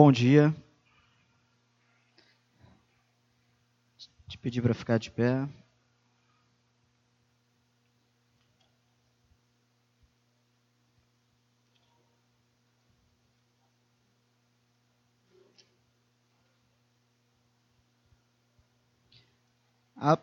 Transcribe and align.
Bom 0.00 0.12
dia. 0.12 0.54
Te 4.28 4.38
pedir 4.38 4.62
para 4.62 4.72
ficar 4.72 4.96
de 4.96 5.10
pé. 5.10 5.48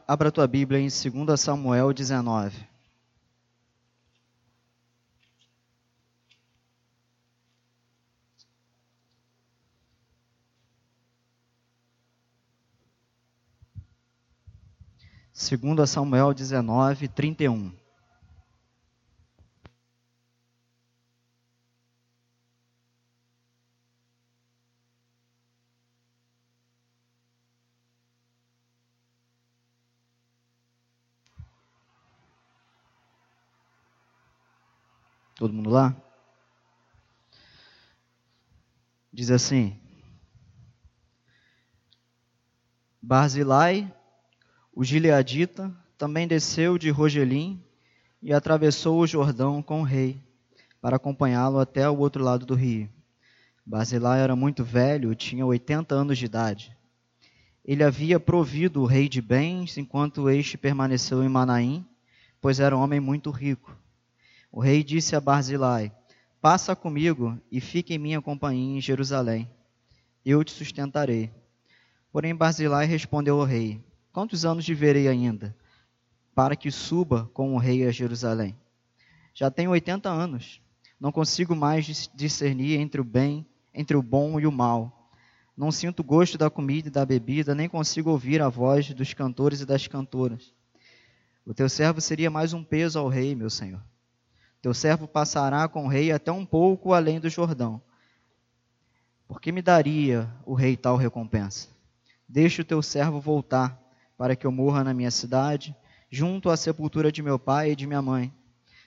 Abra 0.07 0.31
tua 0.31 0.47
Bíblia 0.47 0.79
em 0.79 0.87
2 0.87 1.37
Samuel 1.37 1.91
19. 1.91 2.74
Segundo 15.37 15.85
Samuel 15.85 16.33
19, 16.33 17.09
31. 17.09 17.73
Todo 35.35 35.53
mundo 35.53 35.69
lá? 35.69 35.93
Diz 39.11 39.29
assim: 39.29 39.77
Barzilai 43.01 43.93
o 44.75 44.83
gileadita 44.83 45.73
também 45.97 46.27
desceu 46.27 46.77
de 46.77 46.89
Rogelim 46.89 47.63
e 48.21 48.33
atravessou 48.33 48.99
o 48.99 49.07
Jordão 49.07 49.63
com 49.63 49.79
o 49.79 49.85
rei, 49.85 50.21
para 50.81 50.97
acompanhá-lo 50.97 51.59
até 51.59 51.89
o 51.89 51.97
outro 51.97 52.21
lado 52.21 52.45
do 52.45 52.55
rio. 52.55 52.89
Basilai 53.65 54.19
era 54.19 54.35
muito 54.35 54.65
velho, 54.65 55.15
tinha 55.15 55.45
80 55.45 55.95
anos 55.95 56.17
de 56.17 56.25
idade. 56.25 56.75
Ele 57.63 57.83
havia 57.83 58.19
provido 58.19 58.81
o 58.81 58.85
rei 58.85 59.07
de 59.07 59.21
bens 59.21 59.77
enquanto 59.77 60.29
este 60.29 60.57
permaneceu 60.57 61.23
em 61.23 61.29
Manaim, 61.29 61.85
pois 62.41 62.59
era 62.59 62.75
um 62.75 62.81
homem 62.81 62.99
muito 62.99 63.31
rico. 63.31 63.75
O 64.51 64.59
rei 64.59 64.83
disse 64.83 65.15
a 65.15 65.21
Barzilai: 65.21 65.89
Passa 66.41 66.75
comigo 66.75 67.39
e 67.49 67.61
fique 67.61 67.93
em 67.93 67.97
minha 67.97 68.21
companhia 68.21 68.77
em 68.77 68.81
Jerusalém. 68.81 69.49
Eu 70.23 70.43
te 70.43 70.51
sustentarei. 70.51 71.31
Porém, 72.11 72.35
Barzilai 72.35 72.85
respondeu 72.85 73.39
ao 73.39 73.45
rei: 73.47 73.81
Quantos 74.15 74.45
anos 74.45 74.65
viverei 74.65 75.09
ainda 75.09 75.53
para 76.33 76.55
que 76.55 76.71
suba 76.71 77.29
com 77.33 77.53
o 77.53 77.57
rei 77.57 77.85
a 77.85 77.91
Jerusalém? 77.91 78.55
Já 79.33 79.51
tenho 79.51 79.71
80 79.71 80.09
anos. 80.09 80.61
Não 80.97 81.11
consigo 81.11 81.53
mais 81.53 82.09
discernir 82.15 82.79
entre 82.79 83.01
o 83.01 83.03
bem, 83.03 83.45
entre 83.73 83.97
o 83.97 84.01
bom 84.01 84.39
e 84.39 84.47
o 84.47 84.51
mal. 84.53 85.11
Não 85.57 85.69
sinto 85.69 86.01
gosto 86.01 86.37
da 86.37 86.49
comida 86.49 86.87
e 86.87 86.91
da 86.91 87.05
bebida, 87.05 87.53
nem 87.53 87.67
consigo 87.67 88.09
ouvir 88.09 88.41
a 88.41 88.47
voz 88.47 88.93
dos 88.93 89.13
cantores 89.13 89.59
e 89.59 89.65
das 89.65 89.85
cantoras. 89.85 90.53
O 91.45 91.53
teu 91.53 91.67
servo 91.67 91.99
seria 91.99 92.31
mais 92.31 92.53
um 92.53 92.63
peso 92.63 92.97
ao 92.97 93.09
rei, 93.09 93.35
meu 93.35 93.49
senhor. 93.49 93.83
Teu 94.61 94.73
servo 94.73 95.09
passará 95.09 95.67
com 95.67 95.83
o 95.83 95.89
rei 95.89 96.13
até 96.13 96.31
um 96.31 96.45
pouco 96.45 96.93
além 96.93 97.19
do 97.19 97.29
Jordão. 97.29 97.81
Por 99.27 99.41
que 99.41 99.51
me 99.51 99.61
daria 99.61 100.33
o 100.45 100.53
rei 100.53 100.77
tal 100.77 100.95
recompensa? 100.95 101.67
Deixe 102.25 102.61
o 102.61 102.65
teu 102.65 102.81
servo 102.81 103.19
voltar 103.19 103.83
para 104.17 104.35
que 104.35 104.45
eu 104.45 104.51
morra 104.51 104.83
na 104.83 104.93
minha 104.93 105.11
cidade, 105.11 105.75
junto 106.09 106.49
à 106.49 106.57
sepultura 106.57 107.11
de 107.11 107.21
meu 107.21 107.37
pai 107.37 107.71
e 107.71 107.75
de 107.75 107.85
minha 107.85 108.01
mãe. 108.01 108.33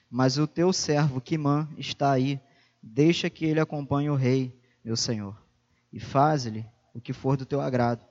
Mas 0.09 0.37
o 0.37 0.47
teu 0.47 0.73
servo 0.73 1.21
Quimã 1.21 1.67
está 1.77 2.11
aí, 2.11 2.39
deixa 2.81 3.29
que 3.29 3.45
ele 3.45 3.59
acompanhe 3.59 4.09
o 4.09 4.15
rei, 4.15 4.57
meu 4.83 4.97
senhor, 4.97 5.35
e 5.93 5.99
faz-lhe 5.99 6.65
o 6.93 6.99
que 6.99 7.13
for 7.13 7.37
do 7.37 7.45
teu 7.45 7.61
agrado. 7.61 8.03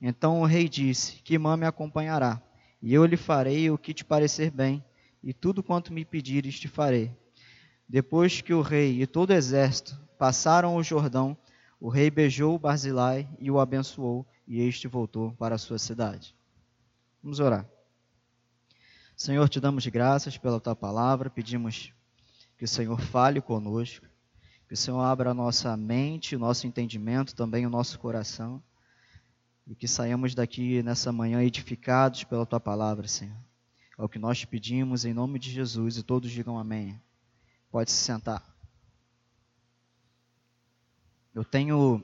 Então 0.00 0.40
o 0.40 0.46
rei 0.46 0.68
disse: 0.68 1.22
Quimã 1.22 1.56
me 1.56 1.66
acompanhará, 1.66 2.42
e 2.82 2.92
eu 2.92 3.04
lhe 3.04 3.16
farei 3.16 3.70
o 3.70 3.78
que 3.78 3.94
te 3.94 4.04
parecer 4.04 4.50
bem, 4.50 4.84
e 5.22 5.32
tudo 5.32 5.62
quanto 5.62 5.92
me 5.92 6.04
pedires 6.04 6.58
te 6.58 6.66
farei. 6.66 7.12
Depois 7.88 8.40
que 8.40 8.54
o 8.54 8.62
rei 8.62 9.02
e 9.02 9.06
todo 9.06 9.30
o 9.30 9.34
exército 9.34 9.98
passaram 10.18 10.76
o 10.76 10.82
Jordão, 10.82 11.36
o 11.78 11.88
rei 11.88 12.10
beijou 12.10 12.58
Barzilai 12.58 13.28
e 13.38 13.50
o 13.50 13.60
abençoou, 13.60 14.26
e 14.46 14.60
este 14.60 14.88
voltou 14.88 15.32
para 15.32 15.54
a 15.54 15.58
sua 15.58 15.78
cidade. 15.78 16.34
Vamos 17.22 17.38
orar. 17.38 17.68
Senhor, 19.14 19.46
te 19.46 19.60
damos 19.60 19.86
graças 19.86 20.38
pela 20.38 20.58
tua 20.58 20.74
palavra, 20.74 21.28
pedimos 21.28 21.92
que 22.56 22.64
o 22.64 22.68
Senhor 22.68 22.98
fale 22.98 23.42
conosco, 23.42 24.06
que 24.66 24.72
o 24.72 24.76
Senhor 24.76 25.00
abra 25.00 25.32
a 25.32 25.34
nossa 25.34 25.76
mente, 25.76 26.34
o 26.34 26.38
nosso 26.38 26.66
entendimento, 26.66 27.36
também 27.36 27.66
o 27.66 27.70
nosso 27.70 27.98
coração, 27.98 28.62
e 29.66 29.74
que 29.74 29.86
saiamos 29.86 30.34
daqui 30.34 30.82
nessa 30.82 31.12
manhã 31.12 31.42
edificados 31.42 32.24
pela 32.24 32.46
tua 32.46 32.58
palavra, 32.58 33.06
Senhor. 33.06 33.36
É 33.98 34.02
o 34.02 34.08
que 34.08 34.18
nós 34.18 34.38
te 34.38 34.46
pedimos 34.46 35.04
em 35.04 35.12
nome 35.12 35.38
de 35.38 35.50
Jesus 35.50 35.98
e 35.98 36.02
todos 36.02 36.30
digam 36.30 36.58
amém. 36.58 36.98
Pode 37.70 37.90
se 37.90 37.98
sentar. 37.98 38.42
Eu 41.34 41.44
tenho 41.44 42.02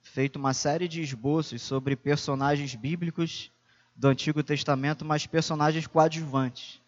feito 0.00 0.36
uma 0.36 0.54
série 0.54 0.86
de 0.86 1.02
esboços 1.02 1.62
sobre 1.62 1.96
personagens 1.96 2.76
bíblicos 2.76 3.50
do 3.98 4.06
Antigo 4.06 4.44
Testamento, 4.44 5.04
mas 5.04 5.26
personagens 5.26 5.88
coadjuvantes. 5.88 6.80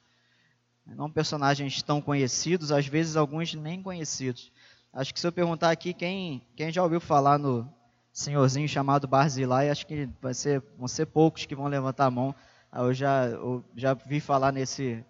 Não 0.87 1.11
personagens 1.11 1.83
tão 1.83 2.01
conhecidos, 2.01 2.71
às 2.71 2.87
vezes 2.87 3.17
alguns 3.17 3.53
nem 3.53 3.83
conhecidos. 3.83 4.53
Acho 4.93 5.13
que 5.13 5.19
se 5.19 5.27
eu 5.27 5.33
perguntar 5.33 5.73
aqui 5.73 5.93
quem, 5.93 6.41
quem 6.55 6.71
já 6.73 6.83
ouviu 6.85 7.01
falar 7.01 7.37
no 7.37 7.69
senhorzinho 8.13 8.69
chamado 8.69 9.09
Barzilai, 9.09 9.71
acho 9.71 9.87
que 9.89 10.09
vai 10.23 10.33
ser, 10.33 10.63
vão 10.79 10.87
ser 10.87 11.07
poucos 11.07 11.47
que 11.47 11.55
vão 11.55 11.67
levantar 11.67 12.07
a 12.07 12.11
mão. 12.11 12.33
Ah, 12.71 12.83
eu 12.83 12.95
já, 12.95 13.27
eu 13.27 13.65
já 13.77 13.93
vi 13.93 14.21
falar 14.21 14.53
nesse, 14.53 15.05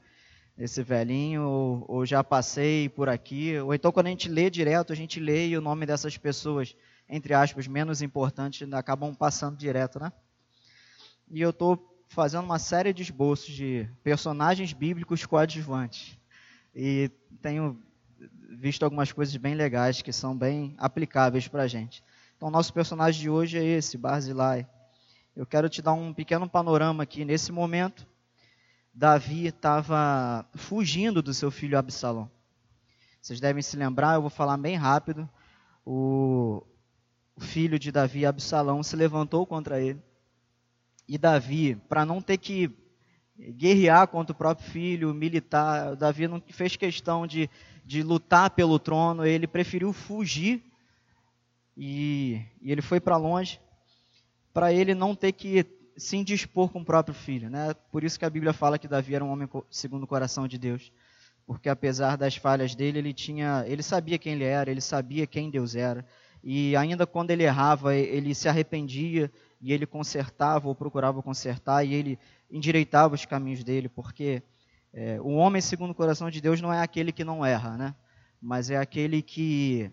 nesse 0.56 0.82
velhinho, 0.82 1.42
ou, 1.42 1.84
ou, 1.86 2.06
já 2.06 2.24
passei 2.24 2.88
por 2.88 3.10
aqui. 3.10 3.58
Ou 3.58 3.74
então 3.74 3.92
quando 3.92 4.06
a 4.06 4.10
gente 4.10 4.28
lê 4.28 4.48
direto, 4.48 4.90
a 4.90 4.96
gente 4.96 5.20
lê 5.20 5.48
e 5.48 5.56
o 5.56 5.60
nome 5.60 5.84
dessas 5.84 6.16
pessoas, 6.16 6.74
entre 7.06 7.34
aspas, 7.34 7.66
menos 7.66 8.00
importantes, 8.00 8.70
acabam 8.72 9.14
passando 9.14 9.56
direto, 9.58 10.00
né? 10.00 10.10
E 11.30 11.40
eu 11.40 11.50
estou 11.50 11.89
fazendo 12.10 12.44
uma 12.44 12.58
série 12.58 12.92
de 12.92 13.02
esboços 13.02 13.54
de 13.54 13.88
personagens 14.02 14.72
bíblicos 14.72 15.24
coadjuvantes. 15.24 16.18
E 16.74 17.08
tenho 17.40 17.80
visto 18.50 18.82
algumas 18.82 19.12
coisas 19.12 19.34
bem 19.36 19.54
legais 19.54 20.02
que 20.02 20.12
são 20.12 20.36
bem 20.36 20.74
aplicáveis 20.76 21.46
para 21.46 21.62
a 21.62 21.66
gente. 21.68 22.02
Então, 22.36 22.50
nosso 22.50 22.74
personagem 22.74 23.20
de 23.20 23.30
hoje 23.30 23.58
é 23.58 23.64
esse, 23.64 23.96
Barzilai. 23.96 24.66
Eu 25.36 25.46
quero 25.46 25.68
te 25.68 25.80
dar 25.80 25.92
um 25.92 26.12
pequeno 26.12 26.48
panorama 26.48 27.04
aqui. 27.04 27.24
Nesse 27.24 27.52
momento, 27.52 28.04
Davi 28.92 29.46
estava 29.46 30.44
fugindo 30.56 31.22
do 31.22 31.32
seu 31.32 31.50
filho 31.50 31.78
Absalão. 31.78 32.28
Vocês 33.22 33.38
devem 33.38 33.62
se 33.62 33.76
lembrar, 33.76 34.16
eu 34.16 34.20
vou 34.20 34.30
falar 34.30 34.56
bem 34.56 34.74
rápido. 34.74 35.30
O 35.86 36.66
filho 37.38 37.78
de 37.78 37.92
Davi, 37.92 38.26
Absalão, 38.26 38.82
se 38.82 38.96
levantou 38.96 39.46
contra 39.46 39.80
ele 39.80 40.02
e 41.10 41.18
Davi, 41.18 41.74
para 41.88 42.06
não 42.06 42.22
ter 42.22 42.38
que 42.38 42.70
guerrear 43.36 44.06
contra 44.06 44.32
o 44.32 44.36
próprio 44.36 44.70
filho, 44.70 45.12
militar, 45.12 45.96
Davi 45.96 46.28
não 46.28 46.40
fez 46.50 46.76
questão 46.76 47.26
de, 47.26 47.50
de 47.84 48.00
lutar 48.00 48.50
pelo 48.50 48.78
trono, 48.78 49.26
ele 49.26 49.48
preferiu 49.48 49.92
fugir 49.92 50.62
e, 51.76 52.40
e 52.62 52.70
ele 52.70 52.80
foi 52.80 53.00
para 53.00 53.16
longe 53.16 53.58
para 54.54 54.72
ele 54.72 54.94
não 54.94 55.16
ter 55.16 55.32
que 55.32 55.66
se 55.96 56.16
indispor 56.16 56.68
com 56.68 56.80
o 56.80 56.84
próprio 56.84 57.14
filho. 57.14 57.50
Né? 57.50 57.74
Por 57.90 58.04
isso 58.04 58.16
que 58.16 58.24
a 58.24 58.30
Bíblia 58.30 58.52
fala 58.52 58.78
que 58.78 58.86
Davi 58.86 59.12
era 59.12 59.24
um 59.24 59.32
homem 59.32 59.48
segundo 59.68 60.04
o 60.04 60.08
coração 60.08 60.46
de 60.46 60.58
Deus. 60.58 60.92
Porque 61.44 61.68
apesar 61.68 62.16
das 62.16 62.36
falhas 62.36 62.76
dele, 62.76 63.00
ele 63.00 63.12
tinha, 63.12 63.64
ele 63.66 63.82
sabia 63.82 64.16
quem 64.16 64.34
ele 64.34 64.44
era, 64.44 64.70
ele 64.70 64.80
sabia 64.80 65.26
quem 65.26 65.50
Deus 65.50 65.74
era. 65.74 66.06
E 66.42 66.76
ainda 66.76 67.04
quando 67.04 67.32
ele 67.32 67.42
errava, 67.42 67.96
ele 67.96 68.32
se 68.32 68.48
arrependia 68.48 69.28
e 69.60 69.72
ele 69.72 69.86
consertava 69.86 70.68
ou 70.68 70.74
procurava 70.74 71.22
consertar 71.22 71.84
e 71.84 71.94
ele 71.94 72.18
endireitava 72.50 73.14
os 73.14 73.24
caminhos 73.24 73.62
dele, 73.62 73.88
porque 73.88 74.42
é, 74.92 75.20
o 75.20 75.30
homem 75.30 75.60
segundo 75.60 75.90
o 75.90 75.94
coração 75.94 76.30
de 76.30 76.40
Deus 76.40 76.60
não 76.60 76.72
é 76.72 76.80
aquele 76.80 77.12
que 77.12 77.24
não 77.24 77.44
erra, 77.44 77.76
né? 77.76 77.94
Mas 78.40 78.70
é 78.70 78.76
aquele 78.76 79.22
que 79.22 79.92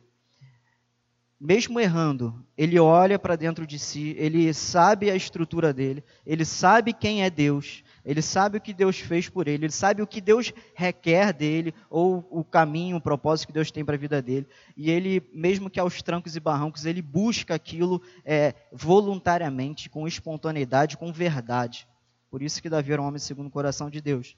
mesmo 1.39 1.79
errando, 1.79 2.43
ele 2.57 2.79
olha 2.79 3.19
para 3.19 3.35
dentro 3.35 3.67
de 3.67 3.77
si, 3.77 4.15
ele 4.17 4.51
sabe 4.53 5.11
a 5.11 5.15
estrutura 5.15 5.71
dele, 5.71 6.03
ele 6.25 6.43
sabe 6.43 6.93
quem 6.93 7.23
é 7.23 7.29
Deus, 7.29 7.83
ele 8.07 8.21
sabe 8.21 8.57
o 8.57 8.61
que 8.61 8.73
Deus 8.73 8.99
fez 8.99 9.27
por 9.27 9.49
ele, 9.49 9.65
ele 9.65 9.73
sabe 9.73 10.01
o 10.01 10.07
que 10.07 10.21
Deus 10.21 10.53
requer 10.73 11.33
dele, 11.33 11.73
ou 11.89 12.25
o 12.31 12.41
caminho, 12.41 12.95
o 12.95 13.01
propósito 13.01 13.47
que 13.47 13.53
Deus 13.53 13.69
tem 13.69 13.83
para 13.83 13.95
a 13.95 13.99
vida 13.99 14.21
dele. 14.21 14.47
E 14.77 14.89
ele, 14.89 15.21
mesmo 15.33 15.69
que 15.69 15.77
aos 15.77 16.01
trancos 16.01 16.33
e 16.33 16.39
barrancos, 16.39 16.85
ele 16.85 17.01
busca 17.01 17.53
aquilo 17.53 18.01
é, 18.23 18.55
voluntariamente, 18.71 19.89
com 19.89 20.07
espontaneidade, 20.07 20.95
com 20.95 21.11
verdade. 21.11 21.85
Por 22.31 22.41
isso 22.41 22.61
que 22.61 22.69
Davi 22.69 22.93
era 22.93 23.01
um 23.01 23.05
homem 23.05 23.19
segundo 23.19 23.47
o 23.47 23.51
coração 23.51 23.89
de 23.89 23.99
Deus. 23.99 24.37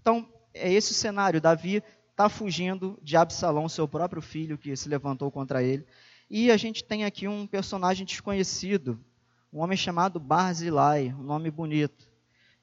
Então, 0.00 0.28
é 0.54 0.72
esse 0.72 0.92
o 0.92 0.94
cenário. 0.94 1.40
Davi 1.40 1.82
está 2.12 2.28
fugindo 2.28 2.96
de 3.02 3.16
Absalão, 3.16 3.68
seu 3.68 3.88
próprio 3.88 4.22
filho, 4.22 4.56
que 4.56 4.76
se 4.76 4.88
levantou 4.88 5.28
contra 5.28 5.60
ele. 5.60 5.84
E 6.30 6.52
a 6.52 6.56
gente 6.56 6.84
tem 6.84 7.04
aqui 7.04 7.26
um 7.26 7.48
personagem 7.48 8.06
desconhecido, 8.06 9.04
um 9.52 9.58
homem 9.58 9.76
chamado 9.76 10.20
Barzilai, 10.20 11.12
um 11.18 11.24
nome 11.24 11.50
bonito, 11.50 12.08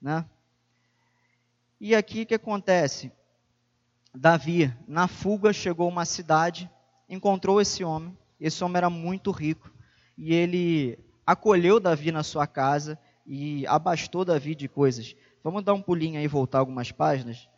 né? 0.02 0.24
E 1.80 1.94
aqui 1.94 2.22
o 2.22 2.26
que 2.26 2.36
acontece? 2.36 3.12
Davi, 4.14 4.74
na 4.88 5.08
fuga, 5.08 5.52
chegou 5.52 5.88
a 5.88 5.92
uma 5.92 6.06
cidade, 6.06 6.70
encontrou 7.10 7.60
esse 7.60 7.84
homem. 7.84 8.18
Esse 8.40 8.64
homem 8.64 8.78
era 8.78 8.90
muito 8.90 9.32
rico 9.32 9.74
e 10.18 10.34
ele 10.34 10.98
acolheu 11.26 11.80
Davi 11.80 12.12
na 12.12 12.24
sua 12.24 12.48
casa 12.48 13.00
e 13.26 13.66
abastou 13.68 14.24
Davi 14.24 14.56
de 14.56 14.68
coisas. 14.68 15.16
Vamos 15.44 15.64
dar 15.64 15.74
um 15.74 15.82
pulinho 15.82 16.18
aí 16.18 16.26
e 16.26 16.30
voltar 16.30 16.60
algumas 16.60 16.92
páginas. 16.92 17.50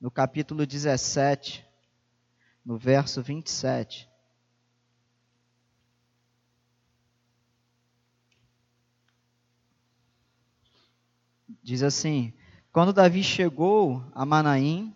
No 0.00 0.10
capítulo 0.10 0.66
17, 0.66 1.64
no 2.64 2.76
verso 2.76 3.22
27. 3.22 4.08
Diz 11.62 11.82
assim: 11.82 12.32
quando 12.72 12.92
Davi 12.92 13.24
chegou 13.24 14.02
a 14.14 14.24
Manaim, 14.24 14.94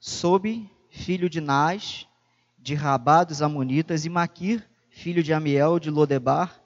soube, 0.00 0.68
filho 0.90 1.30
de 1.30 1.40
Nás, 1.40 2.08
de 2.58 2.74
Rabá 2.74 3.22
dos 3.22 3.40
Amonitas, 3.40 4.04
e 4.04 4.08
Maquir, 4.08 4.68
filho 4.90 5.22
de 5.22 5.32
Amiel, 5.32 5.78
de 5.78 5.90
Lodebar, 5.90 6.60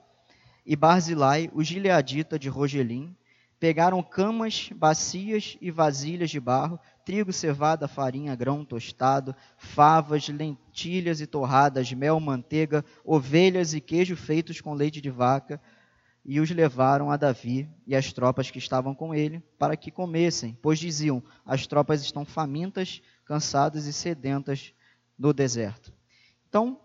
e 0.65 0.75
Barzilai, 0.75 1.51
o 1.53 1.63
gileadita 1.63 2.39
de 2.39 2.49
Rogelim, 2.49 3.15
pegaram 3.59 4.01
camas, 4.01 4.69
bacias 4.75 5.55
e 5.61 5.69
vasilhas 5.69 6.31
de 6.31 6.39
barro, 6.39 6.79
trigo, 7.05 7.31
cevada, 7.31 7.87
farinha, 7.87 8.35
grão 8.35 8.65
tostado, 8.65 9.35
favas, 9.55 10.27
lentilhas 10.29 11.21
e 11.21 11.27
torradas, 11.27 11.91
mel, 11.93 12.19
manteiga, 12.19 12.83
ovelhas 13.05 13.75
e 13.75 13.79
queijo 13.79 14.15
feitos 14.15 14.61
com 14.61 14.73
leite 14.73 14.99
de 14.99 15.11
vaca, 15.11 15.61
e 16.27 16.41
os 16.41 16.51
levaram 16.51 17.09
a 17.09 17.15
Davi 17.15 17.69
e 17.87 17.95
as 17.95 18.11
tropas 18.11 18.51
que 18.51 18.59
estavam 18.59 18.93
com 18.93 19.15
ele 19.15 19.41
para 19.57 19.77
que 19.77 19.89
comessem, 19.89 20.57
pois 20.61 20.77
diziam: 20.77 21.23
as 21.45 21.65
tropas 21.65 22.01
estão 22.01 22.25
famintas, 22.25 23.01
cansadas 23.23 23.85
e 23.85 23.93
sedentas 23.93 24.73
no 25.17 25.31
deserto. 25.31 25.93
Então, 26.49 26.81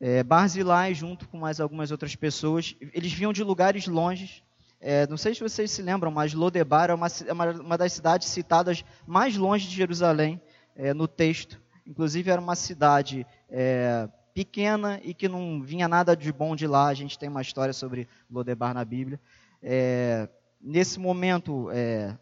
é, 0.00 0.22
Barzilai, 0.22 0.94
junto 0.94 1.28
com 1.28 1.38
mais 1.38 1.60
algumas 1.60 1.90
outras 1.90 2.14
pessoas, 2.14 2.76
eles 2.92 3.12
vinham 3.12 3.32
de 3.32 3.42
lugares 3.42 3.88
longes. 3.88 4.44
É, 4.80 5.06
não 5.08 5.16
sei 5.16 5.34
se 5.34 5.40
vocês 5.40 5.70
se 5.70 5.82
lembram, 5.82 6.10
mas 6.10 6.32
Lodebar 6.32 6.90
é 6.90 6.94
uma, 6.94 7.06
é 7.06 7.32
uma 7.32 7.78
das 7.78 7.92
cidades 7.92 8.28
citadas 8.28 8.84
mais 9.06 9.36
longe 9.36 9.68
de 9.68 9.74
Jerusalém 9.74 10.40
é, 10.76 10.94
no 10.94 11.08
texto. 11.08 11.60
Inclusive, 11.84 12.30
era 12.30 12.40
uma 12.40 12.54
cidade 12.54 13.26
é, 13.48 14.08
pequena 14.34 15.00
e 15.02 15.12
que 15.14 15.28
não 15.28 15.62
vinha 15.62 15.88
nada 15.88 16.16
de 16.16 16.32
bom 16.32 16.56
de 16.56 16.66
lá. 16.66 16.86
A 16.86 16.94
gente 16.94 17.18
tem 17.18 17.28
uma 17.28 17.42
história 17.42 17.72
sobre 17.72 18.08
Lodebar 18.30 18.74
na 18.74 18.84
Bíblia. 18.84 19.20
É, 19.62 20.28
nesse 20.60 20.98
momento, 20.98 21.70
é, 21.70 22.16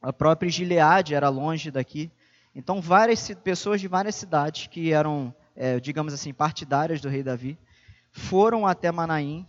a 0.00 0.12
própria 0.12 0.50
Gileade 0.50 1.14
era 1.14 1.28
longe 1.28 1.70
daqui. 1.70 2.10
Então, 2.54 2.80
várias 2.80 3.30
pessoas 3.42 3.80
de 3.80 3.88
várias 3.88 4.14
cidades 4.14 4.66
que 4.66 4.92
eram, 4.92 5.34
é, 5.56 5.80
digamos 5.80 6.12
assim, 6.12 6.32
partidárias 6.32 7.00
do 7.00 7.08
rei 7.08 7.22
Davi, 7.22 7.58
foram 8.12 8.66
até 8.66 8.92
Manaim, 8.92 9.46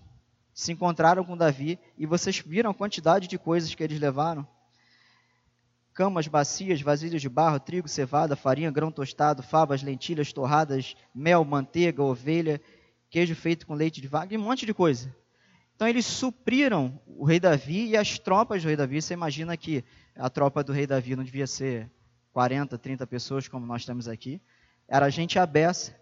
se 0.53 0.71
encontraram 0.71 1.23
com 1.23 1.37
Davi, 1.37 1.77
e 1.97 2.05
vocês 2.05 2.39
viram 2.39 2.71
a 2.71 2.73
quantidade 2.73 3.27
de 3.27 3.37
coisas 3.37 3.75
que 3.75 3.83
eles 3.83 3.99
levaram? 3.99 4.47
Camas, 5.95 6.27
bacias, 6.27 6.81
vasilhas 6.81 7.21
de 7.21 7.29
barro, 7.29 7.57
trigo, 7.57 7.87
cevada, 7.87 8.35
farinha, 8.35 8.69
grão 8.69 8.91
tostado, 8.91 9.41
favas, 9.41 9.81
lentilhas, 9.81 10.33
torradas, 10.33 10.93
mel, 11.15 11.45
manteiga, 11.45 12.03
ovelha, 12.03 12.61
queijo 13.09 13.33
feito 13.33 13.65
com 13.65 13.73
leite 13.73 14.01
de 14.01 14.07
vaca, 14.09 14.33
e 14.33 14.37
um 14.37 14.41
monte 14.41 14.65
de 14.65 14.73
coisa. 14.73 15.15
Então 15.73 15.87
eles 15.87 16.05
supriram 16.05 16.99
o 17.07 17.23
rei 17.23 17.39
Davi 17.39 17.87
e 17.87 17.97
as 17.97 18.19
tropas 18.19 18.61
do 18.61 18.67
rei 18.67 18.75
Davi. 18.75 19.01
Você 19.01 19.13
imagina 19.13 19.55
que 19.55 19.85
a 20.15 20.29
tropa 20.29 20.61
do 20.61 20.73
rei 20.73 20.85
Davi 20.85 21.15
não 21.15 21.23
devia 21.23 21.47
ser 21.47 21.89
40, 22.33 22.77
30 22.77 23.07
pessoas 23.07 23.47
como 23.47 23.65
nós 23.65 23.85
temos 23.85 24.09
aqui. 24.09 24.41
Era 24.89 25.09
gente 25.09 25.39
abessa. 25.39 25.95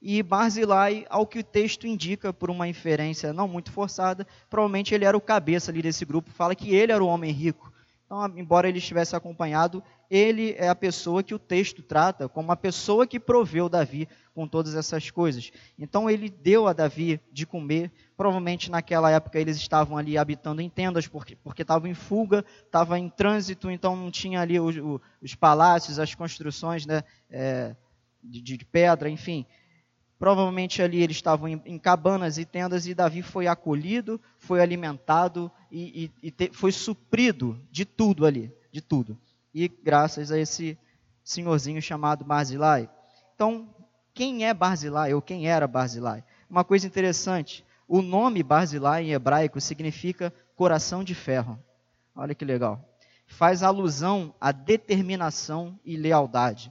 E 0.00 0.22
Barzilai, 0.22 1.04
ao 1.08 1.26
que 1.26 1.40
o 1.40 1.44
texto 1.44 1.86
indica 1.86 2.32
por 2.32 2.48
uma 2.48 2.68
inferência 2.68 3.32
não 3.32 3.48
muito 3.48 3.72
forçada, 3.72 4.24
provavelmente 4.48 4.94
ele 4.94 5.04
era 5.04 5.16
o 5.16 5.20
cabeça 5.20 5.72
ali 5.72 5.82
desse 5.82 6.04
grupo, 6.04 6.30
fala 6.30 6.54
que 6.54 6.74
ele 6.74 6.92
era 6.92 7.02
o 7.02 7.08
homem 7.08 7.32
rico. 7.32 7.71
Então, 8.12 8.30
embora 8.36 8.68
ele 8.68 8.76
estivesse 8.76 9.16
acompanhado, 9.16 9.82
ele 10.10 10.54
é 10.58 10.68
a 10.68 10.74
pessoa 10.74 11.22
que 11.22 11.34
o 11.34 11.38
texto 11.38 11.82
trata 11.82 12.28
como 12.28 12.52
a 12.52 12.56
pessoa 12.56 13.06
que 13.06 13.18
proveu 13.18 13.70
Davi 13.70 14.06
com 14.34 14.46
todas 14.46 14.74
essas 14.74 15.10
coisas. 15.10 15.50
Então, 15.78 16.10
ele 16.10 16.28
deu 16.28 16.68
a 16.68 16.74
Davi 16.74 17.18
de 17.32 17.46
comer. 17.46 17.90
Provavelmente 18.14 18.70
naquela 18.70 19.10
época 19.10 19.40
eles 19.40 19.56
estavam 19.56 19.96
ali 19.96 20.18
habitando 20.18 20.60
em 20.60 20.68
tendas, 20.68 21.06
porque, 21.06 21.38
estavam 21.58 21.88
em 21.88 21.94
fuga, 21.94 22.44
estavam 22.66 22.98
em 22.98 23.08
trânsito, 23.08 23.70
então 23.70 23.96
não 23.96 24.10
tinha 24.10 24.42
ali 24.42 24.60
os, 24.60 24.76
os 25.22 25.34
palácios, 25.34 25.98
as 25.98 26.14
construções 26.14 26.84
né, 26.84 27.02
é, 27.30 27.74
de, 28.22 28.42
de 28.42 28.62
pedra, 28.66 29.08
enfim. 29.08 29.46
Provavelmente 30.18 30.80
ali 30.80 31.02
eles 31.02 31.16
estavam 31.16 31.48
em, 31.48 31.62
em, 31.64 31.78
cabanas 31.78 32.38
e 32.38 32.44
tendas 32.44 32.86
e 32.86 32.94
Davi 32.94 33.22
foi 33.22 33.48
acolhido, 33.48 34.20
foi 34.38 34.60
alimentado 34.60 35.50
e, 35.72 36.04
e, 36.22 36.26
e 36.28 36.30
te, 36.30 36.50
foi 36.52 36.70
suprido 36.70 37.58
de 37.70 37.86
tudo 37.86 38.26
ali, 38.26 38.54
de 38.70 38.82
tudo. 38.82 39.18
E 39.54 39.68
graças 39.68 40.30
a 40.30 40.38
esse 40.38 40.78
senhorzinho 41.24 41.80
chamado 41.80 42.24
Barzilai. 42.24 42.90
Então, 43.34 43.74
quem 44.12 44.46
é 44.46 44.52
Barzilai 44.52 45.14
ou 45.14 45.22
quem 45.22 45.48
era 45.48 45.66
Barzilai? 45.66 46.22
Uma 46.48 46.62
coisa 46.62 46.86
interessante, 46.86 47.64
o 47.88 48.02
nome 48.02 48.42
Barzilai 48.42 49.04
em 49.04 49.12
hebraico 49.12 49.58
significa 49.62 50.32
coração 50.54 51.02
de 51.02 51.14
ferro. 51.14 51.58
Olha 52.14 52.34
que 52.34 52.44
legal. 52.44 52.86
Faz 53.26 53.62
alusão 53.62 54.34
à 54.38 54.52
determinação 54.52 55.80
e 55.86 55.96
lealdade, 55.96 56.70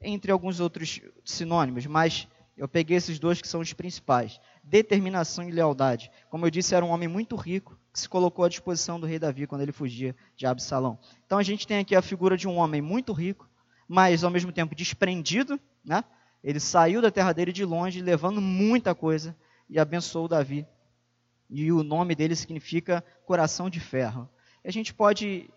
entre 0.00 0.32
alguns 0.32 0.58
outros 0.58 1.00
sinônimos, 1.24 1.86
mas 1.86 2.26
eu 2.56 2.66
peguei 2.66 2.96
esses 2.96 3.20
dois 3.20 3.40
que 3.40 3.46
são 3.46 3.60
os 3.60 3.72
principais: 3.72 4.40
determinação 4.64 5.48
e 5.48 5.52
lealdade. 5.52 6.10
Como 6.28 6.44
eu 6.44 6.50
disse, 6.50 6.74
era 6.74 6.84
um 6.84 6.90
homem 6.90 7.06
muito 7.06 7.36
rico 7.36 7.78
que 7.92 8.00
se 8.00 8.08
colocou 8.08 8.44
à 8.44 8.48
disposição 8.48 8.98
do 8.98 9.06
rei 9.06 9.18
Davi 9.18 9.46
quando 9.46 9.60
ele 9.60 9.72
fugia 9.72 10.16
de 10.34 10.46
Absalão. 10.46 10.98
Então 11.26 11.38
a 11.38 11.42
gente 11.42 11.66
tem 11.66 11.78
aqui 11.78 11.94
a 11.94 12.02
figura 12.02 12.36
de 12.36 12.48
um 12.48 12.56
homem 12.56 12.80
muito 12.80 13.12
rico, 13.12 13.48
mas 13.86 14.24
ao 14.24 14.30
mesmo 14.30 14.50
tempo 14.50 14.74
desprendido, 14.74 15.60
né? 15.84 16.02
Ele 16.42 16.58
saiu 16.58 17.00
da 17.00 17.10
terra 17.10 17.32
dele 17.32 17.52
de 17.52 17.64
longe, 17.64 18.00
levando 18.00 18.40
muita 18.40 18.94
coisa 18.94 19.36
e 19.68 19.78
abençoou 19.78 20.26
Davi. 20.26 20.66
E 21.48 21.70
o 21.70 21.82
nome 21.82 22.14
dele 22.14 22.34
significa 22.34 23.04
coração 23.24 23.70
de 23.70 23.78
ferro. 23.78 24.28
E 24.64 24.68
a 24.68 24.72
gente 24.72 24.92
pode 24.92 25.48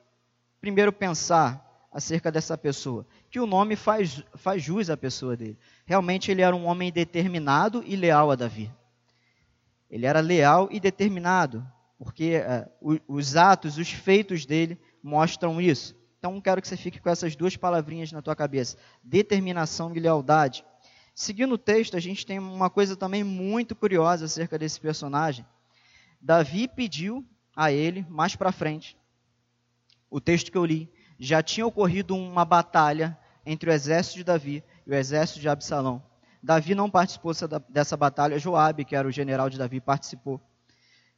primeiro 0.59 0.91
pensar 0.91 1.65
acerca 1.91 2.29
dessa 2.29 2.57
pessoa, 2.57 3.07
que 3.29 3.39
o 3.39 3.45
nome 3.45 3.77
faz, 3.77 4.21
faz 4.35 4.61
jus 4.61 4.89
à 4.89 4.97
pessoa 4.97 5.37
dele. 5.37 5.57
Realmente 5.85 6.29
ele 6.29 6.41
era 6.41 6.53
um 6.53 6.65
homem 6.65 6.91
determinado 6.91 7.81
e 7.85 7.95
leal 7.95 8.29
a 8.29 8.35
Davi. 8.35 8.69
Ele 9.89 10.05
era 10.05 10.19
leal 10.19 10.67
e 10.69 10.79
determinado, 10.79 11.65
porque 11.97 12.41
uh, 12.81 13.01
os 13.07 13.35
atos, 13.35 13.77
os 13.77 13.89
feitos 13.89 14.45
dele 14.45 14.79
mostram 15.01 15.61
isso. 15.61 15.95
Então 16.17 16.41
quero 16.41 16.61
que 16.61 16.67
você 16.67 16.77
fique 16.77 16.99
com 16.99 17.09
essas 17.09 17.35
duas 17.35 17.55
palavrinhas 17.55 18.11
na 18.11 18.21
tua 18.21 18.35
cabeça: 18.35 18.77
determinação 19.03 19.95
e 19.95 19.99
lealdade. 19.99 20.65
Seguindo 21.13 21.53
o 21.53 21.57
texto, 21.57 21.95
a 21.95 21.99
gente 21.99 22.25
tem 22.25 22.39
uma 22.39 22.69
coisa 22.69 22.95
também 22.95 23.23
muito 23.23 23.75
curiosa 23.75 24.25
acerca 24.25 24.59
desse 24.59 24.79
personagem. 24.81 25.45
Davi 26.19 26.67
pediu 26.67 27.25
a 27.55 27.71
ele, 27.71 28.05
mais 28.09 28.35
para 28.35 28.51
frente, 28.51 28.97
o 30.09 30.19
texto 30.19 30.51
que 30.51 30.57
eu 30.57 30.65
li, 30.65 30.91
já 31.17 31.41
tinha 31.41 31.65
ocorrido 31.65 32.15
uma 32.15 32.43
batalha 32.43 33.17
entre 33.45 33.69
o 33.69 33.73
exército 33.73 34.17
de 34.17 34.23
Davi 34.23 34.63
e 34.85 34.91
o 34.91 34.93
exército 34.95 35.39
de 35.39 35.47
Absalão. 35.47 36.03
Davi 36.43 36.75
não 36.75 36.89
participou 36.89 37.31
dessa 37.69 37.95
batalha, 37.95 38.37
Joabe, 38.37 38.83
que 38.83 38.95
era 38.95 39.07
o 39.07 39.11
general 39.11 39.49
de 39.49 39.57
Davi, 39.57 39.79
participou. 39.79 40.41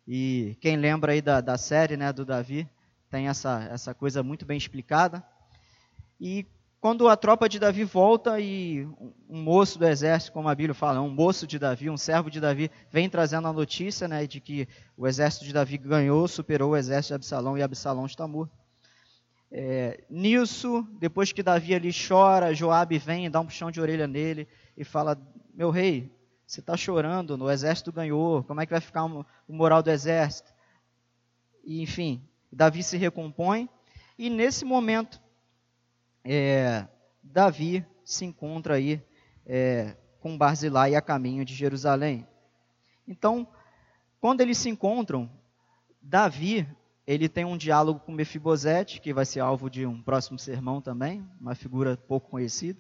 E 0.08 0.56
quem 0.62 0.78
lembra 0.78 1.12
aí 1.12 1.22
da, 1.22 1.42
da 1.42 1.58
série 1.58 1.98
né, 1.98 2.14
do 2.14 2.24
Davi, 2.24 2.70
tem 3.10 3.28
essa, 3.28 3.68
essa 3.72 3.94
coisa 3.94 4.24
muito 4.24 4.46
bem 4.46 4.58
explicada. 4.58 5.24
E 6.20 6.46
Quando 6.80 7.10
a 7.10 7.18
tropa 7.18 7.50
de 7.50 7.58
Davi 7.60 7.84
volta 7.84 8.40
e 8.40 8.86
um 9.28 9.42
moço 9.42 9.80
do 9.80 9.86
exército, 9.86 10.32
como 10.32 10.48
a 10.48 10.54
Bíblia 10.54 10.76
fala, 10.76 11.02
um 11.02 11.10
moço 11.10 11.48
de 11.48 11.58
Davi, 11.58 11.90
um 11.90 11.98
servo 11.98 12.30
de 12.30 12.40
Davi, 12.40 12.70
vem 12.92 13.10
trazendo 13.10 13.48
a 13.48 13.54
notícia 13.54 14.08
né, 14.08 14.28
de 14.28 14.40
que 14.40 14.68
o 14.96 15.08
exército 15.08 15.44
de 15.44 15.52
Davi 15.52 15.78
ganhou, 15.78 16.28
superou 16.28 16.72
o 16.72 16.78
exército 16.78 17.10
de 17.10 17.16
Absalão 17.16 17.58
e 17.58 17.64
Absalão 17.64 18.06
está 18.06 18.28
morto. 18.28 18.56
É, 19.52 20.04
nisso, 20.10 20.88
depois 21.00 21.32
que 21.32 21.42
Davi 21.42 21.74
ali 21.74 21.90
chora, 21.92 22.54
Joabe 22.54 23.00
vem 23.00 23.26
e 23.26 23.30
dá 23.30 23.40
um 23.40 23.46
puxão 23.46 23.72
de 23.72 23.82
orelha 23.82 24.06
nele 24.06 24.48
e 24.78 24.84
fala: 24.84 25.18
Meu 25.56 25.72
rei, 25.72 26.12
você 26.48 26.62
está 26.62 26.78
chorando, 26.78 27.36
o 27.36 27.52
exército 27.52 27.92
ganhou, 27.92 28.42
como 28.46 28.62
é 28.62 28.66
que 28.66 28.72
vai 28.72 28.80
ficar 28.80 29.04
o 29.04 29.26
moral 29.50 29.84
do 29.84 29.92
exército? 29.92 30.54
E, 31.62 31.82
enfim, 31.82 32.24
Davi 32.50 32.82
se 32.82 32.96
recompõe 32.96 33.70
e 34.18 34.30
nesse 34.30 34.64
momento 34.64 35.22
é, 36.24 36.88
Davi 37.22 37.86
se 38.06 38.24
encontra 38.24 38.76
aí 38.76 39.04
é, 39.46 39.98
com 40.22 40.38
Barzilai 40.38 40.96
a 40.96 41.02
caminho 41.02 41.44
de 41.44 41.54
Jerusalém. 41.54 42.26
Então, 43.06 43.46
quando 44.22 44.40
eles 44.40 44.58
se 44.58 44.70
encontram, 44.70 45.30
Davi 46.02 46.66
ele 47.06 47.28
tem 47.28 47.44
um 47.44 47.58
diálogo 47.58 48.00
com 48.00 48.12
Mefibosete, 48.14 49.02
que 49.02 49.14
vai 49.14 49.26
ser 49.26 49.42
alvo 49.42 49.70
de 49.70 49.86
um 49.86 50.02
próximo 50.02 50.40
sermão 50.40 50.82
também, 50.82 51.26
uma 51.40 51.56
figura 51.56 51.98
pouco 51.98 52.30
conhecida. 52.30 52.80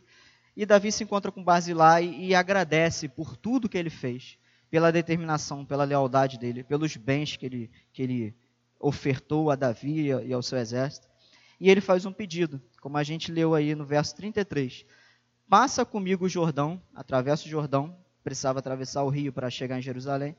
E 0.57 0.65
Davi 0.65 0.91
se 0.91 1.03
encontra 1.03 1.31
com 1.31 1.43
Barzilai 1.43 2.03
e 2.17 2.33
agradece 2.33 3.07
por 3.07 3.37
tudo 3.37 3.69
que 3.69 3.77
ele 3.77 3.91
fez, 3.91 4.39
pela 4.71 4.91
determinação, 4.91 5.63
pela 5.63 5.83
lealdade 5.83 6.39
dele, 6.39 6.63
pelos 6.63 6.97
bens 6.97 7.37
que 7.37 7.45
ele, 7.45 7.71
que 7.93 8.01
ele 8.01 8.35
ofertou 8.79 9.51
a 9.51 9.55
Davi 9.55 10.07
e 10.07 10.33
ao 10.33 10.41
seu 10.41 10.57
exército. 10.57 11.07
E 11.59 11.69
ele 11.69 11.79
faz 11.79 12.07
um 12.07 12.11
pedido, 12.11 12.59
como 12.81 12.97
a 12.97 13.03
gente 13.03 13.31
leu 13.31 13.53
aí 13.53 13.75
no 13.75 13.85
verso 13.85 14.15
33. 14.15 14.83
Passa 15.47 15.85
comigo 15.85 16.25
o 16.25 16.29
Jordão, 16.29 16.81
atravessa 16.95 17.45
o 17.45 17.49
Jordão, 17.49 17.95
precisava 18.23 18.57
atravessar 18.57 19.03
o 19.03 19.09
rio 19.09 19.31
para 19.31 19.51
chegar 19.51 19.77
em 19.77 19.83
Jerusalém 19.83 20.35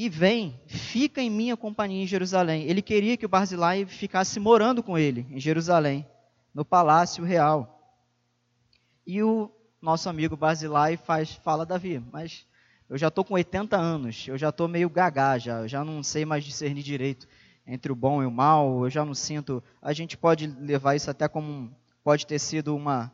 e 0.00 0.08
vem, 0.08 0.58
fica 0.68 1.20
em 1.20 1.28
minha 1.28 1.56
companhia 1.56 2.04
em 2.04 2.06
Jerusalém. 2.06 2.62
Ele 2.68 2.80
queria 2.80 3.16
que 3.16 3.26
o 3.26 3.28
Barzilai 3.28 3.84
ficasse 3.84 4.38
morando 4.38 4.80
com 4.80 4.96
ele 4.96 5.26
em 5.28 5.40
Jerusalém, 5.40 6.06
no 6.58 6.64
palácio 6.64 7.24
real. 7.24 7.80
E 9.06 9.22
o 9.22 9.48
nosso 9.80 10.08
amigo 10.08 10.36
Barzilai 10.36 10.96
faz, 10.96 11.34
fala, 11.34 11.64
Davi, 11.64 12.02
mas 12.10 12.44
eu 12.90 12.98
já 12.98 13.06
estou 13.06 13.24
com 13.24 13.34
80 13.34 13.76
anos, 13.76 14.26
eu 14.26 14.36
já 14.36 14.48
estou 14.48 14.66
meio 14.66 14.90
gagá, 14.90 15.38
já, 15.38 15.60
eu 15.60 15.68
já 15.68 15.84
não 15.84 16.02
sei 16.02 16.24
mais 16.24 16.42
discernir 16.42 16.82
direito 16.82 17.28
entre 17.64 17.92
o 17.92 17.94
bom 17.94 18.24
e 18.24 18.26
o 18.26 18.30
mal, 18.30 18.82
eu 18.82 18.90
já 18.90 19.04
não 19.04 19.14
sinto. 19.14 19.62
A 19.80 19.92
gente 19.92 20.16
pode 20.16 20.48
levar 20.48 20.96
isso 20.96 21.08
até 21.08 21.28
como 21.28 21.72
pode 22.02 22.26
ter 22.26 22.40
sido 22.40 22.74
uma 22.74 23.12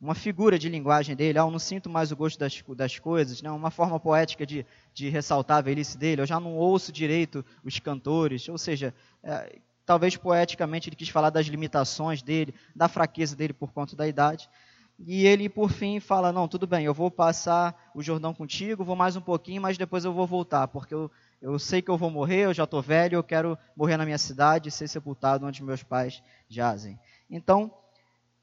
uma 0.00 0.14
figura 0.14 0.58
de 0.58 0.68
linguagem 0.68 1.14
dele, 1.16 1.38
ah, 1.38 1.42
eu 1.42 1.50
não 1.50 1.58
sinto 1.58 1.88
mais 1.88 2.12
o 2.12 2.16
gosto 2.16 2.38
das, 2.38 2.62
das 2.76 2.98
coisas, 2.98 3.40
né? 3.40 3.50
uma 3.50 3.70
forma 3.70 3.98
poética 3.98 4.44
de, 4.44 4.66
de 4.92 5.08
ressaltar 5.08 5.56
a 5.56 5.62
velhice 5.62 5.96
dele, 5.96 6.20
eu 6.20 6.26
já 6.26 6.38
não 6.38 6.54
ouço 6.54 6.92
direito 6.92 7.42
os 7.64 7.78
cantores, 7.78 8.46
ou 8.46 8.58
seja, 8.58 8.92
é, 9.22 9.58
talvez 9.86 10.16
poeticamente 10.16 10.88
ele 10.88 10.96
quis 10.96 11.08
falar 11.08 11.30
das 11.30 11.46
limitações 11.46 12.20
dele, 12.20 12.52
da 12.74 12.88
fraqueza 12.88 13.36
dele 13.36 13.52
por 13.52 13.72
conta 13.72 13.94
da 13.94 14.06
idade, 14.06 14.50
e 14.98 15.26
ele 15.26 15.48
por 15.48 15.70
fim 15.70 16.00
fala, 16.00 16.32
não, 16.32 16.48
tudo 16.48 16.66
bem, 16.66 16.84
eu 16.84 16.92
vou 16.92 17.10
passar 17.10 17.90
o 17.94 18.02
Jordão 18.02 18.34
contigo, 18.34 18.84
vou 18.84 18.96
mais 18.96 19.14
um 19.14 19.20
pouquinho, 19.20 19.62
mas 19.62 19.78
depois 19.78 20.04
eu 20.04 20.12
vou 20.12 20.26
voltar, 20.26 20.66
porque 20.68 20.92
eu, 20.92 21.10
eu 21.40 21.58
sei 21.58 21.80
que 21.80 21.90
eu 21.90 21.96
vou 21.96 22.10
morrer, 22.10 22.46
eu 22.46 22.54
já 22.54 22.64
estou 22.64 22.82
velho, 22.82 23.16
eu 23.16 23.22
quero 23.22 23.56
morrer 23.76 23.96
na 23.96 24.04
minha 24.04 24.18
cidade 24.18 24.68
e 24.68 24.72
ser 24.72 24.88
sepultado 24.88 25.46
onde 25.46 25.62
meus 25.62 25.82
pais 25.82 26.22
jazem. 26.48 26.98
Então, 27.30 27.72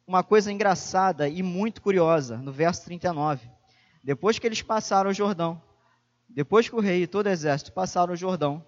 uma 0.07 0.23
coisa 0.23 0.51
engraçada 0.51 1.27
e 1.27 1.41
muito 1.41 1.81
curiosa 1.81 2.37
no 2.37 2.51
verso 2.51 2.85
39. 2.85 3.49
Depois 4.03 4.37
que 4.37 4.45
eles 4.45 4.61
passaram 4.61 5.09
o 5.09 5.13
Jordão, 5.13 5.61
depois 6.29 6.69
que 6.69 6.75
o 6.75 6.79
rei 6.79 7.03
e 7.03 7.07
todo 7.07 7.25
o 7.25 7.29
exército 7.29 7.71
passaram 7.71 8.13
o 8.13 8.17
Jordão, 8.17 8.63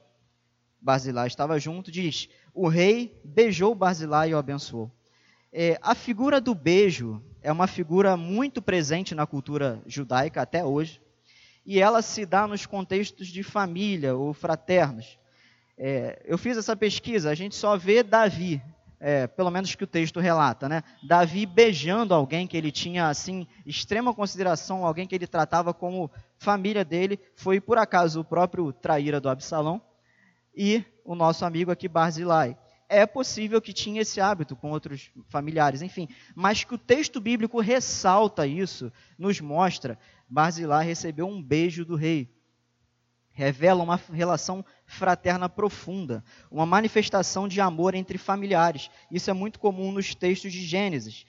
Barzilai 0.81 1.27
estava 1.27 1.59
junto, 1.59 1.91
diz: 1.91 2.29
o 2.53 2.67
rei 2.67 3.19
beijou 3.23 3.73
Barzilai 3.75 4.29
e 4.29 4.33
o 4.33 4.37
abençoou. 4.37 4.91
É, 5.51 5.79
a 5.81 5.95
figura 5.95 6.41
do 6.41 6.53
beijo 6.53 7.23
é 7.41 7.51
uma 7.51 7.67
figura 7.67 8.17
muito 8.17 8.61
presente 8.61 9.15
na 9.15 9.25
cultura 9.25 9.81
judaica 9.85 10.41
até 10.41 10.63
hoje, 10.63 11.01
e 11.65 11.79
ela 11.79 12.01
se 12.01 12.25
dá 12.25 12.47
nos 12.47 12.65
contextos 12.65 13.27
de 13.27 13.41
família 13.41 14.15
ou 14.15 14.33
fraternos. 14.33 15.17
É, 15.77 16.21
eu 16.25 16.37
fiz 16.37 16.57
essa 16.57 16.75
pesquisa, 16.75 17.29
a 17.29 17.35
gente 17.35 17.55
só 17.55 17.77
vê 17.77 18.03
Davi 18.03 18.61
é, 18.99 19.27
pelo 19.27 19.51
menos 19.51 19.75
que 19.75 19.83
o 19.83 19.87
texto 19.87 20.19
relata, 20.19 20.67
né? 20.67 20.81
Davi 21.03 21.45
beijando 21.45 22.13
alguém 22.13 22.47
que 22.47 22.57
ele 22.57 22.71
tinha 22.71 23.07
assim 23.07 23.45
extrema 23.65 24.13
consideração, 24.13 24.85
alguém 24.85 25.05
que 25.05 25.13
ele 25.13 25.27
tratava 25.27 25.73
como 25.73 26.09
família 26.37 26.83
dele, 26.83 27.19
foi 27.35 27.59
por 27.59 27.77
acaso 27.77 28.21
o 28.21 28.25
próprio 28.25 28.71
traíra 28.73 29.19
do 29.19 29.29
Absalão 29.29 29.81
e 30.55 30.83
o 31.03 31.15
nosso 31.15 31.45
amigo 31.45 31.71
aqui 31.71 31.87
Barzilai. 31.87 32.57
É 32.87 33.05
possível 33.05 33.61
que 33.61 33.73
tinha 33.73 34.01
esse 34.01 34.21
hábito 34.21 34.55
com 34.55 34.71
outros 34.71 35.11
familiares, 35.27 35.81
enfim, 35.81 36.07
mas 36.35 36.63
que 36.63 36.75
o 36.75 36.77
texto 36.77 37.19
bíblico 37.19 37.59
ressalta 37.59 38.45
isso, 38.45 38.91
nos 39.17 39.41
mostra, 39.41 39.97
Barzilai 40.29 40.85
recebeu 40.85 41.27
um 41.27 41.41
beijo 41.41 41.83
do 41.83 41.95
rei 41.95 42.35
revela 43.35 43.83
uma 43.83 43.99
relação 44.13 44.65
fraterna 44.85 45.49
profunda, 45.49 46.23
uma 46.49 46.65
manifestação 46.65 47.49
de 47.49 47.59
amor 47.59 47.93
entre 47.93 48.17
familiares. 48.17 48.89
Isso 49.11 49.29
é 49.29 49.33
muito 49.33 49.59
comum 49.59 49.91
nos 49.91 50.15
textos 50.15 50.53
de 50.53 50.65
Gênesis, 50.65 51.25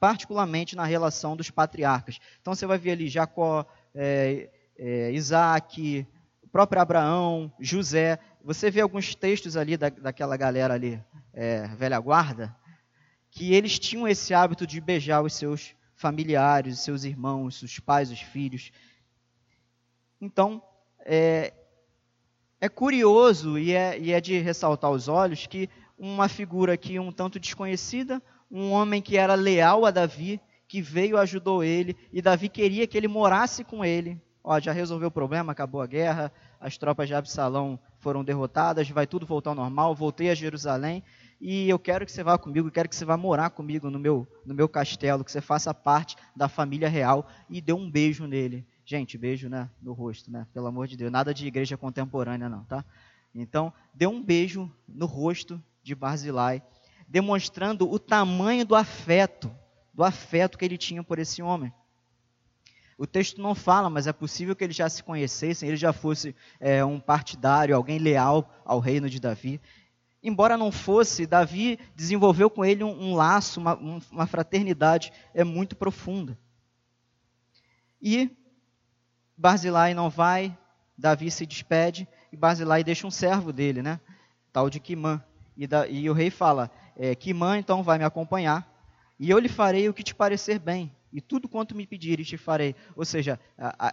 particularmente 0.00 0.76
na 0.76 0.84
relação 0.84 1.36
dos 1.36 1.50
patriarcas. 1.50 2.20
Então 2.40 2.54
você 2.54 2.66
vai 2.66 2.78
ver 2.78 2.92
ali 2.92 3.08
Jacó, 3.08 3.66
é, 3.92 4.48
é, 4.78 5.10
Isaac, 5.10 6.06
o 6.40 6.48
próprio 6.48 6.80
Abraão, 6.80 7.52
José. 7.58 8.20
Você 8.44 8.70
vê 8.70 8.82
alguns 8.82 9.14
textos 9.14 9.56
ali 9.56 9.74
da, 9.74 9.88
daquela 9.88 10.36
galera 10.36 10.74
ali, 10.74 11.02
é, 11.32 11.66
velha 11.68 11.98
guarda, 11.98 12.54
que 13.30 13.54
eles 13.54 13.78
tinham 13.78 14.06
esse 14.06 14.34
hábito 14.34 14.66
de 14.66 14.82
beijar 14.82 15.22
os 15.22 15.32
seus 15.32 15.74
familiares, 15.96 16.74
os 16.74 16.84
seus 16.84 17.04
irmãos, 17.04 17.62
os 17.62 17.78
pais, 17.78 18.10
os 18.10 18.20
filhos. 18.20 18.70
Então, 20.20 20.62
é, 21.06 21.54
é 22.60 22.68
curioso 22.68 23.58
e 23.58 23.72
é, 23.72 23.98
e 23.98 24.12
é 24.12 24.20
de 24.20 24.38
ressaltar 24.38 24.90
os 24.90 25.08
olhos 25.08 25.46
que 25.46 25.70
uma 25.98 26.28
figura 26.28 26.74
aqui 26.74 26.98
um 26.98 27.10
tanto 27.10 27.40
desconhecida, 27.40 28.22
um 28.50 28.72
homem 28.72 29.00
que 29.00 29.16
era 29.16 29.34
leal 29.34 29.86
a 29.86 29.90
Davi, 29.90 30.38
que 30.68 30.82
veio 30.82 31.16
ajudou 31.16 31.64
ele, 31.64 31.96
e 32.12 32.20
Davi 32.20 32.50
queria 32.50 32.86
que 32.86 32.98
ele 32.98 33.08
morasse 33.08 33.64
com 33.64 33.82
ele. 33.82 34.20
Ó, 34.46 34.60
já 34.60 34.72
resolveu 34.72 35.08
o 35.08 35.10
problema, 35.10 35.52
acabou 35.52 35.80
a 35.80 35.86
guerra, 35.86 36.30
as 36.60 36.76
tropas 36.76 37.08
de 37.08 37.14
Absalão 37.14 37.80
foram 37.98 38.22
derrotadas, 38.22 38.90
vai 38.90 39.06
tudo 39.06 39.24
voltar 39.24 39.50
ao 39.50 39.56
normal, 39.56 39.94
voltei 39.94 40.28
a 40.28 40.34
Jerusalém, 40.34 41.02
e 41.40 41.66
eu 41.66 41.78
quero 41.78 42.04
que 42.04 42.12
você 42.12 42.22
vá 42.22 42.36
comigo, 42.36 42.70
quero 42.70 42.86
que 42.86 42.94
você 42.94 43.06
vá 43.06 43.16
morar 43.16 43.48
comigo 43.48 43.88
no 43.88 43.98
meu, 43.98 44.28
no 44.44 44.54
meu 44.54 44.68
castelo, 44.68 45.24
que 45.24 45.32
você 45.32 45.40
faça 45.40 45.72
parte 45.72 46.14
da 46.36 46.46
família 46.46 46.90
real, 46.90 47.26
e 47.48 47.58
deu 47.62 47.76
um 47.76 47.90
beijo 47.90 48.26
nele. 48.26 48.66
Gente, 48.84 49.16
beijo 49.16 49.48
né, 49.48 49.70
no 49.80 49.94
rosto, 49.94 50.30
né? 50.30 50.46
Pelo 50.52 50.66
amor 50.66 50.86
de 50.86 50.96
Deus. 50.98 51.10
Nada 51.10 51.32
de 51.32 51.46
igreja 51.46 51.78
contemporânea, 51.78 52.46
não, 52.46 52.64
tá? 52.64 52.84
Então, 53.34 53.72
deu 53.94 54.10
um 54.10 54.22
beijo 54.22 54.70
no 54.86 55.06
rosto 55.06 55.60
de 55.82 55.94
Barzilai, 55.94 56.62
demonstrando 57.08 57.90
o 57.90 57.98
tamanho 57.98 58.66
do 58.66 58.74
afeto, 58.74 59.50
do 59.92 60.04
afeto 60.04 60.58
que 60.58 60.66
ele 60.66 60.76
tinha 60.76 61.02
por 61.02 61.18
esse 61.18 61.42
homem. 61.42 61.72
O 62.96 63.06
texto 63.06 63.40
não 63.40 63.54
fala, 63.54 63.90
mas 63.90 64.06
é 64.06 64.12
possível 64.12 64.54
que 64.54 64.62
eles 64.62 64.76
já 64.76 64.88
se 64.88 65.02
conhecessem, 65.02 65.68
ele 65.68 65.76
já 65.76 65.92
fosse 65.92 66.34
é, 66.60 66.84
um 66.84 67.00
partidário, 67.00 67.74
alguém 67.74 67.98
leal 67.98 68.48
ao 68.64 68.78
reino 68.78 69.10
de 69.10 69.20
Davi. 69.20 69.60
Embora 70.22 70.56
não 70.56 70.72
fosse, 70.72 71.26
Davi 71.26 71.78
desenvolveu 71.94 72.48
com 72.48 72.64
ele 72.64 72.82
um, 72.82 73.10
um 73.10 73.14
laço, 73.14 73.60
uma, 73.60 73.74
uma 74.10 74.26
fraternidade 74.26 75.12
é 75.34 75.44
muito 75.44 75.76
profunda. 75.76 76.38
E 78.00 78.30
Barzilai 79.36 79.92
não 79.92 80.08
vai, 80.08 80.56
Davi 80.96 81.30
se 81.30 81.44
despede 81.44 82.08
e 82.32 82.36
Barzilai 82.36 82.84
deixa 82.84 83.06
um 83.06 83.10
servo 83.10 83.52
dele, 83.52 83.82
né? 83.82 84.00
Tal 84.52 84.70
de 84.70 84.78
Quimã. 84.78 85.22
E, 85.56 85.66
da, 85.66 85.86
e 85.86 86.08
o 86.08 86.12
rei 86.12 86.30
fala: 86.30 86.70
é, 86.96 87.14
Quimã 87.14 87.58
então 87.58 87.82
vai 87.82 87.98
me 87.98 88.04
acompanhar 88.04 88.72
e 89.18 89.30
eu 89.30 89.38
lhe 89.38 89.48
farei 89.48 89.88
o 89.88 89.94
que 89.94 90.02
te 90.02 90.14
parecer 90.14 90.58
bem. 90.58 90.90
E 91.14 91.20
tudo 91.20 91.48
quanto 91.48 91.76
me 91.76 91.86
pedires 91.86 92.26
te 92.26 92.36
farei. 92.36 92.74
Ou 92.96 93.04
seja, 93.04 93.38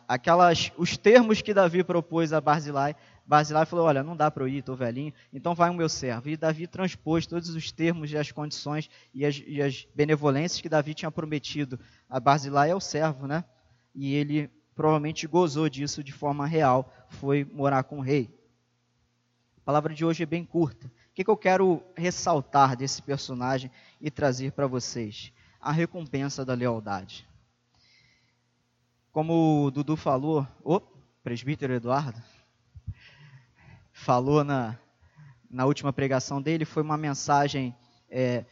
aquelas, 0.08 0.72
os 0.76 0.98
termos 0.98 1.40
que 1.40 1.54
Davi 1.54 1.84
propôs 1.84 2.34
a 2.34 2.42
Barzilai, 2.42 2.96
Barzilai 3.28 3.64
falou: 3.68 3.86
Olha, 3.86 4.02
não 4.02 4.18
dá 4.18 4.32
para 4.32 4.44
eu 4.44 4.48
ir, 4.48 4.58
estou 4.58 4.76
velhinho, 4.76 5.14
então 5.32 5.54
vai 5.54 5.70
o 5.70 5.74
meu 5.76 5.88
servo. 5.88 6.30
E 6.30 6.36
Davi 6.36 6.66
transpôs 6.66 7.28
todos 7.28 7.50
os 7.50 7.72
termos 7.72 8.12
e 8.12 8.18
as 8.18 8.32
condições 8.32 8.90
e 9.14 9.24
as, 9.24 9.40
e 9.46 9.62
as 9.62 9.88
benevolências 9.94 10.60
que 10.60 10.68
Davi 10.68 10.96
tinha 10.96 11.12
prometido 11.12 11.80
a 12.10 12.20
Barzilai 12.20 12.72
é 12.72 12.76
o 12.76 12.80
servo, 12.80 13.28
né? 13.28 13.46
E 13.94 14.16
ele 14.16 14.50
provavelmente 14.74 15.28
gozou 15.28 15.70
disso 15.70 16.04
de 16.04 16.12
forma 16.12 16.48
real, 16.48 16.92
foi 17.08 17.46
morar 17.54 17.84
com 17.84 18.00
o 18.00 18.02
rei. 18.02 18.36
A 19.58 19.62
palavra 19.64 19.94
de 19.94 20.04
hoje 20.04 20.24
é 20.24 20.26
bem 20.26 20.44
curta. 20.44 20.88
O 20.88 21.14
que, 21.14 21.24
que 21.24 21.30
eu 21.30 21.38
quero 21.38 21.84
ressaltar 21.96 22.76
desse 22.76 23.00
personagem 23.00 23.70
e 24.02 24.10
trazer 24.10 24.54
para 24.54 24.66
vocês? 24.66 25.32
A 25.62 25.72
recompensa 25.72 26.44
da 26.44 26.54
lealdade. 26.54 27.28
Como 29.12 29.66
o 29.66 29.72
Dudu 29.72 29.96
falou, 29.96 30.48
o 30.64 30.80
presbítero 31.24 31.74
Eduardo 31.74 32.22
falou 33.92 34.44
na, 34.44 34.78
na 35.50 35.66
última 35.66 35.94
pregação 35.94 36.42
dele, 36.42 36.66
foi 36.66 36.82
uma 36.82 36.98
mensagem 36.98 37.76
é, 38.10 38.44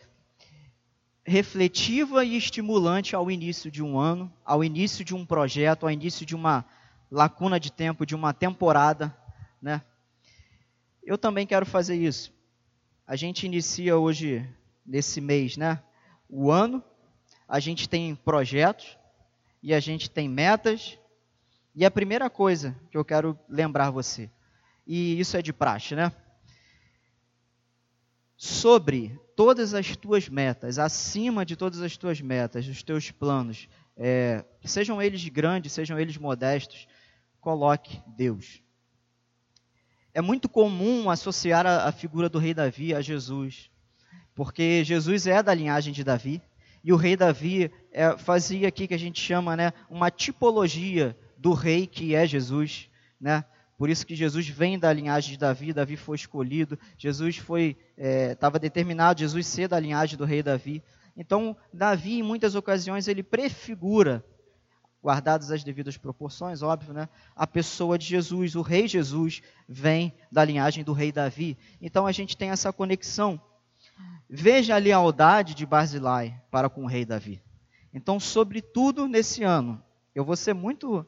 refletiva 1.26 2.24
e 2.24 2.38
estimulante 2.38 3.16
ao 3.16 3.32
início 3.32 3.72
de 3.72 3.82
um 3.82 3.98
ano, 3.98 4.32
ao 4.46 4.64
início 4.64 5.04
de 5.04 5.16
um 5.16 5.26
projeto, 5.26 5.84
ao 5.84 5.92
início 5.92 6.26
de 6.26 6.36
uma 6.36 6.66
lacuna 7.10 7.60
de 7.60 7.72
tempo, 7.72 8.06
de 8.06 8.16
uma 8.16 8.34
temporada, 8.34 9.16
né? 9.62 9.82
Eu 11.04 11.18
também 11.18 11.48
quero 11.48 11.66
fazer 11.66 11.96
isso. 11.96 12.32
A 13.08 13.16
gente 13.16 13.46
inicia 13.46 13.98
hoje, 13.98 14.48
nesse 14.86 15.20
mês, 15.20 15.58
né? 15.58 15.82
O 16.30 16.52
ano, 16.52 16.84
a 17.50 17.60
gente 17.60 17.90
tem 17.90 18.14
projetos 18.14 18.96
e 19.64 19.74
a 19.74 19.80
gente 19.80 20.08
tem 20.08 20.30
metas. 20.30 21.00
E 21.76 21.84
a 21.84 21.90
primeira 21.90 22.30
coisa 22.30 22.76
que 22.92 22.98
eu 22.98 23.04
quero 23.04 23.38
lembrar 23.50 23.90
você, 23.90 24.30
e 24.86 25.20
isso 25.20 25.36
é 25.36 25.42
de 25.42 25.52
praxe, 25.52 25.96
né? 25.96 26.12
Sobre 28.38 29.20
todas 29.36 29.74
as 29.74 29.96
tuas 29.96 30.30
metas, 30.30 30.78
acima 30.78 31.46
de 31.46 31.56
todas 31.56 31.82
as 31.82 31.98
tuas 31.98 32.22
metas, 32.22 32.68
os 32.68 32.84
teus 32.84 33.12
planos, 33.12 33.68
é, 33.98 34.46
sejam 34.64 35.02
eles 35.02 35.28
grandes, 35.28 35.74
sejam 35.74 36.00
eles 36.00 36.18
modestos, 36.18 36.88
coloque 37.42 38.02
Deus. 38.08 38.62
É 40.14 40.22
muito 40.22 40.48
comum 40.50 41.10
associar 41.10 41.66
a, 41.66 41.88
a 41.88 41.92
figura 41.92 42.30
do 42.30 42.40
rei 42.40 42.54
Davi 42.54 42.94
a 42.94 43.02
Jesus, 43.02 43.70
porque 44.36 44.84
Jesus 44.84 45.28
é 45.28 45.42
da 45.42 45.54
linhagem 45.54 45.94
de 45.94 46.04
Davi, 46.04 46.42
e 46.84 46.94
o 46.94 46.96
rei 46.96 47.16
Davi 47.16 47.72
é, 47.92 48.18
fazia 48.18 48.68
aqui 48.68 48.88
que 48.88 48.94
a 48.94 49.00
gente 49.00 49.20
chama 49.20 49.56
né, 49.56 49.74
uma 49.90 50.10
tipologia 50.10 51.18
do 51.38 51.54
rei 51.54 51.88
que 51.88 52.16
é 52.16 52.26
Jesus, 52.26 52.90
né? 53.20 53.44
Por 53.78 53.90
isso 53.90 54.06
que 54.06 54.14
Jesus 54.14 54.46
vem 54.50 54.78
da 54.78 54.92
linhagem 54.92 55.32
de 55.32 55.38
Davi, 55.38 55.72
Davi 55.72 55.96
foi 55.96 56.18
escolhido, 56.18 56.78
Jesus 56.98 57.38
foi 57.38 57.78
estava 58.32 58.58
é, 58.58 58.60
determinado, 58.60 59.22
Jesus 59.22 59.48
ser 59.48 59.70
da 59.70 59.80
linhagem 59.80 60.18
do 60.18 60.26
rei 60.26 60.44
Davi. 60.44 60.84
Então, 61.16 61.56
Davi, 61.74 62.20
em 62.20 62.24
muitas 62.24 62.56
ocasiões, 62.56 63.08
ele 63.08 63.24
prefigura 63.24 64.22
guardadas 65.02 65.50
as 65.50 65.64
devidas 65.64 65.98
proporções, 65.98 66.62
óbvio, 66.62 66.94
né? 66.94 67.08
A 67.36 67.48
pessoa 67.48 67.98
de 67.98 68.06
Jesus, 68.06 68.56
o 68.56 68.62
rei 68.62 68.88
Jesus, 68.88 69.42
vem 69.68 70.14
da 70.32 70.44
linhagem 70.44 70.84
do 70.84 70.94
rei 70.94 71.12
Davi. 71.12 71.58
Então 71.82 72.06
a 72.06 72.12
gente 72.12 72.36
tem 72.36 72.50
essa 72.50 72.72
conexão. 72.74 73.40
Veja 74.30 74.76
a 74.76 74.78
lealdade 74.78 75.56
de 75.56 75.66
Barzilai 75.66 76.40
para 76.52 76.70
com 76.70 76.84
o 76.84 76.88
rei 76.88 77.06
Davi. 77.06 77.42
Então, 77.94 78.20
sobretudo 78.20 79.08
nesse 79.08 79.44
ano, 79.44 79.84
eu 80.14 80.24
vou 80.24 80.36
ser 80.36 80.54
muito 80.54 81.06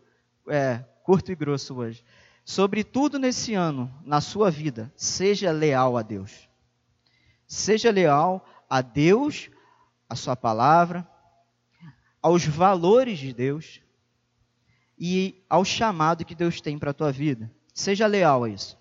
é, 0.47 0.83
curto 1.03 1.31
e 1.31 1.35
grosso 1.35 1.75
hoje. 1.75 2.03
Sobretudo 2.43 3.19
nesse 3.19 3.53
ano, 3.53 3.93
na 4.03 4.19
sua 4.19 4.49
vida, 4.49 4.91
seja 4.95 5.51
leal 5.51 5.97
a 5.97 6.01
Deus. 6.01 6.49
Seja 7.45 7.91
leal 7.91 8.45
a 8.69 8.81
Deus, 8.81 9.49
a 10.09 10.15
sua 10.15 10.35
palavra, 10.35 11.07
aos 12.21 12.45
valores 12.45 13.19
de 13.19 13.33
Deus 13.33 13.81
e 14.97 15.43
ao 15.49 15.65
chamado 15.65 16.25
que 16.25 16.35
Deus 16.35 16.61
tem 16.61 16.77
para 16.77 16.91
a 16.91 16.93
tua 16.93 17.11
vida. 17.11 17.51
Seja 17.73 18.07
leal 18.07 18.43
a 18.43 18.49
isso. 18.49 18.77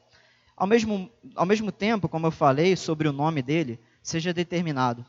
Ao 0.57 0.67
mesmo, 0.67 1.11
ao 1.35 1.47
mesmo 1.47 1.73
tempo, 1.73 2.09
como 2.09 2.26
eu 2.26 2.31
falei 2.31 2.76
sobre 2.76 3.09
o 3.09 3.12
nome 3.12 3.43
dele, 3.43 3.81
seja 4.02 4.33
determinado. 4.33 5.04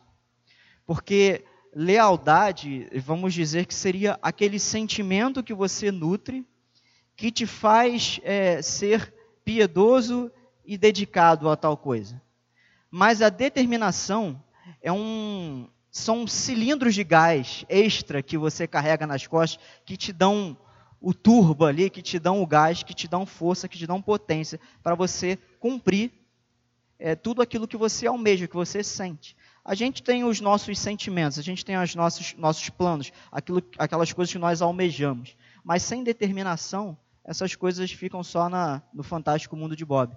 Porque 0.86 1.46
lealdade, 1.74 2.88
vamos 3.04 3.34
dizer 3.34 3.66
que 3.66 3.74
seria 3.74 4.20
aquele 4.22 4.60
sentimento 4.60 5.44
que 5.44 5.54
você 5.54 5.92
nutre, 5.92 6.46
que 7.16 7.32
te 7.32 7.46
faz 7.46 8.20
é, 8.24 8.62
ser 8.62 9.14
piedoso 9.44 10.32
e 10.66 10.78
dedicado 10.78 11.50
a 11.50 11.56
tal 11.56 11.78
coisa. 11.78 12.22
Mas 12.90 13.22
a 13.22 13.30
determinação 13.30 14.44
é 14.82 14.92
um, 14.92 15.70
são 15.90 16.28
cilindros 16.28 16.94
de 16.94 17.04
gás 17.04 17.66
extra 17.70 18.22
que 18.22 18.38
você 18.38 18.68
carrega 18.68 19.08
nas 19.08 19.26
costas 19.28 19.64
que 19.86 19.96
te 19.96 20.12
dão 20.12 20.58
o 21.00 21.14
turbo 21.14 21.66
ali, 21.66 21.90
que 21.90 22.02
te 22.02 22.20
dão 22.20 22.42
o 22.42 22.48
gás, 22.48 22.84
que 22.84 22.94
te 22.94 23.08
dão 23.08 23.26
força, 23.26 23.68
que 23.68 23.78
te 23.78 23.88
dão 23.88 24.02
potência 24.02 24.60
para 24.84 24.94
você 24.94 25.38
cumprir 25.60 26.12
é, 27.02 27.16
tudo 27.16 27.42
aquilo 27.42 27.68
que 27.68 27.76
você 27.76 28.06
almeja, 28.06 28.48
que 28.48 28.56
você 28.56 28.84
sente. 28.84 29.36
A 29.66 29.74
gente 29.74 30.04
tem 30.04 30.24
os 30.24 30.40
nossos 30.40 30.78
sentimentos, 30.78 31.40
a 31.40 31.42
gente 31.42 31.66
tem 31.66 31.76
os 31.78 31.96
nossos, 31.96 32.36
nossos 32.36 32.70
planos, 32.70 33.12
aquilo, 33.32 33.62
aquelas 33.78 34.14
coisas 34.14 34.32
que 34.32 34.40
nós 34.40 34.62
almejamos. 34.62 35.36
Mas 35.64 35.82
sem 35.82 36.04
determinação, 36.04 36.98
essas 37.26 37.56
coisas 37.56 37.92
ficam 37.92 38.24
só 38.24 38.48
na, 38.48 38.84
no 38.94 39.02
fantástico 39.02 39.56
mundo 39.56 39.76
de 39.76 39.84
Bob. 39.84 40.16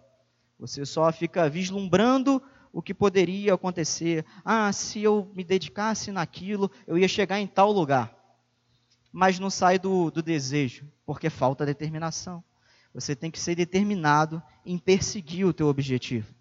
Você 0.59 0.85
só 0.85 1.11
fica 1.11 1.49
vislumbrando 1.49 2.43
o 2.71 2.83
que 2.83 2.93
poderia 2.93 3.55
acontecer. 3.55 4.25
Ah, 4.45 4.71
se 4.73 5.03
eu 5.03 5.31
me 5.35 5.43
dedicasse 5.43 6.13
naquilo, 6.13 6.71
eu 6.87 6.99
ia 6.99 7.09
chegar 7.09 7.41
em 7.41 7.47
tal 7.47 7.73
lugar. 7.73 8.15
Mas 9.11 9.39
não 9.39 9.49
sai 9.49 9.79
do, 9.79 10.11
do 10.11 10.23
desejo, 10.23 10.87
porque 11.07 11.31
falta 11.31 11.65
determinação. 11.65 12.45
Você 12.93 13.17
tem 13.17 13.31
que 13.31 13.41
ser 13.41 13.55
determinado 13.55 14.43
em 14.67 14.79
perseguir 14.79 15.47
o 15.47 15.53
teu 15.53 15.69
objetivo. 15.69 16.35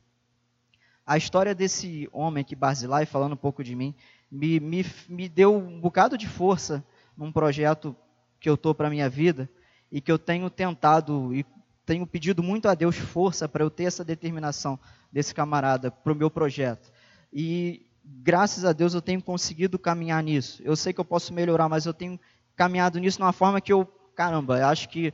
A 1.06 1.18
história 1.18 1.54
desse 1.54 2.08
homem 2.14 2.42
aqui, 2.42 2.56
Barzilai, 2.56 3.06
falando 3.06 3.34
um 3.34 3.38
pouco 3.38 3.64
de 3.64 3.76
mim, 3.76 3.94
me, 4.32 4.60
me, 4.60 4.86
me 5.10 5.28
deu 5.28 5.56
um 5.56 5.80
bocado 5.80 6.18
de 6.18 6.28
força 6.28 6.84
num 7.18 7.32
projeto 7.32 7.96
que 8.40 8.50
eu 8.50 8.56
estou 8.56 8.74
para 8.74 8.88
a 8.88 8.90
minha 8.90 9.10
vida 9.10 9.50
e 9.92 10.00
que 10.00 10.12
eu 10.12 10.18
tenho 10.18 10.50
tentado 10.50 11.34
e 11.36 11.46
tenho 11.86 12.08
pedido 12.08 12.42
muito 12.42 12.68
a 12.70 12.74
Deus 12.74 12.96
força 12.96 13.48
para 13.50 13.64
eu 13.64 13.70
ter 13.70 13.84
essa 13.84 14.04
determinação 14.04 14.80
desse 15.12 15.36
camarada 15.36 15.92
para 15.92 16.14
o 16.14 16.16
meu 16.16 16.32
projeto. 16.32 16.92
E 17.32 17.86
graças 18.04 18.64
a 18.64 18.72
Deus 18.72 18.94
eu 18.94 19.02
tenho 19.02 19.22
conseguido 19.22 19.78
caminhar 19.78 20.24
nisso. 20.24 20.62
Eu 20.64 20.76
sei 20.76 20.94
que 20.94 21.00
eu 21.00 21.06
posso 21.06 21.34
melhorar, 21.34 21.68
mas 21.68 21.86
eu 21.86 21.94
tenho 21.94 22.20
caminhado 22.56 23.00
nisso 23.00 23.18
de 23.18 23.24
uma 23.24 23.34
forma 23.34 23.60
que 23.60 23.74
eu, 23.74 23.86
caramba, 24.16 24.66
acho 24.68 24.88
que, 24.88 25.14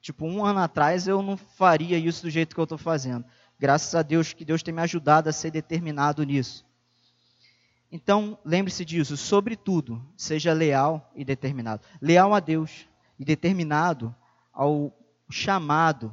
tipo, 0.00 0.26
um 0.26 0.44
ano 0.44 0.58
atrás 0.58 1.06
eu 1.06 1.22
não 1.22 1.36
faria 1.36 1.96
isso 1.96 2.22
do 2.22 2.30
jeito 2.30 2.54
que 2.54 2.60
eu 2.60 2.64
estou 2.64 2.78
fazendo. 2.78 3.24
Graças 3.62 3.94
a 3.94 4.02
Deus 4.02 4.32
que 4.32 4.44
Deus 4.44 4.60
tem 4.60 4.74
me 4.74 4.82
ajudado 4.82 5.28
a 5.28 5.32
ser 5.32 5.52
determinado 5.52 6.24
nisso. 6.24 6.66
Então, 7.92 8.36
lembre-se 8.44 8.84
disso, 8.84 9.16
sobretudo, 9.16 10.04
seja 10.16 10.52
leal 10.52 11.12
e 11.14 11.24
determinado. 11.24 11.86
Leal 12.00 12.34
a 12.34 12.40
Deus 12.40 12.88
e 13.20 13.24
determinado 13.24 14.12
ao 14.52 14.92
chamado 15.30 16.12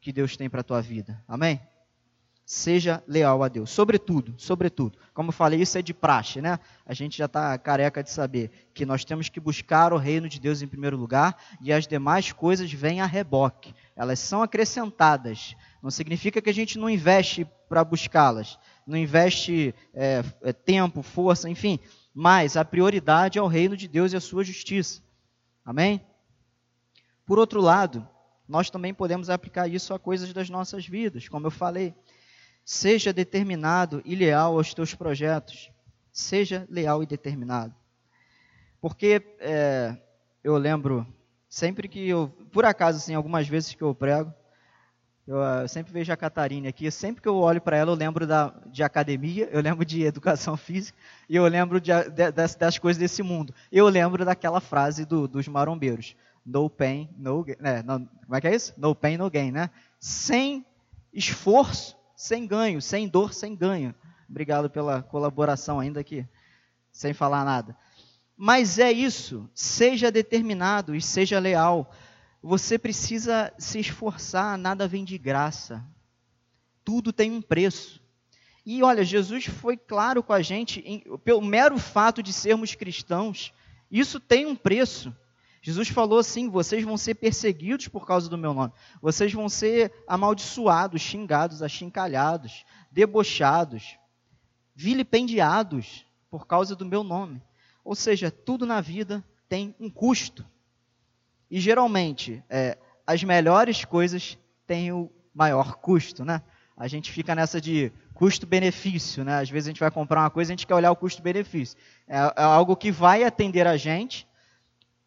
que 0.00 0.12
Deus 0.12 0.36
tem 0.36 0.48
para 0.48 0.60
a 0.60 0.62
tua 0.62 0.80
vida. 0.80 1.20
Amém? 1.26 1.60
Seja 2.44 3.02
leal 3.08 3.42
a 3.42 3.48
Deus, 3.48 3.70
sobretudo, 3.70 4.32
sobretudo. 4.38 4.96
Como 5.12 5.30
eu 5.30 5.32
falei, 5.32 5.60
isso 5.60 5.76
é 5.76 5.82
de 5.82 5.92
praxe, 5.92 6.40
né? 6.40 6.60
A 6.86 6.94
gente 6.94 7.18
já 7.18 7.24
está 7.24 7.58
careca 7.58 8.00
de 8.00 8.10
saber 8.12 8.70
que 8.72 8.86
nós 8.86 9.04
temos 9.04 9.28
que 9.28 9.40
buscar 9.40 9.92
o 9.92 9.96
reino 9.96 10.28
de 10.28 10.38
Deus 10.38 10.62
em 10.62 10.68
primeiro 10.68 10.96
lugar 10.96 11.36
e 11.60 11.72
as 11.72 11.88
demais 11.88 12.30
coisas 12.30 12.72
vêm 12.72 13.00
a 13.00 13.06
reboque. 13.06 13.74
Elas 13.96 14.20
são 14.20 14.44
acrescentadas. 14.44 15.56
Não 15.86 15.90
significa 15.92 16.42
que 16.42 16.50
a 16.50 16.52
gente 16.52 16.80
não 16.80 16.90
investe 16.90 17.46
para 17.68 17.84
buscá-las, 17.84 18.58
não 18.84 18.96
investe 18.96 19.72
é, 19.94 20.20
é, 20.42 20.52
tempo, 20.52 21.00
força, 21.00 21.48
enfim. 21.48 21.78
Mas 22.12 22.56
a 22.56 22.64
prioridade 22.64 23.38
é 23.38 23.42
o 23.42 23.46
reino 23.46 23.76
de 23.76 23.86
Deus 23.86 24.12
e 24.12 24.16
a 24.16 24.20
sua 24.20 24.42
justiça. 24.42 25.00
Amém? 25.64 26.04
Por 27.24 27.38
outro 27.38 27.60
lado, 27.60 28.04
nós 28.48 28.68
também 28.68 28.92
podemos 28.92 29.30
aplicar 29.30 29.68
isso 29.68 29.94
a 29.94 29.98
coisas 29.98 30.32
das 30.32 30.50
nossas 30.50 30.84
vidas, 30.84 31.28
como 31.28 31.46
eu 31.46 31.52
falei. 31.52 31.94
Seja 32.64 33.12
determinado 33.12 34.02
e 34.04 34.16
leal 34.16 34.56
aos 34.56 34.74
teus 34.74 34.92
projetos. 34.92 35.70
Seja 36.10 36.66
leal 36.68 37.00
e 37.00 37.06
determinado. 37.06 37.72
Porque 38.80 39.22
é, 39.38 39.96
eu 40.42 40.56
lembro, 40.56 41.06
sempre 41.48 41.86
que 41.86 42.08
eu, 42.08 42.26
por 42.50 42.64
acaso, 42.64 42.98
assim, 42.98 43.14
algumas 43.14 43.46
vezes 43.46 43.72
que 43.72 43.82
eu 43.82 43.94
prego, 43.94 44.34
eu, 45.26 45.36
eu 45.36 45.42
ah, 45.42 45.66
sempre 45.68 45.92
vejo 45.92 46.12
a 46.12 46.16
Catarina 46.16 46.68
aqui, 46.68 46.90
sempre 46.90 47.20
que 47.20 47.28
eu 47.28 47.36
olho 47.36 47.60
para 47.60 47.76
ela, 47.76 47.90
eu 47.90 47.96
lembro 47.96 48.26
da, 48.26 48.54
de 48.66 48.82
academia, 48.82 49.48
eu 49.50 49.60
lembro 49.60 49.84
de 49.84 50.02
educação 50.02 50.56
física, 50.58 50.96
e 51.28 51.34
eu 51.36 51.46
lembro 51.46 51.80
de, 51.80 51.92
de, 52.10 52.30
das, 52.30 52.54
das, 52.54 52.78
coisas 52.78 52.98
desse 52.98 53.22
mundo. 53.22 53.52
Eu 53.72 53.88
lembro 53.88 54.24
daquela 54.24 54.60
frase 54.60 55.04
do, 55.04 55.26
dos 55.26 55.48
marombeiros 55.48 56.14
no 56.46 56.70
pain, 56.70 57.10
no 57.18 57.42
gain. 57.42 57.56
É, 57.60 57.82
no, 57.82 58.06
como 58.06 58.36
é 58.36 58.40
que 58.40 58.46
é 58.46 58.54
isso? 58.54 58.72
No 58.76 58.94
pain, 58.94 59.16
no 59.16 59.28
gain, 59.28 59.50
né? 59.50 59.68
Sem 59.98 60.64
esforço, 61.12 61.96
sem 62.14 62.46
ganho. 62.46 62.80
Sem 62.80 63.08
dor, 63.08 63.34
sem 63.34 63.56
ganho. 63.56 63.92
Obrigado 64.30 64.70
pela 64.70 65.02
colaboração 65.02 65.80
ainda 65.80 66.00
aqui, 66.00 66.24
sem 66.92 67.12
falar 67.12 67.44
nada. 67.44 67.76
Mas 68.36 68.78
é 68.78 68.92
isso. 68.92 69.48
Seja 69.54 70.10
determinado 70.10 70.94
e 70.94 71.02
seja 71.02 71.38
leal. 71.40 71.92
Você 72.42 72.78
precisa 72.78 73.52
se 73.58 73.78
esforçar, 73.78 74.56
nada 74.56 74.86
vem 74.86 75.04
de 75.04 75.18
graça. 75.18 75.84
Tudo 76.84 77.12
tem 77.12 77.32
um 77.32 77.42
preço. 77.42 78.00
E 78.64 78.82
olha, 78.82 79.04
Jesus 79.04 79.46
foi 79.46 79.76
claro 79.76 80.22
com 80.22 80.32
a 80.32 80.42
gente, 80.42 80.80
em, 80.80 81.00
pelo 81.18 81.40
mero 81.40 81.78
fato 81.78 82.22
de 82.22 82.32
sermos 82.32 82.74
cristãos, 82.74 83.52
isso 83.90 84.18
tem 84.18 84.44
um 84.44 84.56
preço. 84.56 85.14
Jesus 85.62 85.88
falou 85.88 86.18
assim: 86.18 86.48
vocês 86.48 86.84
vão 86.84 86.96
ser 86.96 87.14
perseguidos 87.14 87.88
por 87.88 88.06
causa 88.06 88.28
do 88.28 88.36
meu 88.36 88.52
nome, 88.52 88.72
vocês 89.00 89.32
vão 89.32 89.48
ser 89.48 89.92
amaldiçoados, 90.06 91.00
xingados, 91.00 91.62
achincalhados, 91.62 92.64
debochados, 92.90 93.96
vilipendiados 94.74 96.04
por 96.30 96.46
causa 96.46 96.74
do 96.74 96.84
meu 96.84 97.02
nome. 97.02 97.42
Ou 97.84 97.94
seja, 97.94 98.30
tudo 98.30 98.66
na 98.66 98.80
vida 98.80 99.24
tem 99.48 99.74
um 99.78 99.88
custo. 99.88 100.44
E 101.50 101.60
geralmente, 101.60 102.42
é, 102.50 102.76
as 103.06 103.22
melhores 103.22 103.84
coisas 103.84 104.38
têm 104.66 104.92
o 104.92 105.10
maior 105.34 105.76
custo, 105.76 106.24
né? 106.24 106.42
A 106.76 106.88
gente 106.88 107.10
fica 107.10 107.34
nessa 107.34 107.60
de 107.60 107.92
custo-benefício, 108.14 109.24
né? 109.24 109.38
Às 109.38 109.48
vezes 109.48 109.68
a 109.68 109.70
gente 109.70 109.80
vai 109.80 109.90
comprar 109.90 110.20
uma 110.20 110.30
coisa, 110.30 110.50
a 110.50 110.54
gente 110.54 110.66
quer 110.66 110.74
olhar 110.74 110.90
o 110.90 110.96
custo-benefício. 110.96 111.78
É, 112.08 112.16
é 112.16 112.42
algo 112.42 112.76
que 112.76 112.90
vai 112.90 113.24
atender 113.24 113.66
a 113.66 113.76
gente 113.76 114.26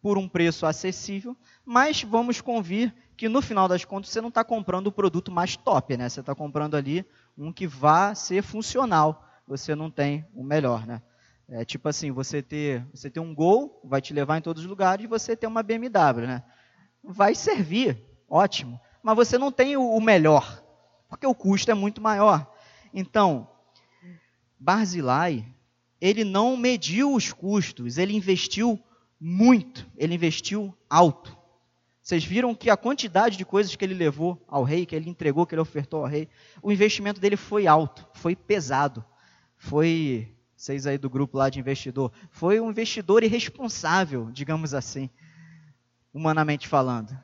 por 0.01 0.17
um 0.17 0.27
preço 0.29 0.65
acessível, 0.65 1.35
mas 1.65 2.03
vamos 2.03 2.39
convir 2.39 2.93
que 3.17 3.27
no 3.27 3.41
final 3.41 3.67
das 3.67 3.83
contas 3.83 4.09
você 4.09 4.21
não 4.21 4.29
está 4.29 4.43
comprando 4.43 4.87
o 4.87 4.91
produto 4.91 5.31
mais 5.31 5.57
top, 5.57 5.97
né? 5.97 6.07
Você 6.07 6.21
está 6.21 6.33
comprando 6.33 6.75
ali 6.75 7.05
um 7.37 7.51
que 7.51 7.67
vá 7.67 8.15
ser 8.15 8.41
funcional. 8.41 9.25
Você 9.45 9.75
não 9.75 9.91
tem 9.91 10.25
o 10.33 10.43
melhor, 10.43 10.87
né? 10.87 11.01
É 11.51 11.65
tipo 11.65 11.89
assim, 11.89 12.11
você 12.11 12.41
ter, 12.41 12.85
você 12.93 13.09
ter 13.09 13.19
um 13.19 13.33
Gol, 13.33 13.81
vai 13.83 14.01
te 14.01 14.13
levar 14.13 14.37
em 14.37 14.41
todos 14.41 14.63
os 14.63 14.69
lugares, 14.69 15.03
e 15.03 15.07
você 15.07 15.35
ter 15.35 15.47
uma 15.47 15.63
BMW, 15.63 16.27
né? 16.27 16.43
Vai 17.03 17.33
servir, 17.33 17.97
ótimo, 18.29 18.79
mas 19.01 19.15
você 19.15 19.37
não 19.37 19.51
tem 19.51 19.75
o 19.75 19.99
melhor, 19.99 20.63
porque 21.07 21.25
o 21.25 21.33
custo 21.33 21.71
é 21.71 21.73
muito 21.73 22.01
maior. 22.01 22.51
Então, 22.93 23.49
Barzilai, 24.59 25.45
ele 25.99 26.23
não 26.23 26.55
mediu 26.55 27.13
os 27.13 27.33
custos, 27.33 27.97
ele 27.97 28.15
investiu 28.15 28.79
muito, 29.19 29.89
ele 29.97 30.13
investiu 30.13 30.77
alto. 30.89 31.37
Vocês 32.01 32.23
viram 32.23 32.55
que 32.55 32.69
a 32.69 32.77
quantidade 32.77 33.37
de 33.37 33.45
coisas 33.45 33.75
que 33.75 33.85
ele 33.85 33.93
levou 33.93 34.43
ao 34.47 34.63
rei, 34.63 34.85
que 34.85 34.95
ele 34.95 35.09
entregou, 35.09 35.45
que 35.45 35.53
ele 35.53 35.61
ofertou 35.61 36.01
ao 36.01 36.09
rei, 36.09 36.27
o 36.61 36.71
investimento 36.71 37.21
dele 37.21 37.35
foi 37.35 37.67
alto, 37.67 38.07
foi 38.13 38.35
pesado. 38.35 39.05
Foi, 39.57 40.33
vocês 40.59 40.85
aí 40.85 40.97
do 40.97 41.09
grupo 41.09 41.37
lá 41.37 41.49
de 41.49 41.57
investidor, 41.57 42.11
foi 42.29 42.59
um 42.59 42.69
investidor 42.69 43.23
irresponsável, 43.23 44.29
digamos 44.29 44.73
assim, 44.73 45.09
humanamente 46.13 46.67
falando. 46.67 47.17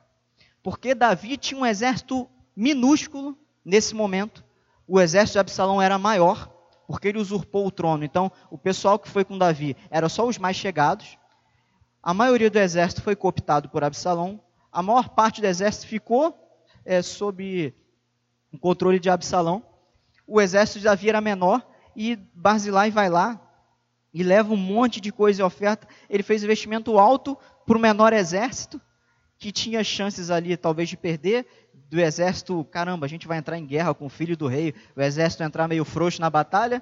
Porque 0.63 0.95
Davi 0.95 1.35
tinha 1.35 1.59
um 1.59 1.65
exército 1.65 2.29
minúsculo 2.55 3.37
nesse 3.65 3.93
momento, 3.93 4.41
o 4.87 5.01
exército 5.01 5.33
de 5.33 5.39
Absalão 5.39 5.81
era 5.81 5.99
maior, 5.99 6.49
porque 6.87 7.09
ele 7.09 7.17
usurpou 7.17 7.67
o 7.67 7.71
trono. 7.71 8.05
Então, 8.05 8.31
o 8.49 8.57
pessoal 8.57 8.97
que 8.97 9.09
foi 9.09 9.25
com 9.25 9.37
Davi 9.37 9.75
era 9.89 10.07
só 10.07 10.25
os 10.25 10.37
mais 10.37 10.55
chegados. 10.55 11.17
A 12.01 12.13
maioria 12.13 12.49
do 12.49 12.57
exército 12.57 13.01
foi 13.01 13.17
cooptado 13.17 13.67
por 13.67 13.83
Absalão. 13.83 14.39
A 14.71 14.81
maior 14.81 15.09
parte 15.09 15.41
do 15.41 15.47
exército 15.47 15.87
ficou 15.87 16.33
é, 16.85 17.01
sob 17.01 17.75
o 18.53 18.57
controle 18.57 18.97
de 18.97 19.09
Absalão. 19.09 19.61
O 20.25 20.39
exército 20.39 20.79
de 20.79 20.85
Davi 20.85 21.09
era 21.09 21.19
menor 21.19 21.74
e 21.95 22.15
Barzilai 22.33 22.91
vai 22.91 23.09
lá 23.09 23.39
e 24.13 24.23
leva 24.23 24.53
um 24.53 24.57
monte 24.57 24.99
de 24.99 25.11
coisa 25.11 25.41
e 25.41 25.45
oferta. 25.45 25.87
Ele 26.09 26.23
fez 26.23 26.43
investimento 26.43 26.97
alto 26.97 27.37
para 27.65 27.77
o 27.77 27.81
menor 27.81 28.13
exército, 28.13 28.79
que 29.37 29.51
tinha 29.51 29.83
chances 29.83 30.29
ali 30.29 30.55
talvez 30.55 30.89
de 30.89 30.97
perder, 30.97 31.45
do 31.89 31.99
exército, 31.99 32.63
caramba, 32.65 33.05
a 33.05 33.09
gente 33.09 33.27
vai 33.27 33.37
entrar 33.37 33.57
em 33.57 33.65
guerra 33.65 33.93
com 33.93 34.05
o 34.05 34.09
filho 34.09 34.35
do 34.35 34.47
rei, 34.47 34.73
o 34.95 35.01
exército 35.01 35.43
entrar 35.43 35.67
meio 35.67 35.85
frouxo 35.85 36.21
na 36.21 36.29
batalha. 36.29 36.81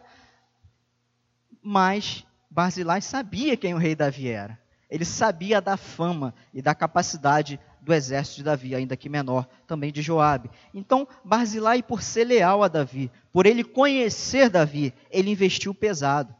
Mas 1.61 2.25
Barzilai 2.49 3.01
sabia 3.01 3.57
quem 3.57 3.73
o 3.73 3.77
rei 3.77 3.95
Davi 3.95 4.29
era. 4.29 4.59
Ele 4.89 5.05
sabia 5.05 5.59
da 5.59 5.75
fama 5.75 6.33
e 6.53 6.61
da 6.61 6.75
capacidade 6.75 7.59
do 7.83 7.93
exército 7.93 8.37
de 8.37 8.43
Davi, 8.43 8.73
ainda 8.73 8.95
que 8.95 9.09
menor, 9.09 9.45
também 9.67 9.91
de 9.91 10.01
Joabe. 10.01 10.49
Então, 10.73 11.07
Barzilai, 11.23 11.83
por 11.83 12.01
ser 12.01 12.23
leal 12.23 12.63
a 12.63 12.69
Davi, 12.69 13.11
por 13.31 13.45
ele 13.45 13.63
conhecer 13.63 14.49
Davi, 14.49 14.93
ele 15.11 15.29
investiu 15.29 15.73
pesado. 15.75 16.33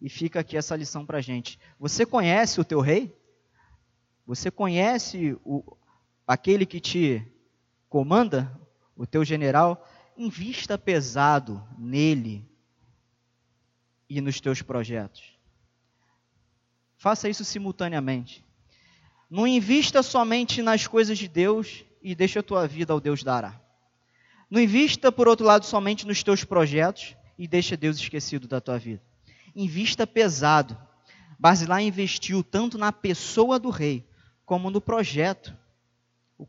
E 0.00 0.08
fica 0.08 0.38
aqui 0.40 0.56
essa 0.56 0.76
lição 0.76 1.04
para 1.04 1.18
a 1.18 1.20
gente. 1.20 1.58
Você 1.80 2.06
conhece 2.06 2.60
o 2.60 2.64
teu 2.64 2.80
rei? 2.80 3.12
Você 4.24 4.50
conhece 4.50 5.36
o, 5.44 5.76
aquele 6.24 6.64
que 6.64 6.78
te 6.78 7.26
comanda, 7.88 8.56
o 8.94 9.04
teu 9.04 9.24
general, 9.24 9.84
invista 10.16 10.78
pesado 10.78 11.66
nele 11.76 12.48
e 14.08 14.20
nos 14.20 14.40
teus 14.40 14.62
projetos. 14.62 15.36
Faça 16.96 17.28
isso 17.28 17.44
simultaneamente. 17.44 18.47
Não 19.30 19.46
invista 19.46 20.02
somente 20.02 20.62
nas 20.62 20.86
coisas 20.86 21.18
de 21.18 21.28
Deus 21.28 21.84
e 22.02 22.14
deixa 22.14 22.40
a 22.40 22.42
tua 22.42 22.66
vida 22.66 22.92
ao 22.92 23.00
Deus 23.00 23.22
dará. 23.22 23.60
Não 24.50 24.60
invista, 24.60 25.12
por 25.12 25.28
outro 25.28 25.44
lado, 25.44 25.66
somente 25.66 26.06
nos 26.06 26.22
teus 26.22 26.44
projetos 26.44 27.14
e 27.38 27.46
deixa 27.46 27.76
Deus 27.76 27.98
esquecido 27.98 28.48
da 28.48 28.60
tua 28.60 28.78
vida. 28.78 29.02
Invista 29.54 30.06
pesado. 30.06 30.76
Basilai 31.38 31.84
investiu 31.84 32.42
tanto 32.42 32.78
na 32.78 32.90
pessoa 32.90 33.58
do 33.58 33.70
rei 33.70 34.08
como 34.44 34.70
no 34.70 34.80
projeto 34.80 35.56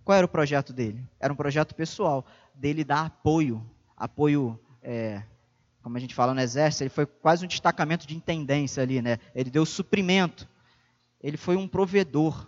qual 0.04 0.18
era 0.18 0.26
o 0.26 0.30
projeto 0.30 0.72
dele? 0.72 1.04
Era 1.20 1.34
um 1.34 1.36
projeto 1.36 1.74
pessoal, 1.74 2.26
dele 2.54 2.84
dar 2.84 3.06
apoio, 3.06 3.66
apoio, 3.98 4.60
é, 4.84 5.24
como 5.82 5.98
a 5.98 6.00
gente 6.00 6.14
fala 6.14 6.34
no 6.34 6.42
exército, 6.42 6.84
ele 6.84 6.90
foi 6.90 7.06
quase 7.06 7.44
um 7.44 7.48
destacamento 7.48 8.06
de 8.06 8.16
intendência 8.16 8.84
ali, 8.84 9.02
né? 9.02 9.18
Ele 9.34 9.50
deu 9.50 9.66
suprimento, 9.66 10.48
ele 11.22 11.38
foi 11.38 11.56
um 11.56 11.68
provedor, 11.68 12.48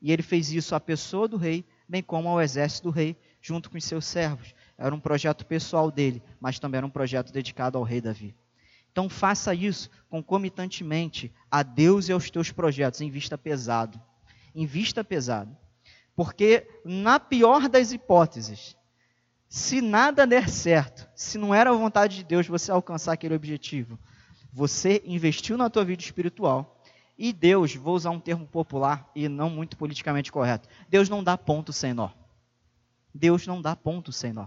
e 0.00 0.12
ele 0.12 0.22
fez 0.22 0.50
isso 0.50 0.74
à 0.74 0.80
pessoa 0.80 1.28
do 1.28 1.36
rei, 1.36 1.64
bem 1.88 2.02
como 2.02 2.28
ao 2.28 2.40
exército 2.40 2.88
do 2.88 2.90
rei, 2.90 3.16
junto 3.40 3.70
com 3.70 3.76
os 3.76 3.84
seus 3.84 4.04
servos. 4.04 4.54
Era 4.78 4.94
um 4.94 5.00
projeto 5.00 5.44
pessoal 5.44 5.90
dele, 5.90 6.22
mas 6.40 6.58
também 6.58 6.78
era 6.78 6.86
um 6.86 6.90
projeto 6.90 7.32
dedicado 7.32 7.76
ao 7.76 7.84
rei 7.84 8.00
Davi. 8.00 8.34
Então 8.90 9.08
faça 9.08 9.54
isso 9.54 9.90
concomitantemente 10.08 11.32
a 11.50 11.62
Deus 11.62 12.08
e 12.08 12.12
aos 12.12 12.30
teus 12.30 12.50
projetos, 12.50 13.00
em 13.00 13.10
vista 13.10 13.36
pesado. 13.36 14.00
Em 14.54 14.66
vista 14.66 15.04
pesado. 15.04 15.56
Porque, 16.16 16.66
na 16.84 17.20
pior 17.20 17.68
das 17.68 17.92
hipóteses, 17.92 18.76
se 19.48 19.80
nada 19.80 20.26
der 20.26 20.48
certo, 20.48 21.08
se 21.14 21.38
não 21.38 21.54
era 21.54 21.70
a 21.70 21.74
vontade 21.74 22.16
de 22.16 22.24
Deus 22.24 22.46
você 22.46 22.70
alcançar 22.70 23.12
aquele 23.12 23.34
objetivo, 23.34 23.98
você 24.52 25.02
investiu 25.04 25.56
na 25.56 25.70
tua 25.70 25.84
vida 25.84 26.02
espiritual 26.02 26.79
e 27.22 27.34
Deus, 27.34 27.74
vou 27.74 27.94
usar 27.94 28.08
um 28.08 28.18
termo 28.18 28.46
popular 28.46 29.10
e 29.14 29.28
não 29.28 29.50
muito 29.50 29.76
politicamente 29.76 30.32
correto, 30.32 30.66
Deus 30.88 31.06
não 31.06 31.22
dá 31.22 31.36
ponto 31.36 31.70
sem 31.70 31.92
nó. 31.92 32.08
Deus 33.14 33.46
não 33.46 33.60
dá 33.60 33.76
ponto 33.76 34.10
sem 34.10 34.32
nó. 34.32 34.46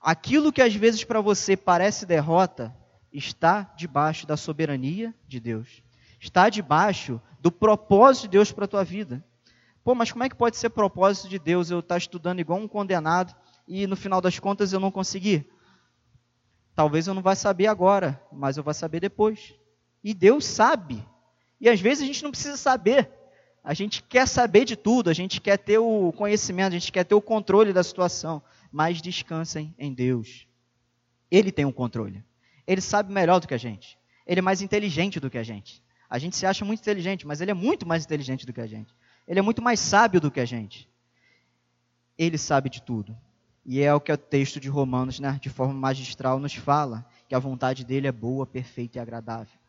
Aquilo 0.00 0.52
que 0.52 0.62
às 0.62 0.72
vezes 0.72 1.02
para 1.02 1.20
você 1.20 1.56
parece 1.56 2.06
derrota, 2.06 2.72
está 3.12 3.62
debaixo 3.76 4.28
da 4.28 4.36
soberania 4.36 5.12
de 5.26 5.40
Deus. 5.40 5.82
Está 6.20 6.48
debaixo 6.48 7.20
do 7.40 7.50
propósito 7.50 8.22
de 8.22 8.28
Deus 8.28 8.52
para 8.52 8.66
a 8.66 8.68
tua 8.68 8.84
vida. 8.84 9.24
Pô, 9.82 9.92
mas 9.92 10.12
como 10.12 10.22
é 10.22 10.28
que 10.28 10.36
pode 10.36 10.56
ser 10.56 10.70
propósito 10.70 11.28
de 11.28 11.40
Deus 11.40 11.68
eu 11.68 11.80
estar 11.80 11.96
estudando 11.96 12.38
igual 12.38 12.60
um 12.60 12.68
condenado 12.68 13.34
e 13.66 13.88
no 13.88 13.96
final 13.96 14.20
das 14.20 14.38
contas 14.38 14.72
eu 14.72 14.78
não 14.78 14.92
conseguir? 14.92 15.50
Talvez 16.76 17.08
eu 17.08 17.14
não 17.14 17.22
vá 17.22 17.34
saber 17.34 17.66
agora, 17.66 18.22
mas 18.30 18.56
eu 18.56 18.62
vou 18.62 18.72
saber 18.72 19.00
depois. 19.00 19.52
E 20.02 20.14
Deus 20.14 20.44
sabe. 20.44 21.04
E 21.64 21.68
às 21.70 21.80
vezes 21.80 22.04
a 22.04 22.06
gente 22.06 22.22
não 22.22 22.30
precisa 22.30 22.58
saber. 22.58 23.08
A 23.64 23.72
gente 23.72 24.02
quer 24.02 24.28
saber 24.28 24.66
de 24.66 24.76
tudo, 24.76 25.08
a 25.08 25.14
gente 25.14 25.40
quer 25.40 25.56
ter 25.56 25.78
o 25.78 26.12
conhecimento, 26.12 26.74
a 26.74 26.78
gente 26.78 26.92
quer 26.92 27.04
ter 27.04 27.14
o 27.14 27.22
controle 27.22 27.72
da 27.72 27.82
situação. 27.82 28.42
Mas 28.70 29.00
descansem 29.00 29.74
em 29.78 29.94
Deus. 29.94 30.46
Ele 31.30 31.50
tem 31.50 31.64
o 31.64 31.72
controle. 31.72 32.22
Ele 32.66 32.82
sabe 32.82 33.10
melhor 33.10 33.40
do 33.40 33.48
que 33.48 33.54
a 33.54 33.58
gente. 33.58 33.98
Ele 34.26 34.40
é 34.40 34.42
mais 34.42 34.60
inteligente 34.60 35.18
do 35.18 35.30
que 35.30 35.38
a 35.38 35.42
gente. 35.42 35.82
A 36.10 36.18
gente 36.18 36.36
se 36.36 36.44
acha 36.44 36.66
muito 36.66 36.80
inteligente, 36.80 37.26
mas 37.26 37.40
ele 37.40 37.50
é 37.50 37.54
muito 37.54 37.88
mais 37.88 38.04
inteligente 38.04 38.44
do 38.44 38.52
que 38.52 38.60
a 38.60 38.66
gente. 38.66 38.94
Ele 39.26 39.38
é 39.38 39.42
muito 39.42 39.62
mais 39.62 39.80
sábio 39.80 40.20
do 40.20 40.30
que 40.30 40.40
a 40.40 40.44
gente. 40.44 40.86
Ele 42.18 42.36
sabe 42.36 42.68
de 42.68 42.82
tudo. 42.82 43.16
E 43.64 43.80
é 43.80 43.94
o 43.94 44.02
que 44.02 44.12
o 44.12 44.18
texto 44.18 44.60
de 44.60 44.68
Romanos, 44.68 45.18
né, 45.18 45.38
de 45.40 45.48
forma 45.48 45.72
magistral, 45.72 46.38
nos 46.38 46.54
fala: 46.54 47.06
que 47.26 47.34
a 47.34 47.38
vontade 47.38 47.86
dele 47.86 48.06
é 48.06 48.12
boa, 48.12 48.46
perfeita 48.46 48.98
e 48.98 49.00
agradável. 49.00 49.63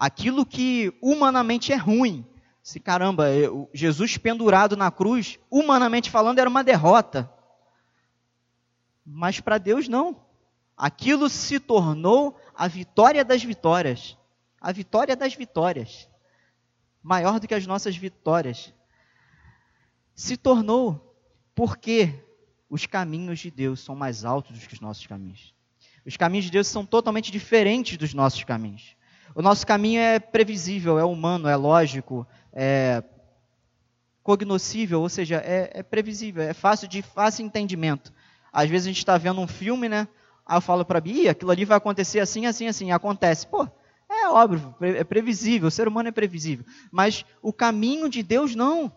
Aquilo 0.00 0.46
que 0.46 0.96
humanamente 1.02 1.74
é 1.74 1.76
ruim, 1.76 2.26
se 2.62 2.80
caramba, 2.80 3.26
Jesus 3.74 4.16
pendurado 4.16 4.74
na 4.74 4.90
cruz, 4.90 5.38
humanamente 5.50 6.10
falando, 6.10 6.38
era 6.38 6.48
uma 6.48 6.64
derrota. 6.64 7.30
Mas 9.04 9.40
para 9.40 9.58
Deus 9.58 9.88
não. 9.88 10.24
Aquilo 10.74 11.28
se 11.28 11.60
tornou 11.60 12.40
a 12.54 12.66
vitória 12.66 13.22
das 13.22 13.44
vitórias. 13.44 14.16
A 14.58 14.72
vitória 14.72 15.14
das 15.14 15.34
vitórias. 15.34 16.08
Maior 17.02 17.38
do 17.38 17.46
que 17.46 17.54
as 17.54 17.66
nossas 17.66 17.94
vitórias 17.94 18.72
se 20.14 20.34
tornou 20.34 21.14
porque 21.54 22.24
os 22.70 22.86
caminhos 22.86 23.38
de 23.40 23.50
Deus 23.50 23.80
são 23.80 23.94
mais 23.94 24.24
altos 24.24 24.58
do 24.58 24.66
que 24.66 24.72
os 24.72 24.80
nossos 24.80 25.06
caminhos. 25.06 25.54
Os 26.06 26.16
caminhos 26.16 26.46
de 26.46 26.52
Deus 26.52 26.68
são 26.68 26.86
totalmente 26.86 27.30
diferentes 27.30 27.98
dos 27.98 28.14
nossos 28.14 28.42
caminhos. 28.44 28.98
O 29.34 29.42
nosso 29.42 29.66
caminho 29.66 30.00
é 30.00 30.18
previsível, 30.18 30.98
é 30.98 31.04
humano, 31.04 31.48
é 31.48 31.56
lógico, 31.56 32.26
é 32.52 33.02
cognoscível, 34.22 35.00
ou 35.00 35.08
seja, 35.08 35.36
é, 35.36 35.70
é 35.74 35.82
previsível, 35.82 36.42
é 36.42 36.52
fácil 36.52 36.86
de 36.88 37.02
fácil 37.02 37.44
entendimento. 37.44 38.12
Às 38.52 38.68
vezes 38.68 38.86
a 38.86 38.90
gente 38.90 38.98
está 38.98 39.16
vendo 39.16 39.40
um 39.40 39.46
filme, 39.46 39.88
né? 39.88 40.08
Aí 40.44 40.56
eu 40.56 40.60
falo 40.60 40.84
para 40.84 41.00
Bia, 41.00 41.30
aquilo 41.30 41.50
ali 41.50 41.64
vai 41.64 41.76
acontecer 41.76 42.20
assim, 42.20 42.46
assim, 42.46 42.66
assim. 42.66 42.90
Acontece. 42.90 43.46
Pô, 43.46 43.68
é 44.08 44.28
óbvio, 44.28 44.74
é 44.80 45.04
previsível, 45.04 45.68
o 45.68 45.70
ser 45.70 45.86
humano 45.86 46.08
é 46.08 46.12
previsível. 46.12 46.64
Mas 46.90 47.24
o 47.40 47.52
caminho 47.52 48.08
de 48.08 48.22
Deus 48.22 48.54
não. 48.54 48.92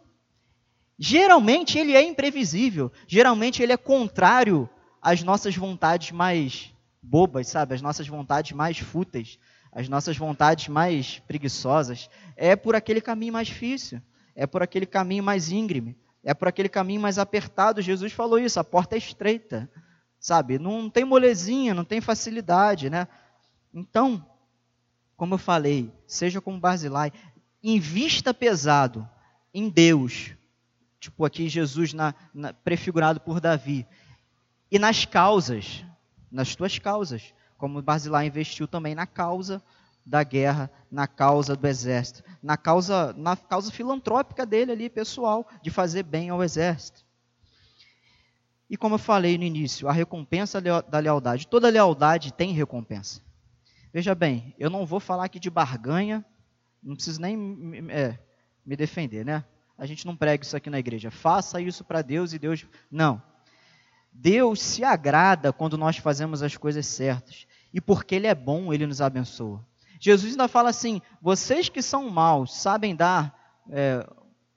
Geralmente 0.98 1.78
ele 1.78 1.93
é 1.93 2.02
imprevisível. 2.02 2.91
Geralmente 3.08 3.62
ele 3.62 3.72
é 3.72 3.78
contrário 3.78 4.69
às 5.02 5.22
nossas 5.22 5.56
vontades 5.56 6.12
mais 6.12 6.74
bobas, 7.02 7.48
sabe? 7.48 7.76
As 7.76 7.82
nossas 7.82 8.08
vontades 8.08 8.54
mais 8.54 8.80
fúteis, 8.80 9.38
as 9.73 9.89
nossas 9.89 10.15
vontades 10.15 10.67
mais 10.67 11.19
preguiçosas. 11.19 12.09
É 12.36 12.55
por 12.55 12.75
aquele 12.75 13.01
caminho 13.01 13.33
mais 13.33 13.47
difícil. 13.47 14.01
É 14.36 14.47
por 14.47 14.63
aquele 14.63 14.86
caminho 14.86 15.23
mais 15.23 15.51
íngreme. 15.51 15.97
É 16.23 16.33
por 16.33 16.47
aquele 16.47 16.69
caminho 16.69 17.01
mais 17.01 17.17
apertado. 17.17 17.81
Jesus 17.81 18.13
falou 18.13 18.39
isso, 18.39 18.59
a 18.59 18.63
porta 18.63 18.95
é 18.95 18.97
estreita 18.97 19.69
sabe? 20.23 20.57
Não 20.57 20.89
tem 20.89 21.03
molezinha, 21.03 21.73
não 21.73 21.83
tem 21.83 21.99
facilidade, 21.99 22.89
né? 22.89 23.09
Então, 23.73 24.25
como 25.17 25.33
eu 25.33 25.38
falei, 25.38 25.91
seja 26.07 26.39
como 26.39 26.62
Barzilai, 26.62 27.12
invista 27.62 28.33
pesado 28.33 29.07
em 29.53 29.67
Deus, 29.67 30.31
tipo 30.97 31.25
aqui 31.25 31.49
Jesus 31.49 31.91
na, 31.93 32.15
na, 32.33 32.53
prefigurado 32.53 33.19
por 33.19 33.41
Davi, 33.41 33.86
e 34.71 34.79
nas 34.79 35.03
causas, 35.03 35.83
nas 36.31 36.55
tuas 36.55 36.79
causas, 36.79 37.33
como 37.63 37.82
Barzilai 37.82 38.28
investiu 38.28 38.67
também 38.67 38.93
na 38.93 39.08
causa 39.08 39.63
da 40.06 40.21
guerra, 40.21 40.69
na 40.91 41.08
causa 41.08 41.56
do 41.56 41.65
exército, 41.65 42.21
na 42.41 42.58
causa, 42.58 43.13
na 43.13 43.38
causa 43.38 43.71
filantrópica 43.71 44.45
dele 44.45 44.73
ali, 44.73 44.89
pessoal, 44.89 45.47
de 45.62 45.71
fazer 45.71 46.04
bem 46.04 46.30
ao 46.30 46.43
exército. 46.43 47.06
E 48.69 48.76
como 48.76 48.95
eu 48.95 48.99
falei 48.99 49.38
no 49.38 49.45
início, 49.45 49.88
a 49.88 49.93
recompensa 49.93 50.60
da 50.60 50.99
lealdade. 50.99 51.47
Toda 51.47 51.69
lealdade 51.69 52.34
tem 52.34 52.52
recompensa. 52.52 53.21
Veja 53.93 54.13
bem, 54.13 54.54
eu 54.60 54.69
não 54.69 54.86
vou 54.86 54.99
falar 54.99 55.23
aqui 55.23 55.39
de 55.39 55.49
barganha, 55.49 56.26
não 56.84 56.95
preciso 56.95 57.21
nem 57.21 57.38
é, 57.91 58.19
me 58.65 58.76
defender, 58.76 59.23
né? 59.23 59.45
A 59.78 59.86
gente 59.86 60.06
não 60.06 60.17
prega 60.17 60.43
isso 60.43 60.58
aqui 60.58 60.69
na 60.69 60.80
igreja. 60.80 61.10
Faça 61.10 61.62
isso 61.62 61.86
para 61.86 62.02
Deus 62.02 62.34
e 62.34 62.39
Deus. 62.39 62.65
Não. 62.91 63.23
Deus 64.13 64.62
se 64.62 64.84
agrada 64.84 65.52
quando 65.52 65.78
nós 65.78 65.97
fazemos 65.97 66.43
as 66.43 66.56
coisas 66.56 66.86
certas. 66.86 67.47
E 67.73 67.81
porque 67.81 68.15
Ele 68.15 68.27
é 68.27 68.36
bom, 68.36 68.71
Ele 68.73 68.86
nos 68.86 69.01
abençoa. 69.01 69.65
Jesus 69.99 70.33
ainda 70.33 70.47
fala 70.47 70.69
assim: 70.69 71.01
vocês 71.21 71.69
que 71.69 71.81
são 71.81 72.09
maus 72.09 72.53
sabem 72.53 72.95
dar 72.95 73.33
é, 73.69 74.05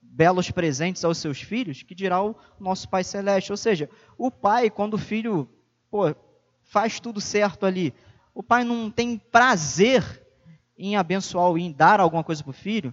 belos 0.02 0.50
presentes 0.50 1.04
aos 1.04 1.18
seus 1.18 1.40
filhos, 1.40 1.82
que 1.82 1.94
dirá 1.94 2.22
o 2.22 2.34
nosso 2.58 2.88
Pai 2.88 3.04
Celeste. 3.04 3.52
Ou 3.52 3.56
seja, 3.56 3.88
o 4.18 4.30
pai, 4.30 4.70
quando 4.70 4.94
o 4.94 4.98
filho 4.98 5.48
pô, 5.90 6.14
faz 6.62 6.98
tudo 6.98 7.20
certo 7.20 7.64
ali, 7.64 7.94
o 8.34 8.42
pai 8.42 8.64
não 8.64 8.90
tem 8.90 9.18
prazer 9.18 10.26
em 10.76 10.96
abençoar 10.96 11.46
ou 11.46 11.58
em 11.58 11.72
dar 11.72 12.00
alguma 12.00 12.24
coisa 12.24 12.42
para 12.42 12.50
o 12.50 12.54
filho, 12.54 12.92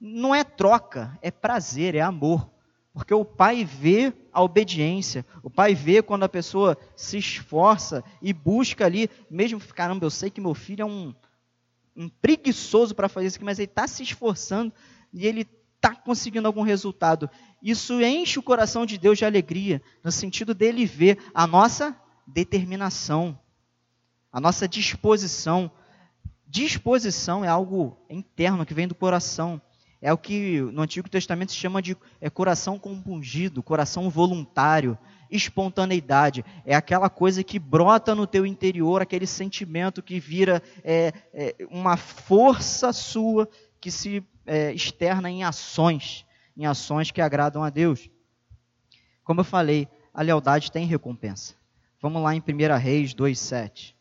não 0.00 0.34
é 0.34 0.42
troca, 0.42 1.16
é 1.22 1.30
prazer, 1.30 1.94
é 1.94 2.00
amor. 2.00 2.50
Porque 2.92 3.14
o 3.14 3.24
pai 3.24 3.64
vê 3.64 4.12
a 4.32 4.42
obediência, 4.42 5.26
o 5.42 5.50
pai 5.50 5.74
vê 5.74 6.02
quando 6.02 6.22
a 6.22 6.28
pessoa 6.28 6.76
se 6.96 7.18
esforça 7.18 8.02
e 8.20 8.32
busca 8.32 8.86
ali, 8.86 9.10
mesmo, 9.30 9.60
caramba, 9.60 10.06
eu 10.06 10.10
sei 10.10 10.30
que 10.30 10.40
meu 10.40 10.54
filho 10.54 10.82
é 10.82 10.86
um, 10.86 11.14
um 11.94 12.08
preguiçoso 12.08 12.94
para 12.94 13.08
fazer 13.08 13.26
isso 13.26 13.36
aqui, 13.36 13.44
mas 13.44 13.58
ele 13.58 13.70
está 13.70 13.86
se 13.86 14.02
esforçando 14.02 14.72
e 15.12 15.26
ele 15.26 15.46
está 15.76 15.94
conseguindo 15.94 16.46
algum 16.46 16.62
resultado. 16.62 17.28
Isso 17.60 18.00
enche 18.00 18.38
o 18.38 18.42
coração 18.42 18.86
de 18.86 18.96
Deus 18.96 19.18
de 19.18 19.24
alegria, 19.24 19.82
no 20.02 20.10
sentido 20.10 20.54
dele 20.54 20.86
ver 20.86 21.18
a 21.34 21.46
nossa 21.46 21.96
determinação, 22.26 23.38
a 24.32 24.40
nossa 24.40 24.66
disposição. 24.66 25.70
Disposição 26.46 27.44
é 27.44 27.48
algo 27.48 27.98
interno 28.08 28.64
que 28.64 28.74
vem 28.74 28.88
do 28.88 28.94
coração. 28.94 29.60
É 30.04 30.12
o 30.12 30.18
que 30.18 30.60
no 30.60 30.82
Antigo 30.82 31.08
Testamento 31.08 31.52
se 31.52 31.58
chama 31.58 31.80
de 31.80 31.96
é, 32.20 32.28
coração 32.28 32.76
compungido, 32.76 33.62
coração 33.62 34.10
voluntário, 34.10 34.98
espontaneidade. 35.30 36.44
É 36.66 36.74
aquela 36.74 37.08
coisa 37.08 37.44
que 37.44 37.56
brota 37.56 38.12
no 38.12 38.26
teu 38.26 38.44
interior, 38.44 39.00
aquele 39.00 39.28
sentimento 39.28 40.02
que 40.02 40.18
vira 40.18 40.60
é, 40.82 41.12
é, 41.32 41.54
uma 41.70 41.96
força 41.96 42.92
sua 42.92 43.48
que 43.80 43.92
se 43.92 44.24
é, 44.44 44.72
externa 44.72 45.30
em 45.30 45.44
ações, 45.44 46.26
em 46.56 46.66
ações 46.66 47.12
que 47.12 47.20
agradam 47.20 47.62
a 47.62 47.70
Deus. 47.70 48.10
Como 49.22 49.38
eu 49.38 49.44
falei, 49.44 49.86
a 50.12 50.20
lealdade 50.20 50.72
tem 50.72 50.84
recompensa. 50.84 51.54
Vamos 52.00 52.20
lá 52.20 52.34
em 52.34 52.40
1 52.40 52.76
Reis 52.76 53.14
2,7. 53.14 53.94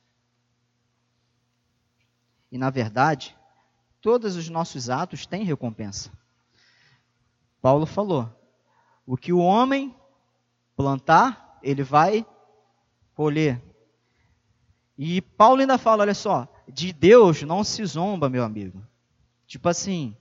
E 2.52 2.58
na 2.58 2.72
verdade, 2.72 3.38
todos 4.02 4.36
os 4.36 4.50
nossos 4.50 4.90
atos 4.90 5.26
têm 5.26 5.44
recompensa. 5.44 6.12
Paulo 7.62 7.86
falou: 7.86 8.30
o 9.06 9.16
que 9.16 9.32
o 9.32 9.40
homem 9.40 9.96
plantar, 10.76 11.60
ele 11.62 11.84
vai 11.84 12.26
colher. 13.14 13.62
E 14.98 15.22
Paulo 15.22 15.62
ainda 15.62 15.78
fala: 15.78 16.04
olha 16.04 16.14
só, 16.14 16.48
de 16.68 16.92
Deus 16.92 17.44
não 17.44 17.64
se 17.64 17.86
zomba, 17.86 18.30
meu 18.30 18.44
amigo. 18.44 18.82
Tipo 19.46 19.70
assim, 19.70 20.16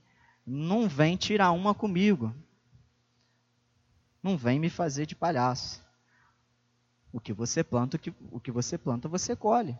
não 0.45 0.87
vem 0.87 1.15
tirar 1.15 1.51
uma 1.51 1.73
comigo. 1.73 2.33
Não 4.21 4.37
vem 4.37 4.59
me 4.59 4.69
fazer 4.69 5.05
de 5.05 5.15
palhaço. 5.15 5.81
O 7.11 7.19
que 7.19 7.33
você 7.33 7.63
planta, 7.63 7.97
o 7.97 7.99
que, 7.99 8.13
o 8.31 8.39
que 8.39 8.51
você 8.51 8.77
planta, 8.77 9.07
você 9.07 9.35
colhe. 9.35 9.77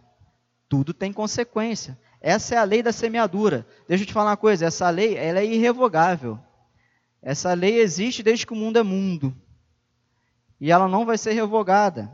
Tudo 0.72 0.94
tem 0.94 1.12
consequência. 1.12 2.00
Essa 2.22 2.56
é 2.56 2.58
a 2.58 2.64
lei 2.64 2.82
da 2.82 2.94
semeadura. 2.94 3.68
Deixa 3.90 4.04
eu 4.04 4.08
te 4.08 4.14
falar 4.14 4.30
uma 4.30 4.38
coisa, 4.38 4.68
essa 4.68 4.90
lei 4.90 5.18
ela 5.18 5.40
é 5.40 5.46
irrevogável. 5.46 6.40
Essa 7.22 7.52
lei 7.54 7.82
existe 7.82 8.24
desde 8.24 8.48
que 8.48 8.54
o 8.54 8.56
mundo 8.56 8.80
é 8.80 8.84
mundo. 8.84 9.36
E 10.62 10.72
ela 10.72 10.88
não 10.88 11.06
vai 11.06 11.18
ser 11.18 11.34
revogada. 11.34 12.10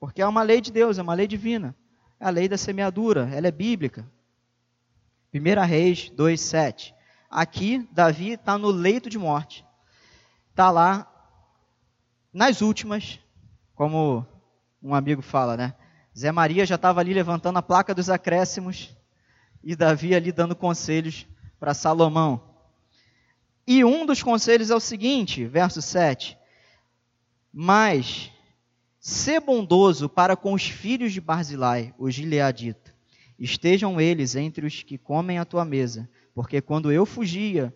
Porque 0.00 0.20
é 0.20 0.26
uma 0.26 0.42
lei 0.42 0.60
de 0.60 0.72
Deus, 0.72 0.98
é 0.98 1.02
uma 1.02 1.14
lei 1.14 1.28
divina. 1.28 1.76
É 2.18 2.26
a 2.26 2.30
lei 2.30 2.48
da 2.48 2.58
semeadura, 2.58 3.30
ela 3.32 3.46
é 3.46 3.52
bíblica. 3.52 4.04
1 5.32 5.64
Reis 5.64 6.10
2, 6.10 6.40
7. 6.40 6.92
Aqui, 7.30 7.88
Davi 7.92 8.32
está 8.32 8.58
no 8.58 8.72
leito 8.72 9.08
de 9.08 9.16
morte. 9.16 9.64
Está 10.50 10.72
lá 10.72 11.06
nas 12.32 12.62
últimas, 12.62 13.20
como 13.76 14.26
um 14.82 14.92
amigo 14.92 15.22
fala, 15.22 15.56
né? 15.56 15.74
Zé 16.16 16.30
Maria 16.30 16.66
já 16.66 16.74
estava 16.74 17.00
ali 17.00 17.14
levantando 17.14 17.58
a 17.58 17.62
placa 17.62 17.94
dos 17.94 18.10
acréscimos 18.10 18.94
e 19.62 19.74
Davi 19.74 20.14
ali 20.14 20.30
dando 20.30 20.54
conselhos 20.54 21.26
para 21.58 21.74
Salomão. 21.74 22.42
E 23.66 23.84
um 23.84 24.04
dos 24.04 24.22
conselhos 24.22 24.70
é 24.70 24.74
o 24.74 24.80
seguinte, 24.80 25.44
verso 25.44 25.80
7. 25.80 26.36
Mas, 27.52 28.30
ser 28.98 29.40
bondoso 29.40 30.08
para 30.08 30.36
com 30.36 30.52
os 30.52 30.64
filhos 30.64 31.12
de 31.12 31.20
Barzilai, 31.20 31.94
o 31.96 32.10
gileadita. 32.10 32.92
Estejam 33.38 34.00
eles 34.00 34.36
entre 34.36 34.66
os 34.66 34.82
que 34.82 34.98
comem 34.98 35.38
a 35.38 35.44
tua 35.44 35.64
mesa, 35.64 36.08
porque 36.34 36.60
quando 36.60 36.92
eu 36.92 37.06
fugia, 37.06 37.74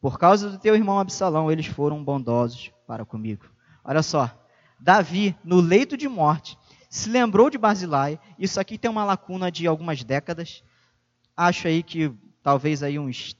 por 0.00 0.18
causa 0.18 0.50
do 0.50 0.58
teu 0.58 0.74
irmão 0.74 0.98
Absalão, 0.98 1.50
eles 1.50 1.66
foram 1.66 2.02
bondosos 2.02 2.70
para 2.86 3.04
comigo. 3.04 3.46
Olha 3.84 4.02
só, 4.02 4.30
Davi, 4.78 5.36
no 5.42 5.60
leito 5.60 5.96
de 5.96 6.08
morte, 6.08 6.58
se 6.96 7.10
lembrou 7.10 7.50
de 7.50 7.58
Barzilai. 7.58 8.18
Isso 8.38 8.58
aqui 8.58 8.78
tem 8.78 8.90
uma 8.90 9.04
lacuna 9.04 9.52
de 9.52 9.66
algumas 9.66 10.02
décadas. 10.02 10.64
Acho 11.36 11.68
aí 11.68 11.82
que 11.82 12.10
talvez 12.42 12.82
aí 12.82 12.98
uns 12.98 13.36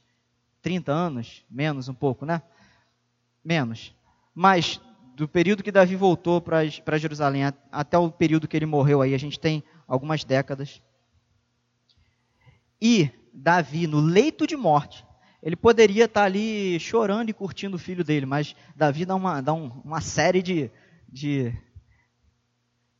30 0.61 0.91
anos, 0.91 1.43
menos 1.49 1.89
um 1.89 1.93
pouco, 1.93 2.25
né? 2.25 2.41
Menos. 3.43 3.95
Mas 4.33 4.79
do 5.15 5.27
período 5.27 5.63
que 5.63 5.71
Davi 5.71 5.95
voltou 5.95 6.39
para 6.39 6.97
Jerusalém 6.99 7.45
até 7.71 7.97
o 7.97 8.11
período 8.11 8.47
que 8.47 8.55
ele 8.55 8.67
morreu 8.67 9.01
aí, 9.01 9.15
a 9.15 9.19
gente 9.19 9.39
tem 9.39 9.63
algumas 9.87 10.23
décadas. 10.23 10.79
E 12.79 13.09
Davi, 13.33 13.87
no 13.87 13.99
leito 13.99 14.45
de 14.45 14.55
morte, 14.55 15.03
ele 15.41 15.55
poderia 15.55 16.05
estar 16.05 16.25
ali 16.25 16.79
chorando 16.79 17.29
e 17.29 17.33
curtindo 17.33 17.75
o 17.75 17.79
filho 17.79 18.03
dele, 18.03 18.27
mas 18.27 18.55
Davi 18.75 19.03
dá 19.03 19.15
uma, 19.15 19.41
dá 19.41 19.53
um, 19.53 19.81
uma 19.83 19.99
série 19.99 20.43
de, 20.43 20.69
de, 21.09 21.51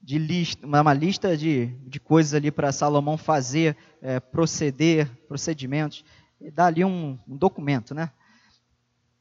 de 0.07 0.17
lista, 0.17 0.65
uma 0.65 0.93
lista 0.93 1.35
de, 1.35 1.65
de 1.85 1.99
coisas 1.99 2.33
ali 2.33 2.49
para 2.49 2.71
Salomão 2.71 3.17
fazer, 3.17 3.75
é, 4.01 4.21
proceder, 4.21 5.11
procedimentos, 5.27 6.05
e 6.39 6.49
dá 6.49 6.67
ali 6.67 6.85
um, 6.85 7.19
um 7.27 7.35
documento, 7.35 7.93
né? 7.93 8.09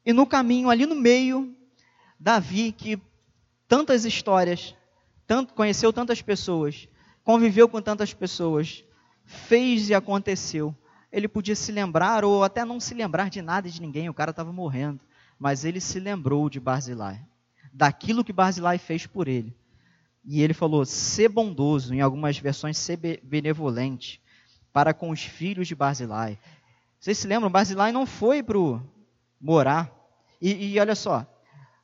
E 0.04 0.12
no 0.12 0.24
caminho, 0.24 0.70
ali 0.70 0.86
no 0.86 0.94
meio, 0.94 1.52
Davi, 2.20 2.70
que 2.70 3.02
tantas 3.66 4.04
histórias, 4.04 4.76
tanto, 5.26 5.54
conheceu 5.54 5.92
tantas 5.92 6.22
pessoas, 6.22 6.86
conviveu 7.24 7.68
com 7.68 7.82
tantas 7.82 8.14
pessoas, 8.14 8.84
fez 9.24 9.88
e 9.88 9.94
aconteceu. 9.94 10.72
Ele 11.10 11.26
podia 11.26 11.56
se 11.56 11.72
lembrar 11.72 12.24
ou 12.24 12.44
até 12.44 12.64
não 12.64 12.78
se 12.78 12.94
lembrar 12.94 13.28
de 13.28 13.42
nada 13.42 13.66
e 13.66 13.72
de 13.72 13.82
ninguém, 13.82 14.08
o 14.08 14.14
cara 14.14 14.30
estava 14.30 14.52
morrendo. 14.52 15.00
Mas 15.36 15.64
ele 15.64 15.80
se 15.80 15.98
lembrou 15.98 16.48
de 16.48 16.60
Barzilai, 16.60 17.20
daquilo 17.72 18.22
que 18.22 18.32
Barzilai 18.32 18.78
fez 18.78 19.04
por 19.04 19.26
ele. 19.26 19.52
E 20.26 20.42
ele 20.42 20.52
falou: 20.52 20.84
ser 20.84 21.28
bondoso, 21.28 21.94
em 21.94 22.00
algumas 22.00 22.36
versões, 22.36 22.76
ser 22.76 22.98
benevolente 23.22 24.20
para 24.72 24.92
com 24.92 25.10
os 25.10 25.22
filhos 25.22 25.68
de 25.68 25.74
Barzilai. 25.74 26.38
Vocês 26.98 27.16
se 27.16 27.26
lembram? 27.26 27.50
Barzilai 27.50 27.92
não 27.92 28.04
foi 28.04 28.42
para 28.42 28.58
morar. 29.40 29.90
E, 30.42 30.72
e, 30.72 30.80
olha 30.80 30.94
só, 30.94 31.24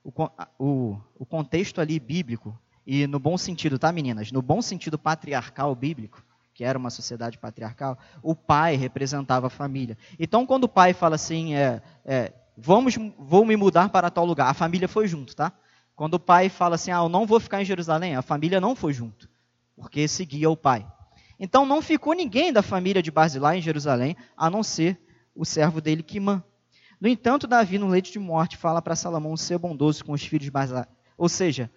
o, 0.05 0.11
o, 0.59 1.01
o 1.19 1.25
contexto 1.25 1.81
ali 1.81 1.99
bíblico, 2.01 2.59
e 2.87 3.07
no 3.07 3.19
bom 3.19 3.39
sentido, 3.39 3.79
tá, 3.79 3.93
meninas? 3.93 4.33
No 4.33 4.43
bom 4.43 4.61
sentido 4.61 4.99
patriarcal 4.99 5.75
bíblico, 5.75 6.23
que 6.53 6.65
era 6.65 6.79
uma 6.79 6.91
sociedade 6.91 7.39
patriarcal, 7.39 7.97
o 8.23 8.35
pai 8.35 8.77
representava 8.77 9.47
a 9.47 9.51
família. 9.51 9.97
Então, 10.19 10.45
quando 10.45 10.65
o 10.65 10.69
pai 10.69 10.93
fala 10.93 11.15
assim, 11.15 11.55
é, 11.55 11.81
é, 12.05 12.33
vamos, 12.57 12.97
vou 13.19 13.45
me 13.45 13.57
mudar 13.57 13.89
para 13.89 14.11
tal 14.11 14.27
lugar, 14.27 14.49
a 14.49 14.55
família 14.55 14.89
foi 14.89 15.07
junto, 15.07 15.35
tá? 15.35 15.53
Quando 16.03 16.15
o 16.15 16.19
pai 16.19 16.49
fala 16.49 16.75
assim, 16.75 16.91
ah, 16.91 16.97
eu 16.97 17.09
não 17.09 17.25
vou 17.25 17.39
ficar 17.39 17.63
em 17.63 17.65
Jerusalém, 17.65 18.17
a 18.17 18.23
família 18.23 18.61
não 18.61 18.75
foi 18.75 18.93
junto, 18.93 19.31
porque 19.77 20.09
seguia 20.09 20.51
o 20.51 20.57
pai. 20.57 20.85
Então, 21.39 21.65
não 21.65 21.81
ficou 21.81 22.13
ninguém 22.13 22.53
da 22.53 22.61
família 22.61 23.01
de 23.01 23.09
Barzilai 23.09 23.59
em 23.59 23.63
Jerusalém, 23.63 24.17
a 24.37 24.51
não 24.51 24.65
ser 24.65 25.01
o 25.33 25.45
servo 25.45 25.81
dele, 25.81 26.03
Quimã. 26.03 26.43
No 27.01 27.07
entanto, 27.07 27.47
Davi, 27.47 27.79
no 27.79 27.87
leito 27.87 28.11
de 28.11 28.19
morte, 28.19 28.57
fala 28.57 28.83
para 28.83 28.97
Salomão 28.97 29.37
ser 29.37 29.59
bondoso 29.59 30.05
com 30.05 30.11
os 30.11 30.25
filhos 30.25 30.45
de 30.45 30.51
Barzilai. 30.51 30.89
Ou 31.17 31.29
seja, 31.29 31.71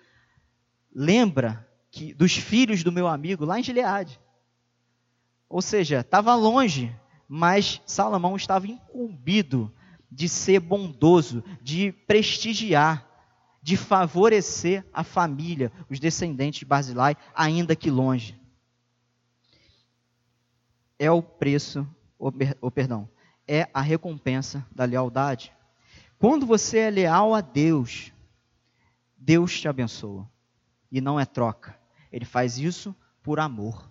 lembra 0.91 1.63
que 1.91 2.11
dos 2.11 2.35
filhos 2.35 2.83
do 2.83 2.91
meu 2.91 3.07
amigo 3.07 3.45
lá 3.45 3.59
em 3.59 3.63
Gileade. 3.63 4.19
Ou 5.47 5.61
seja, 5.61 5.99
estava 5.99 6.33
longe, 6.33 6.91
mas 7.29 7.79
Salomão 7.85 8.35
estava 8.35 8.65
incumbido 8.65 9.71
de 10.11 10.27
ser 10.27 10.59
bondoso, 10.61 11.43
de 11.61 11.91
prestigiar, 11.91 13.04
de 13.65 13.75
favorecer 13.75 14.85
a 14.93 15.03
família, 15.03 15.71
os 15.89 15.99
descendentes 15.99 16.59
de 16.59 16.65
Barzilai, 16.65 17.17
ainda 17.33 17.75
que 17.75 17.89
longe. 17.89 18.39
É 20.99 21.09
o 21.09 21.19
preço, 21.19 21.87
ou, 22.19 22.31
perdão, 22.69 23.09
é 23.47 23.67
a 23.73 23.81
recompensa 23.81 24.63
da 24.71 24.85
lealdade. 24.85 25.51
Quando 26.19 26.45
você 26.45 26.77
é 26.77 26.89
leal 26.91 27.33
a 27.33 27.41
Deus, 27.41 28.13
Deus 29.17 29.59
te 29.59 29.67
abençoa 29.67 30.29
e 30.91 31.01
não 31.01 31.19
é 31.19 31.25
troca. 31.25 31.75
Ele 32.11 32.23
faz 32.23 32.59
isso 32.59 32.95
por 33.23 33.39
amor. 33.39 33.89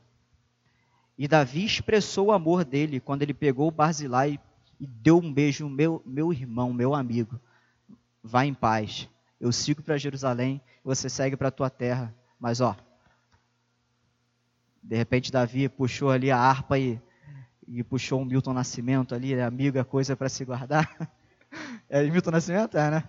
E 1.19 1.27
Davi 1.27 1.65
expressou 1.65 2.29
o 2.29 2.33
amor 2.33 2.65
dele 2.65 3.01
quando 3.01 3.23
ele 3.23 3.35
pegou 3.35 3.73
Barzilai 3.73 4.39
e 4.79 4.87
deu 4.87 5.19
um 5.19 5.33
beijo, 5.33 5.69
meu, 5.69 6.01
meu 6.07 6.33
irmão, 6.33 6.73
meu 6.73 6.95
amigo. 6.95 7.41
Vá 8.23 8.47
em 8.47 8.55
paz. 8.55 9.09
Eu 9.45 9.53
sigo 9.53 9.83
para 9.83 9.99
Jerusalém, 9.99 10.59
você 10.83 11.07
segue 11.11 11.37
para 11.37 11.49
a 11.49 11.51
tua 11.51 11.69
terra. 11.69 12.15
Mas 12.41 12.63
ó, 12.63 12.75
de 14.83 14.97
repente 14.97 15.31
Davi 15.31 15.69
puxou 15.69 16.09
ali 16.09 16.31
a 16.31 16.39
harpa 16.39 16.79
e, 16.79 16.99
e 17.69 17.83
puxou 17.83 18.23
um 18.23 18.25
Milton 18.25 18.55
Nascimento 18.55 19.15
ali, 19.15 19.39
amigo, 19.39 19.77
é 19.77 19.85
coisa 19.85 20.17
para 20.17 20.31
se 20.31 20.47
guardar. 20.47 20.91
É 21.91 22.03
Milton 22.03 22.31
Nascimento? 22.31 22.77
É, 22.77 22.91
né? 22.91 23.05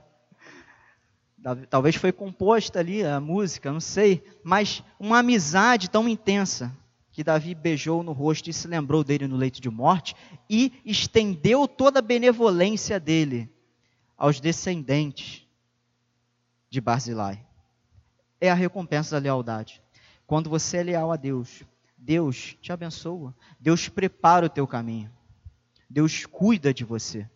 Talvez 1.70 1.96
foi 1.96 2.12
composta 2.12 2.80
ali 2.80 3.04
a 3.04 3.20
música, 3.20 3.72
não 3.72 3.80
sei, 3.80 4.24
mas 4.44 4.84
uma 5.00 5.20
amizade 5.20 5.90
tão 5.90 6.08
intensa 6.08 6.72
que 7.12 7.24
Davi 7.24 7.56
beijou 7.56 8.04
no 8.04 8.12
rosto 8.12 8.50
e 8.50 8.54
se 8.54 8.68
lembrou 8.68 9.04
dele 9.04 9.26
no 9.26 9.38
leito 9.38 9.62
de 9.62 9.70
morte 9.70 10.16
e 10.50 10.74
estendeu 10.86 11.68
toda 11.68 12.00
a 12.00 12.04
benevolência 12.04 13.00
dele 13.00 13.50
aos 14.18 14.40
descendentes 14.40 15.45
de 16.76 16.82
Barzilai. 16.82 17.42
É 18.40 18.52
a 18.52 18.54
recompensa 18.54 19.16
da 19.16 19.24
lealdade. 19.24 19.82
Quando 20.28 20.50
você 20.50 20.78
é 20.78 20.84
leal 20.84 21.10
a 21.10 21.16
Deus, 21.16 21.64
Deus 21.98 22.58
te 22.62 22.74
abençoa, 22.74 23.34
Deus 23.58 23.88
prepara 23.88 24.48
o 24.48 24.50
teu 24.50 24.68
caminho, 24.68 25.10
Deus 25.90 26.26
cuida 26.26 26.74
de 26.74 26.84
você. 26.84 27.30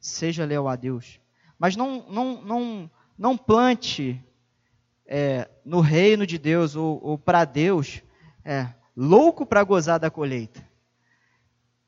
Seja 0.00 0.44
leal 0.44 0.68
a 0.68 0.76
Deus. 0.76 1.18
Mas 1.58 1.74
não, 1.74 2.08
não, 2.08 2.42
não, 2.42 2.90
não 3.18 3.36
plante 3.36 4.24
é, 5.04 5.50
no 5.64 5.80
reino 5.80 6.24
de 6.24 6.38
Deus 6.38 6.76
ou, 6.76 7.00
ou 7.02 7.18
para 7.18 7.44
Deus, 7.44 8.02
é, 8.44 8.72
louco 8.96 9.44
para 9.44 9.64
gozar 9.64 9.98
da 9.98 10.10
colheita. 10.10 10.64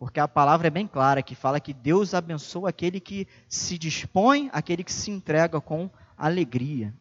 Porque 0.00 0.18
a 0.18 0.26
palavra 0.26 0.66
é 0.66 0.70
bem 0.70 0.88
clara 0.88 1.22
que 1.22 1.36
fala 1.36 1.60
que 1.60 1.72
Deus 1.72 2.12
abençoa 2.12 2.70
aquele 2.70 2.98
que 2.98 3.28
se 3.48 3.78
dispõe, 3.78 4.50
aquele 4.52 4.82
que 4.82 4.92
se 4.92 5.12
entrega 5.12 5.60
com 5.60 5.88
alegria. 6.20 6.94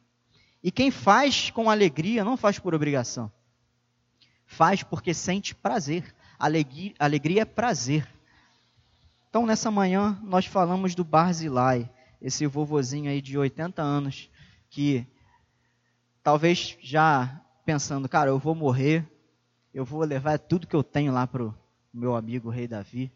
E 0.64 0.72
quem 0.72 0.90
faz 0.90 1.52
com 1.52 1.70
alegria 1.70 2.24
não 2.24 2.38
faz 2.38 2.58
por 2.58 2.74
obrigação. 2.74 3.32
Faz 4.46 4.82
porque 4.82 5.14
sente 5.14 5.54
prazer. 5.54 6.16
Alegria, 6.40 6.94
alegria 6.98 7.42
é 7.42 7.46
prazer. 7.46 8.08
Então, 9.30 9.46
nessa 9.46 9.70
manhã, 9.70 10.18
nós 10.24 10.46
falamos 10.46 10.96
do 10.96 11.04
Barzilai 11.04 11.90
esse 12.22 12.46
vovozinho 12.48 13.10
aí 13.10 13.22
de 13.22 13.38
80 13.38 13.82
anos, 13.82 14.30
que 14.70 15.06
talvez 16.24 16.78
já 16.82 17.42
pensando, 17.66 18.10
cara, 18.10 18.30
eu 18.30 18.40
vou 18.40 18.56
morrer, 18.56 19.06
eu 19.74 19.86
vou 19.86 20.02
levar 20.02 20.38
tudo 20.40 20.68
que 20.68 20.76
eu 20.76 20.84
tenho 20.84 21.14
lá 21.14 21.26
para 21.28 21.44
o 21.44 21.56
meu 21.94 22.16
amigo 22.16 22.50
rei 22.50 22.68
Davi. 22.68 23.12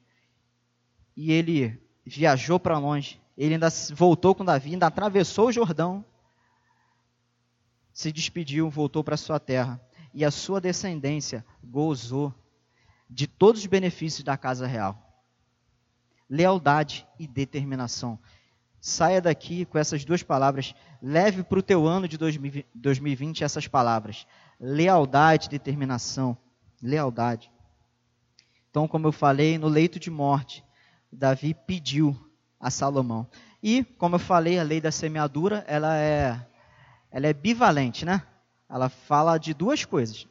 E 1.15 1.31
ele 1.31 1.81
viajou 2.05 2.59
para 2.59 2.77
longe, 2.77 3.19
ele 3.37 3.55
ainda 3.55 3.69
voltou 3.93 4.35
com 4.35 4.45
Davi, 4.45 4.71
ainda 4.71 4.87
atravessou 4.87 5.47
o 5.47 5.51
Jordão, 5.51 6.05
se 7.91 8.11
despediu, 8.11 8.69
voltou 8.69 9.03
para 9.03 9.17
sua 9.17 9.39
terra. 9.39 9.79
E 10.13 10.23
a 10.23 10.31
sua 10.31 10.61
descendência 10.61 11.45
gozou 11.63 12.33
de 13.09 13.27
todos 13.27 13.61
os 13.61 13.67
benefícios 13.67 14.23
da 14.23 14.37
casa 14.37 14.67
real. 14.67 15.23
Lealdade 16.29 17.07
e 17.19 17.27
determinação 17.27 18.19
saia 18.85 19.21
daqui 19.21 19.63
com 19.63 19.77
essas 19.77 20.03
duas 20.03 20.21
palavras, 20.23 20.75
leve 21.01 21.41
para 21.41 21.57
o 21.57 21.63
teu 21.63 21.87
ano 21.87 22.05
de 22.05 22.17
2020 22.17 23.41
essas 23.41 23.65
palavras: 23.65 24.27
lealdade, 24.59 25.47
determinação, 25.47 26.37
lealdade. 26.81 27.49
Então, 28.69 28.85
como 28.85 29.07
eu 29.07 29.13
falei, 29.13 29.57
no 29.57 29.69
leito 29.69 29.99
de 29.99 30.11
morte, 30.11 30.65
Davi 31.09 31.53
pediu 31.53 32.13
a 32.63 32.71
Salomão. 32.71 33.27
E, 33.61 33.83
como 33.97 34.15
eu 34.15 34.19
falei, 34.19 34.57
a 34.57 34.63
lei 34.63 34.79
da 34.79 34.89
semeadura, 34.89 35.65
ela 35.67 35.97
é, 35.97 36.39
ela 37.11 37.27
é 37.27 37.33
bivalente, 37.33 38.05
né? 38.05 38.23
Ela 38.69 38.87
fala 38.87 39.37
de 39.37 39.53
duas 39.53 39.83
coisas. 39.83 40.25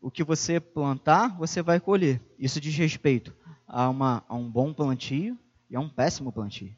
O 0.00 0.10
que 0.10 0.24
você 0.24 0.58
plantar, 0.58 1.36
você 1.38 1.62
vai 1.62 1.78
colher. 1.78 2.20
Isso 2.36 2.60
diz 2.60 2.74
respeito 2.74 3.32
a, 3.68 3.88
uma, 3.88 4.24
a 4.28 4.34
um 4.34 4.50
bom 4.50 4.74
plantio 4.74 5.38
e 5.70 5.76
a 5.76 5.80
um 5.80 5.88
péssimo 5.88 6.32
plantio. 6.32 6.74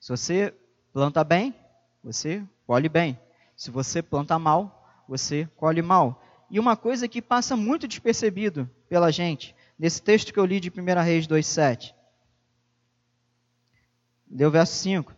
Se 0.00 0.10
você 0.10 0.52
planta 0.92 1.22
bem, 1.22 1.54
você 2.02 2.42
colhe 2.66 2.88
bem. 2.88 3.16
Se 3.56 3.70
você 3.70 4.02
planta 4.02 4.36
mal, 4.40 4.92
você 5.08 5.48
colhe 5.56 5.82
mal. 5.82 6.20
E 6.50 6.58
uma 6.58 6.76
coisa 6.76 7.06
que 7.06 7.22
passa 7.22 7.56
muito 7.56 7.86
despercebido 7.86 8.68
pela 8.88 9.12
gente, 9.12 9.54
nesse 9.78 10.02
texto 10.02 10.32
que 10.32 10.40
eu 10.40 10.44
li 10.44 10.58
de 10.58 10.68
1 10.68 11.00
Reis 11.04 11.28
2,7. 11.28 11.94
Deu 14.30 14.50
verso 14.50 14.74
5. 14.74 15.14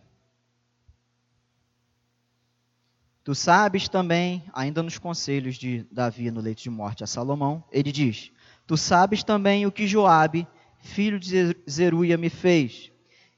Tu 3.23 3.35
sabes 3.35 3.87
também, 3.87 4.43
ainda 4.53 4.81
nos 4.81 4.97
conselhos 4.97 5.55
de 5.55 5.85
Davi 5.91 6.31
no 6.31 6.41
leito 6.41 6.63
de 6.63 6.69
morte 6.69 7.03
a 7.03 7.07
Salomão, 7.07 7.63
ele 7.71 7.91
diz: 7.91 8.31
Tu 8.65 8.75
sabes 8.77 9.23
também 9.23 9.65
o 9.65 9.71
que 9.71 9.85
Joabe, 9.85 10.47
filho 10.79 11.19
de 11.19 11.55
Zeruia, 11.69 12.17
me 12.17 12.29
fez 12.29 12.91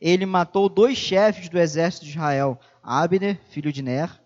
ele 0.05 0.25
matou 0.25 0.67
dois 0.67 0.97
chefes 0.97 1.47
do 1.47 1.57
exército 1.57 2.03
de 2.03 2.11
Israel, 2.11 2.59
Abner, 2.83 3.39
filho 3.47 3.71
de 3.71 3.81
Ner, 3.81 4.21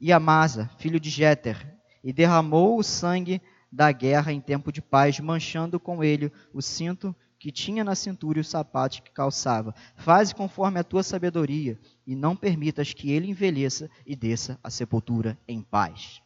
e 0.00 0.12
Amasa, 0.12 0.68
filho 0.78 0.98
de 0.98 1.08
Jeter, 1.08 1.64
e 2.02 2.12
derramou 2.12 2.76
o 2.76 2.82
sangue 2.82 3.40
da 3.70 3.92
guerra 3.92 4.32
em 4.32 4.40
tempo 4.40 4.72
de 4.72 4.82
paz, 4.82 5.20
manchando 5.20 5.78
com 5.78 6.02
ele 6.02 6.32
o 6.52 6.60
cinto 6.60 7.14
que 7.46 7.52
tinha 7.52 7.84
na 7.84 7.94
cintura 7.94 8.38
e 8.38 8.40
o 8.40 8.44
sapato 8.44 9.00
que 9.00 9.12
calçava. 9.12 9.72
Faze 9.94 10.34
conforme 10.34 10.80
a 10.80 10.82
tua 10.82 11.04
sabedoria, 11.04 11.78
e 12.04 12.16
não 12.16 12.34
permitas 12.34 12.92
que 12.92 13.12
ele 13.12 13.30
envelheça 13.30 13.88
e 14.04 14.16
desça 14.16 14.58
a 14.64 14.68
sepultura 14.68 15.38
em 15.46 15.62
paz. 15.62 16.20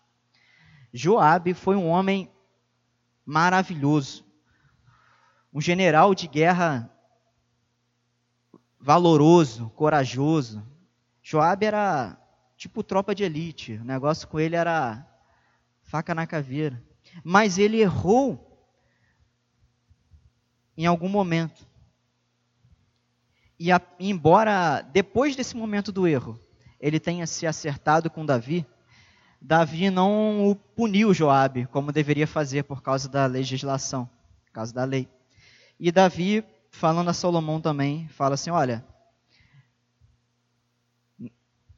Joabe 0.95 1.53
foi 1.53 1.77
um 1.77 1.89
homem 1.89 2.31
maravilhoso, 3.23 4.25
um 5.53 5.61
general 5.61 6.15
de 6.15 6.27
guerra 6.27 6.91
valoroso, 8.81 9.69
corajoso. 9.77 10.67
Joabe 11.23 11.67
era 11.67 12.17
tipo 12.57 12.83
tropa 12.83 13.15
de 13.15 13.25
elite. 13.25 13.75
O 13.75 13.85
negócio 13.85 14.27
com 14.27 14.41
ele 14.41 14.57
era 14.57 15.07
faca 15.83 16.15
na 16.15 16.27
caveira. 16.27 16.83
mas 17.23 17.59
ele 17.59 17.79
errou 17.79 18.50
em 20.77 20.87
algum 20.87 21.09
momento. 21.09 21.67
E 23.59 23.71
a, 23.71 23.81
embora 23.99 24.81
depois 24.81 25.37
desse 25.37 25.57
momento 25.57 25.93
do 25.93 26.07
erro, 26.09 26.39
ele 26.81 26.99
tenha 26.99 27.27
se 27.27 27.47
acertado 27.47 28.09
com 28.09 28.25
Davi, 28.25 28.67
Davi 29.41 29.89
não 29.89 30.51
o 30.51 30.55
puniu 30.55 31.15
Joabe 31.15 31.67
como 31.67 31.93
deveria 31.93 32.27
fazer 32.27 32.65
por 32.65 32.83
causa 32.83 33.09
da 33.09 33.25
legislação, 33.25 34.09
por 34.45 34.53
causa 34.53 34.73
da 34.73 34.85
lei. 34.85 35.09
E 35.79 35.91
Davi, 35.91 36.45
falando 36.71 37.09
a 37.09 37.15
Salomão 37.15 37.61
também, 37.61 38.07
fala 38.09 38.35
assim: 38.35 38.51
olha, 38.51 38.85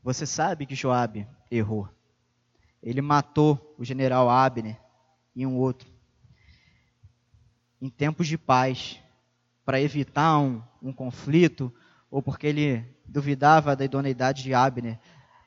você 0.02 0.26
sabe 0.26 0.66
que 0.66 0.74
Joabe 0.74 1.26
errou. 1.50 1.88
Ele 2.82 3.00
matou 3.00 3.76
o 3.78 3.84
general 3.84 4.28
Abner 4.28 4.76
e 5.36 5.46
um 5.46 5.56
outro 5.56 5.91
em 7.82 7.90
tempos 7.90 8.28
de 8.28 8.38
paz, 8.38 9.00
para 9.64 9.80
evitar 9.80 10.38
um, 10.38 10.62
um 10.80 10.92
conflito, 10.92 11.74
ou 12.08 12.22
porque 12.22 12.46
ele 12.46 12.86
duvidava 13.04 13.74
da 13.74 13.84
idoneidade 13.84 14.44
de 14.44 14.54
Abner. 14.54 15.00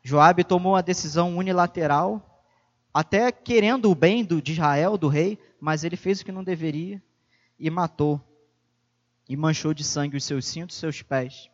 Joabe 0.04 0.44
tomou 0.44 0.76
a 0.76 0.82
decisão 0.82 1.38
unilateral, 1.38 2.44
até 2.94 3.32
querendo 3.32 3.90
o 3.90 3.96
bem 3.96 4.26
do, 4.26 4.42
de 4.42 4.52
Israel, 4.52 4.98
do 4.98 5.08
rei, 5.08 5.40
mas 5.62 5.86
ele 5.86 5.96
fez 5.96 6.20
o 6.20 6.26
que 6.26 6.32
não 6.32 6.44
deveria 6.44 7.02
e 7.58 7.70
matou. 7.70 8.22
E 9.30 9.38
manchou 9.38 9.74
de 9.74 9.86
sangue 9.86 10.18
os 10.18 10.26
seus 10.26 10.46
cintos 10.46 10.76
seus 10.76 11.02
pés. 11.02 11.50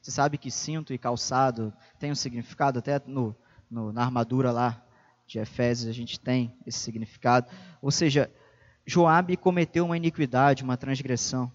Você 0.00 0.12
sabe 0.12 0.38
que 0.38 0.50
cinto 0.50 0.94
e 0.94 0.98
calçado 0.98 1.72
tem 1.98 2.12
um 2.12 2.14
significado, 2.14 2.78
até 2.78 3.02
no, 3.04 3.34
no, 3.68 3.92
na 3.92 4.02
armadura 4.02 4.52
lá 4.52 4.80
de 5.26 5.40
Efésios 5.40 5.90
a 5.90 5.92
gente 5.92 6.20
tem 6.20 6.54
esse 6.64 6.78
significado. 6.78 7.50
Ou 7.82 7.90
seja, 7.90 8.30
Joabe 8.90 9.36
cometeu 9.36 9.84
uma 9.84 9.96
iniquidade, 9.96 10.64
uma 10.64 10.76
transgressão. 10.76 11.50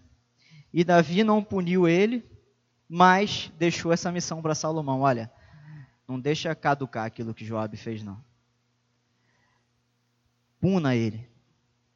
E 0.73 0.85
Davi 0.85 1.21
não 1.21 1.43
puniu 1.43 1.85
ele, 1.85 2.23
mas 2.87 3.51
deixou 3.57 3.91
essa 3.91 4.09
missão 4.09 4.41
para 4.41 4.55
Salomão. 4.55 5.01
Olha, 5.01 5.29
não 6.07 6.17
deixa 6.17 6.55
caducar 6.55 7.03
aquilo 7.05 7.33
que 7.33 7.43
Joabe 7.43 7.75
fez, 7.75 8.01
não. 8.01 8.23
Puna 10.61 10.95
ele. 10.95 11.27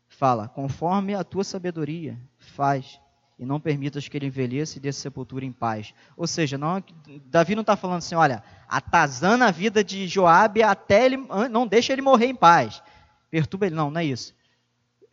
Fala, 0.09 0.49
conforme 0.49 1.15
a 1.15 1.23
tua 1.23 1.45
sabedoria, 1.45 2.19
faz. 2.37 2.99
E 3.37 3.45
não 3.45 3.61
permitas 3.61 4.09
que 4.09 4.17
ele 4.17 4.25
envelheça 4.25 4.77
e 4.77 4.81
dê 4.81 4.91
sepultura 4.91 5.45
em 5.45 5.53
paz. 5.53 5.93
Ou 6.17 6.27
seja, 6.27 6.57
não, 6.57 6.83
Davi 7.27 7.55
não 7.55 7.61
está 7.61 7.77
falando 7.77 7.99
assim, 7.99 8.15
olha, 8.15 8.43
atazana 8.67 9.47
a 9.47 9.51
vida 9.51 9.85
de 9.85 10.05
Joabe 10.05 10.61
até 10.63 11.05
ele, 11.05 11.15
não 11.49 11.65
deixa 11.65 11.93
ele 11.93 12.01
morrer 12.01 12.25
em 12.25 12.35
paz. 12.35 12.83
Perturba 13.31 13.67
ele. 13.67 13.75
Não, 13.75 13.89
não 13.89 14.01
é 14.01 14.03
isso 14.03 14.37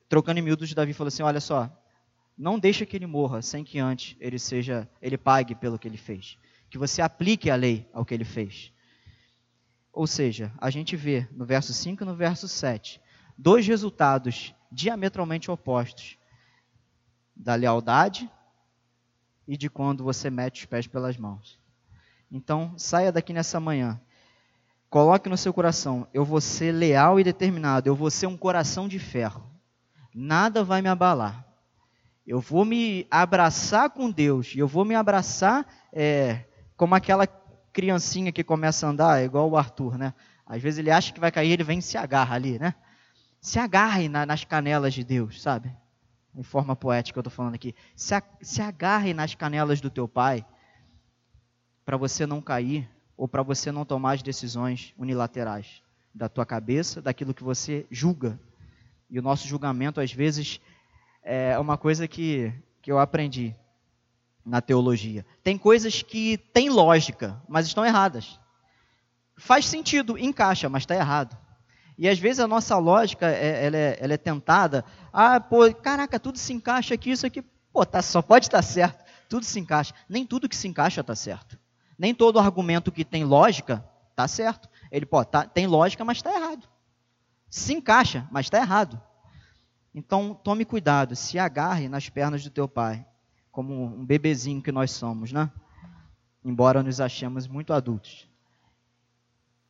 trocando 0.08 0.38
em 0.38 0.42
miúdos, 0.42 0.72
Davi 0.74 0.92
falou 0.92 1.08
assim: 1.08 1.22
Olha 1.22 1.40
só, 1.40 1.70
não 2.36 2.58
deixa 2.58 2.84
que 2.84 2.96
ele 2.96 3.06
morra 3.06 3.42
sem 3.42 3.64
que 3.64 3.78
antes 3.78 4.16
ele 4.20 4.38
seja, 4.38 4.88
ele 5.00 5.16
pague 5.16 5.54
pelo 5.54 5.78
que 5.78 5.88
ele 5.88 5.96
fez. 5.96 6.38
Que 6.68 6.78
você 6.78 7.00
aplique 7.00 7.50
a 7.50 7.56
lei 7.56 7.88
ao 7.92 8.04
que 8.04 8.12
ele 8.12 8.24
fez. 8.24 8.72
Ou 9.92 10.06
seja, 10.06 10.52
a 10.58 10.68
gente 10.68 10.94
vê 10.94 11.26
no 11.32 11.46
verso 11.46 11.72
5 11.72 12.02
e 12.02 12.06
no 12.06 12.14
verso 12.14 12.46
7 12.46 13.00
dois 13.36 13.66
resultados 13.66 14.54
diametralmente 14.70 15.50
opostos 15.50 16.16
da 17.34 17.54
lealdade 17.54 18.30
e 19.46 19.56
de 19.56 19.68
quando 19.68 20.02
você 20.02 20.30
mete 20.30 20.60
os 20.60 20.66
pés 20.66 20.86
pelas 20.86 21.16
mãos. 21.16 21.58
Então, 22.30 22.74
saia 22.76 23.12
daqui 23.12 23.32
nessa 23.32 23.60
manhã. 23.60 24.00
Coloque 24.88 25.28
no 25.28 25.36
seu 25.36 25.52
coração: 25.52 26.08
eu 26.12 26.24
vou 26.24 26.40
ser 26.40 26.72
leal 26.72 27.20
e 27.20 27.24
determinado, 27.24 27.88
eu 27.88 27.94
vou 27.94 28.10
ser 28.10 28.26
um 28.26 28.36
coração 28.36 28.88
de 28.88 28.98
ferro 28.98 29.55
nada 30.16 30.64
vai 30.64 30.80
me 30.80 30.88
abalar. 30.88 31.44
Eu 32.26 32.40
vou 32.40 32.64
me 32.64 33.06
abraçar 33.10 33.90
com 33.90 34.10
Deus, 34.10 34.54
eu 34.56 34.66
vou 34.66 34.84
me 34.84 34.94
abraçar 34.94 35.66
é, 35.92 36.46
como 36.74 36.94
aquela 36.94 37.26
criancinha 37.26 38.32
que 38.32 38.42
começa 38.42 38.86
a 38.86 38.90
andar, 38.90 39.22
igual 39.22 39.48
o 39.50 39.56
Arthur, 39.56 39.98
né? 39.98 40.14
Às 40.46 40.62
vezes 40.62 40.78
ele 40.78 40.90
acha 40.90 41.12
que 41.12 41.20
vai 41.20 41.30
cair, 41.30 41.52
ele 41.52 41.62
vem 41.62 41.78
e 41.78 41.82
se 41.82 41.98
agarra 41.98 42.34
ali, 42.34 42.58
né? 42.58 42.74
Se 43.40 43.58
agarre 43.58 44.08
na, 44.08 44.24
nas 44.24 44.42
canelas 44.42 44.94
de 44.94 45.04
Deus, 45.04 45.42
sabe? 45.42 45.70
Em 46.34 46.42
forma 46.42 46.74
poética 46.74 47.18
eu 47.18 47.20
estou 47.20 47.30
falando 47.30 47.54
aqui. 47.54 47.74
Se, 47.94 48.14
a, 48.14 48.22
se 48.40 48.62
agarre 48.62 49.12
nas 49.12 49.34
canelas 49.34 49.80
do 49.80 49.90
teu 49.90 50.08
pai, 50.08 50.44
para 51.84 51.96
você 51.96 52.26
não 52.26 52.40
cair, 52.40 52.88
ou 53.16 53.28
para 53.28 53.42
você 53.42 53.70
não 53.70 53.84
tomar 53.84 54.14
as 54.14 54.22
decisões 54.22 54.94
unilaterais 54.98 55.82
da 56.14 56.28
tua 56.28 56.46
cabeça, 56.46 57.02
daquilo 57.02 57.34
que 57.34 57.44
você 57.44 57.86
julga 57.90 58.40
e 59.08 59.18
o 59.18 59.22
nosso 59.22 59.46
julgamento, 59.46 60.00
às 60.00 60.12
vezes, 60.12 60.60
é 61.22 61.58
uma 61.58 61.78
coisa 61.78 62.08
que, 62.08 62.52
que 62.82 62.90
eu 62.90 62.98
aprendi 62.98 63.54
na 64.44 64.60
teologia. 64.60 65.24
Tem 65.42 65.56
coisas 65.56 66.02
que 66.02 66.38
têm 66.38 66.68
lógica, 66.68 67.40
mas 67.48 67.66
estão 67.66 67.84
erradas. 67.84 68.38
Faz 69.36 69.66
sentido, 69.66 70.18
encaixa, 70.18 70.68
mas 70.68 70.82
está 70.82 70.94
errado. 70.94 71.36
E 71.98 72.08
às 72.08 72.18
vezes 72.18 72.40
a 72.40 72.48
nossa 72.48 72.76
lógica 72.76 73.26
é, 73.26 73.66
ela 73.66 73.76
é, 73.76 73.98
ela 74.00 74.14
é, 74.14 74.16
tentada. 74.16 74.84
Ah, 75.12 75.40
pô, 75.40 75.72
caraca, 75.74 76.20
tudo 76.20 76.38
se 76.38 76.52
encaixa 76.52 76.94
aqui, 76.94 77.10
isso 77.10 77.26
aqui, 77.26 77.42
pô, 77.72 77.84
tá, 77.86 78.02
só 78.02 78.20
pode 78.20 78.46
estar 78.46 78.58
tá 78.58 78.62
certo. 78.62 79.04
Tudo 79.28 79.44
se 79.44 79.58
encaixa. 79.58 79.94
Nem 80.08 80.24
tudo 80.24 80.48
que 80.48 80.56
se 80.56 80.68
encaixa 80.68 81.00
está 81.00 81.14
certo. 81.14 81.58
Nem 81.98 82.14
todo 82.14 82.38
argumento 82.38 82.92
que 82.92 83.04
tem 83.04 83.24
lógica 83.24 83.84
está 84.10 84.28
certo. 84.28 84.68
Ele 84.90 85.06
pô, 85.06 85.24
tá, 85.24 85.44
tem 85.44 85.66
lógica, 85.66 86.04
mas 86.04 86.18
está 86.18 86.32
errado 86.32 86.68
se 87.48 87.72
encaixa, 87.72 88.28
mas 88.30 88.46
está 88.46 88.58
errado. 88.58 89.00
Então, 89.94 90.34
tome 90.34 90.64
cuidado, 90.64 91.16
se 91.16 91.38
agarre 91.38 91.88
nas 91.88 92.08
pernas 92.08 92.44
do 92.44 92.50
teu 92.50 92.68
pai, 92.68 93.06
como 93.50 93.84
um 93.84 94.04
bebezinho 94.04 94.62
que 94.62 94.70
nós 94.70 94.90
somos, 94.90 95.32
né? 95.32 95.50
Embora 96.44 96.82
nos 96.82 97.00
achemos 97.00 97.46
muito 97.46 97.72
adultos. 97.72 98.28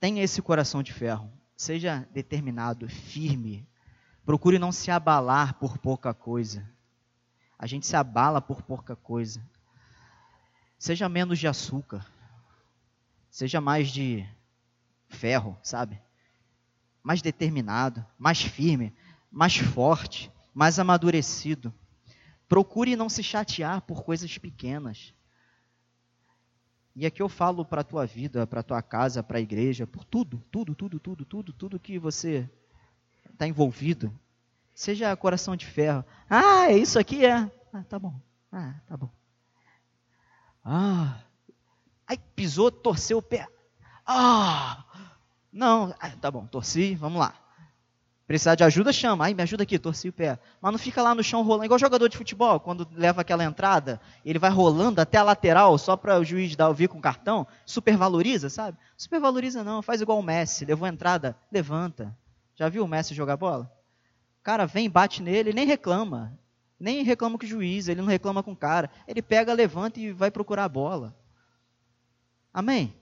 Tenha 0.01 0.23
esse 0.23 0.43
coração 0.43 0.83
de 0.83 0.93
ferro, 0.93 1.31
seja 1.57 2.09
determinado, 2.13 2.89
firme. 2.89 3.67
Procure 4.25 4.59
não 4.59 4.73
se 4.73 4.91
abalar 4.91 5.55
por 5.55 5.79
pouca 5.79 6.13
coisa. 6.13 6.69
A 7.59 7.67
gente 7.67 7.87
se 7.87 7.97
abala 7.97 8.41
por 8.41 8.63
pouca 8.63 8.97
coisa. 8.97 9.41
Seja 10.79 11.09
menos 11.09 11.39
de 11.39 11.47
açúcar. 11.47 12.05
Seja 13.31 13.61
mais 13.61 13.89
de 13.89 14.29
ferro, 15.09 15.57
sabe? 15.63 16.03
Mais 17.07 17.23
determinado, 17.23 18.05
mais 18.19 18.43
firme, 18.43 18.93
mais 19.31 19.57
forte, 19.57 20.29
mais 20.53 20.81
amadurecido. 20.81 21.73
Procure 22.49 22.97
não 22.97 23.09
se 23.09 23.23
chatear 23.23 23.81
por 23.83 24.03
coisas 24.03 24.37
pequenas. 24.39 25.15
E 26.97 27.07
aqui 27.07 27.23
eu 27.23 27.29
falo 27.29 27.65
para 27.65 27.83
a 27.83 27.85
tua 27.85 28.05
vida, 28.05 28.45
para 28.45 28.59
a 28.59 28.63
tua 28.65 28.83
casa, 28.83 29.23
para 29.23 29.39
a 29.39 29.41
igreja, 29.41 29.87
por 29.87 30.03
tudo, 30.03 30.43
tudo, 30.51 30.75
tudo, 30.75 30.99
tudo, 30.99 31.25
tudo, 31.25 31.53
tudo 31.53 31.79
que 31.79 31.97
você 31.97 32.51
está 33.33 33.47
envolvido. 33.47 34.13
Seja 34.75 35.17
coração 35.17 35.55
de 35.55 35.65
ferro. 35.65 36.05
Ah, 36.29 36.73
é 36.73 36.77
isso 36.77 36.99
aqui 36.99 37.25
é. 37.25 37.49
Ah, 37.73 37.85
tá 37.89 38.01
bom. 38.01 38.21
Ah, 38.51 38.75
tá 38.85 38.97
bom. 38.97 39.11
Ah, 40.65 41.21
ai, 42.05 42.19
pisou, 42.35 42.69
torceu 42.69 43.19
o 43.19 43.23
pé. 43.23 43.47
Ah, 44.05 44.85
não, 45.57 45.95
ah, 45.99 46.11
tá 46.21 46.31
bom, 46.31 46.47
torci, 46.47 46.95
vamos 46.95 47.19
lá. 47.19 47.35
Precisar 48.27 48.57
de 48.57 48.65
ajuda, 48.65 48.93
chama. 48.93 49.25
Ai, 49.25 49.35
me 49.35 49.43
ajuda 49.43 49.63
aqui, 49.63 49.79
torci 49.79 50.09
o 50.09 50.13
pé. 50.13 50.39
Mas 50.61 50.73
não 50.73 50.79
fica 50.79 51.01
lá 51.01 51.15
no 51.15 51.23
chão 51.23 51.43
rolando, 51.43 51.65
igual 51.65 51.79
jogador 51.79 52.09
de 52.09 52.17
futebol, 52.17 52.59
quando 52.59 52.87
leva 52.93 53.21
aquela 53.21 53.45
entrada, 53.45 54.01
ele 54.25 54.39
vai 54.39 54.51
rolando 54.51 55.01
até 55.01 55.17
a 55.17 55.23
lateral 55.23 55.79
só 55.79 55.97
para 55.97 56.19
o 56.19 56.25
juiz 56.25 56.57
dar 56.57 56.69
ouvir 56.69 56.89
com 56.89 57.01
cartão. 57.01 57.47
Supervaloriza, 57.65 58.51
sabe? 58.51 58.77
Supervaloriza 58.97 59.63
não, 59.63 59.81
faz 59.81 60.01
igual 60.01 60.19
o 60.19 60.23
Messi, 60.23 60.65
levou 60.65 60.87
a 60.87 60.91
entrada, 60.91 61.37
levanta. 61.51 62.17
Já 62.55 62.69
viu 62.69 62.85
o 62.85 62.89
Messi 62.89 63.15
jogar 63.15 63.37
bola? 63.37 63.73
O 64.41 64.43
cara 64.43 64.67
vem, 64.67 64.91
bate 64.91 65.23
nele, 65.23 65.53
nem 65.53 65.65
reclama. 65.65 66.37
Nem 66.79 67.03
reclama 67.03 67.39
com 67.39 67.47
o 67.47 67.49
juiz, 67.49 67.89
ele 67.89 68.01
não 68.01 68.09
reclama 68.09 68.43
com 68.43 68.53
o 68.53 68.57
cara. 68.57 68.91
Ele 69.07 69.23
pega, 69.23 69.53
levanta 69.53 70.01
e 70.01 70.13
vai 70.13 70.31
procurar 70.31 70.65
a 70.65 70.69
bola. 70.69 71.17
Amém? 72.53 72.95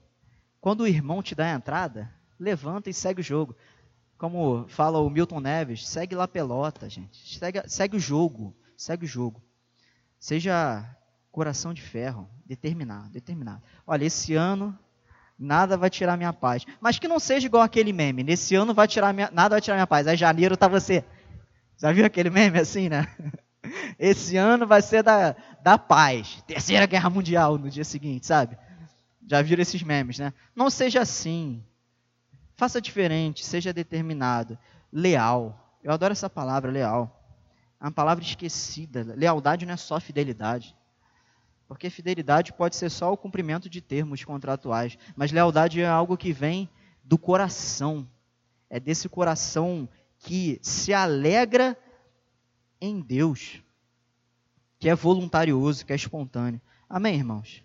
Quando 0.61 0.81
o 0.81 0.87
irmão 0.87 1.23
te 1.23 1.33
dá 1.35 1.45
a 1.45 1.55
entrada, 1.55 2.11
levanta 2.39 2.89
e 2.89 2.93
segue 2.93 3.21
o 3.21 3.23
jogo. 3.23 3.55
Como 4.17 4.65
fala 4.67 4.99
o 4.99 5.09
Milton 5.09 5.39
Neves, 5.39 5.87
segue 5.87 6.15
lá 6.15 6.27
pelota, 6.27 6.89
gente. 6.89 7.37
Segue, 7.37 7.61
segue 7.67 7.97
o 7.97 7.99
jogo, 7.99 8.55
segue 8.77 9.05
o 9.05 9.07
jogo. 9.07 9.43
Seja 10.19 10.85
coração 11.31 11.73
de 11.73 11.81
ferro, 11.81 12.29
determinado, 12.45 13.09
determinado. 13.09 13.61
Olha, 13.85 14.05
esse 14.05 14.33
ano 14.33 14.77
nada 15.37 15.75
vai 15.75 15.89
tirar 15.89 16.17
minha 16.17 16.31
paz. 16.31 16.65
Mas 16.79 16.97
que 16.97 17.07
não 17.07 17.19
seja 17.19 17.45
igual 17.45 17.63
aquele 17.63 17.91
meme. 17.91 18.23
Nesse 18.23 18.55
ano 18.55 18.73
vai 18.73 18.87
tirar 18.87 19.13
minha, 19.13 19.29
nada 19.31 19.55
vai 19.55 19.61
tirar 19.61 19.75
minha 19.75 19.87
paz. 19.87 20.07
Aí 20.07 20.15
janeiro 20.15 20.55
tá 20.55 20.67
você. 20.67 21.03
Já 21.77 21.91
viu 21.91 22.05
aquele 22.05 22.29
meme 22.29 22.59
assim, 22.59 22.87
né? 22.87 23.07
Esse 23.99 24.37
ano 24.37 24.65
vai 24.65 24.81
ser 24.81 25.03
da, 25.03 25.35
da 25.61 25.77
paz. 25.77 26.41
Terceira 26.47 26.85
Guerra 26.85 27.09
Mundial 27.09 27.57
no 27.57 27.69
dia 27.69 27.83
seguinte, 27.83 28.25
sabe? 28.25 28.57
Já 29.27 29.41
viram 29.41 29.61
esses 29.61 29.81
memes, 29.81 30.19
né? 30.19 30.33
Não 30.55 30.69
seja 30.69 31.01
assim. 31.01 31.63
Faça 32.55 32.81
diferente, 32.81 33.45
seja 33.45 33.73
determinado, 33.73 34.57
leal. 34.91 35.77
Eu 35.83 35.91
adoro 35.91 36.13
essa 36.13 36.29
palavra, 36.29 36.71
leal. 36.71 37.21
É 37.79 37.85
uma 37.85 37.91
palavra 37.91 38.23
esquecida. 38.23 39.03
Lealdade 39.15 39.65
não 39.65 39.73
é 39.73 39.77
só 39.77 39.99
fidelidade. 39.99 40.75
Porque 41.67 41.89
fidelidade 41.89 42.53
pode 42.53 42.75
ser 42.75 42.89
só 42.89 43.11
o 43.11 43.17
cumprimento 43.17 43.69
de 43.69 43.81
termos 43.81 44.23
contratuais. 44.23 44.97
Mas 45.15 45.31
lealdade 45.31 45.81
é 45.81 45.87
algo 45.87 46.15
que 46.15 46.31
vem 46.31 46.69
do 47.03 47.17
coração. 47.17 48.07
É 48.69 48.79
desse 48.79 49.09
coração 49.09 49.89
que 50.19 50.59
se 50.61 50.93
alegra 50.93 51.77
em 52.79 53.01
Deus, 53.01 53.61
que 54.79 54.89
é 54.89 54.95
voluntarioso, 54.95 55.85
que 55.85 55.91
é 55.91 55.95
espontâneo. 55.95 56.61
Amém, 56.87 57.15
irmãos? 57.15 57.64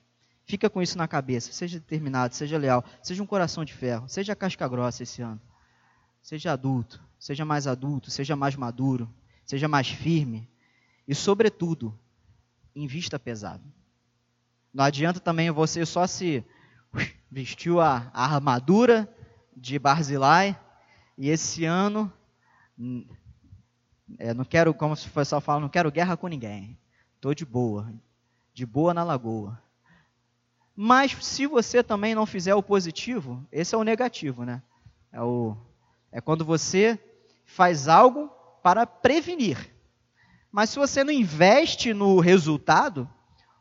Fica 0.50 0.68
com 0.68 0.82
isso 0.82 0.98
na 0.98 1.06
cabeça. 1.06 1.52
Seja 1.52 1.78
determinado, 1.78 2.34
seja 2.34 2.58
leal, 2.58 2.84
seja 3.00 3.22
um 3.22 3.26
coração 3.26 3.64
de 3.64 3.72
ferro, 3.72 4.08
seja 4.08 4.34
casca 4.34 4.66
grossa 4.66 5.04
esse 5.04 5.22
ano. 5.22 5.40
Seja 6.20 6.52
adulto, 6.52 7.00
seja 7.20 7.44
mais 7.44 7.68
adulto, 7.68 8.10
seja 8.10 8.34
mais 8.34 8.56
maduro, 8.56 9.08
seja 9.44 9.68
mais 9.68 9.88
firme 9.88 10.50
e, 11.06 11.14
sobretudo, 11.14 11.96
invista 12.74 13.16
pesado. 13.16 13.62
Não 14.74 14.82
adianta 14.82 15.20
também 15.20 15.52
você 15.52 15.86
só 15.86 16.04
se 16.04 16.44
vestiu 17.30 17.80
a, 17.80 18.10
armadura 18.12 19.08
de 19.56 19.78
Barzilai 19.78 20.58
e 21.16 21.28
esse 21.28 21.64
ano 21.64 22.12
é, 24.18 24.34
não 24.34 24.44
quero, 24.44 24.74
como 24.74 24.94
o 24.94 25.10
pessoal 25.10 25.40
fala, 25.40 25.60
não 25.60 25.68
quero 25.68 25.92
guerra 25.92 26.16
com 26.16 26.26
ninguém. 26.26 26.76
Estou 27.14 27.36
de 27.36 27.44
boa, 27.44 27.94
de 28.52 28.66
boa 28.66 28.92
na 28.92 29.04
lagoa. 29.04 29.69
Mas 30.82 31.14
se 31.20 31.46
você 31.46 31.82
também 31.82 32.14
não 32.14 32.24
fizer 32.24 32.54
o 32.54 32.62
positivo, 32.62 33.46
esse 33.52 33.74
é 33.74 33.78
o 33.78 33.84
negativo, 33.84 34.46
né? 34.46 34.62
É, 35.12 35.20
o, 35.20 35.54
é 36.10 36.22
quando 36.22 36.42
você 36.42 36.98
faz 37.44 37.86
algo 37.86 38.30
para 38.62 38.86
prevenir. 38.86 39.58
Mas 40.50 40.70
se 40.70 40.78
você 40.78 41.04
não 41.04 41.12
investe 41.12 41.92
no 41.92 42.18
resultado, 42.18 43.06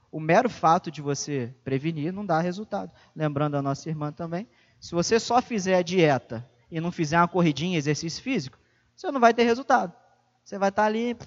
o 0.09 0.17
mero 0.17 0.49
fato 0.49 0.89
de 0.89 1.01
você 1.01 1.53
prevenir 1.61 2.13
não 2.13 2.25
dá 2.25 2.39
resultado. 2.39 2.89
Lembrando 3.13 3.55
a 3.55 3.61
nossa 3.61 3.89
irmã 3.89 4.13
também, 4.13 4.47
se 4.79 4.93
você 4.93 5.19
só 5.19 5.41
fizer 5.41 5.75
a 5.75 5.81
dieta 5.81 6.49
e 6.71 6.79
não 6.79 6.89
fizer 6.89 7.17
uma 7.17 7.27
corridinha, 7.27 7.77
exercício 7.77 8.23
físico, 8.23 8.57
você 8.95 9.11
não 9.11 9.19
vai 9.19 9.33
ter 9.33 9.43
resultado. 9.43 9.91
Você 10.41 10.57
vai 10.57 10.69
estar 10.69 10.85
ali 10.85 11.17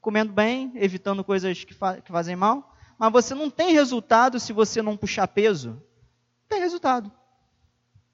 comendo 0.00 0.32
bem, 0.32 0.72
evitando 0.74 1.22
coisas 1.22 1.62
que, 1.62 1.74
fa 1.74 2.00
que 2.00 2.10
fazem 2.10 2.34
mal, 2.34 2.74
mas 2.98 3.12
você 3.12 3.34
não 3.34 3.48
tem 3.48 3.72
resultado 3.72 4.40
se 4.40 4.52
você 4.52 4.82
não 4.82 4.96
puxar 4.96 5.28
peso. 5.28 5.70
Não 5.70 6.48
tem 6.48 6.60
resultado. 6.60 7.10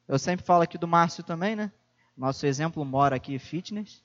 Eu 0.07 0.19
sempre 0.19 0.45
falo 0.45 0.63
aqui 0.63 0.77
do 0.77 0.87
Márcio 0.87 1.25
também, 1.25 1.57
né? 1.57 1.73
Nosso 2.17 2.45
exemplo 2.47 2.85
mora 2.85 3.17
aqui 3.17 3.39
fitness. 3.39 4.05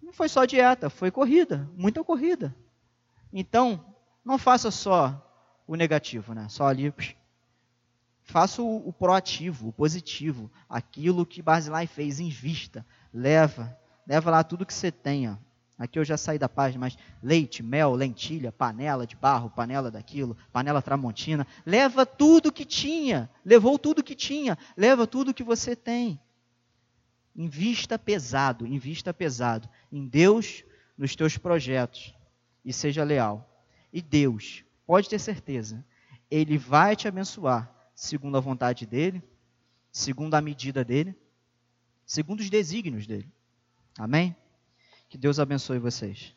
Não 0.00 0.12
foi 0.12 0.28
só 0.28 0.44
dieta, 0.44 0.88
foi 0.88 1.10
corrida, 1.10 1.68
muita 1.74 2.04
corrida. 2.04 2.54
Então, 3.32 3.84
não 4.24 4.38
faça 4.38 4.70
só 4.70 5.20
o 5.66 5.74
negativo, 5.74 6.32
né? 6.32 6.48
Só 6.48 6.68
ali. 6.68 6.94
Faça 8.22 8.62
o, 8.62 8.88
o 8.88 8.92
proativo, 8.92 9.68
o 9.68 9.72
positivo, 9.72 10.50
aquilo 10.68 11.26
que 11.26 11.42
Basilai 11.42 11.86
fez, 11.86 12.20
invista, 12.20 12.86
leva, 13.12 13.76
leva 14.06 14.30
lá 14.30 14.44
tudo 14.44 14.66
que 14.66 14.74
você 14.74 14.90
tenha. 14.90 15.38
Aqui 15.78 15.98
eu 15.98 16.04
já 16.04 16.16
saí 16.16 16.38
da 16.38 16.48
página, 16.48 16.80
mas 16.80 16.96
leite, 17.22 17.62
mel, 17.62 17.92
lentilha, 17.92 18.50
panela 18.50 19.06
de 19.06 19.14
barro, 19.14 19.50
panela 19.50 19.90
daquilo, 19.90 20.36
panela 20.50 20.80
tramontina. 20.80 21.46
Leva 21.66 22.06
tudo 22.06 22.52
que 22.52 22.64
tinha. 22.64 23.28
Levou 23.44 23.78
tudo 23.78 24.02
que 24.02 24.14
tinha. 24.14 24.56
Leva 24.74 25.06
tudo 25.06 25.34
que 25.34 25.44
você 25.44 25.76
tem. 25.76 26.18
Invista 27.34 27.98
pesado, 27.98 28.66
invista 28.66 29.12
pesado 29.12 29.68
em 29.92 30.06
Deus, 30.06 30.64
nos 30.96 31.14
teus 31.14 31.36
projetos 31.36 32.14
e 32.64 32.72
seja 32.72 33.04
leal. 33.04 33.62
E 33.92 34.00
Deus, 34.00 34.64
pode 34.86 35.08
ter 35.10 35.18
certeza, 35.18 35.84
Ele 36.30 36.56
vai 36.56 36.96
te 36.96 37.06
abençoar 37.06 37.70
segundo 37.94 38.38
a 38.38 38.40
vontade 38.40 38.86
dEle, 38.86 39.22
segundo 39.92 40.34
a 40.34 40.40
medida 40.40 40.82
dEle, 40.82 41.14
segundo 42.06 42.40
os 42.40 42.48
desígnios 42.48 43.06
dEle. 43.06 43.30
Amém? 43.98 44.34
Que 45.16 45.20
Deus 45.20 45.38
abençoe 45.38 45.78
vocês. 45.78 46.18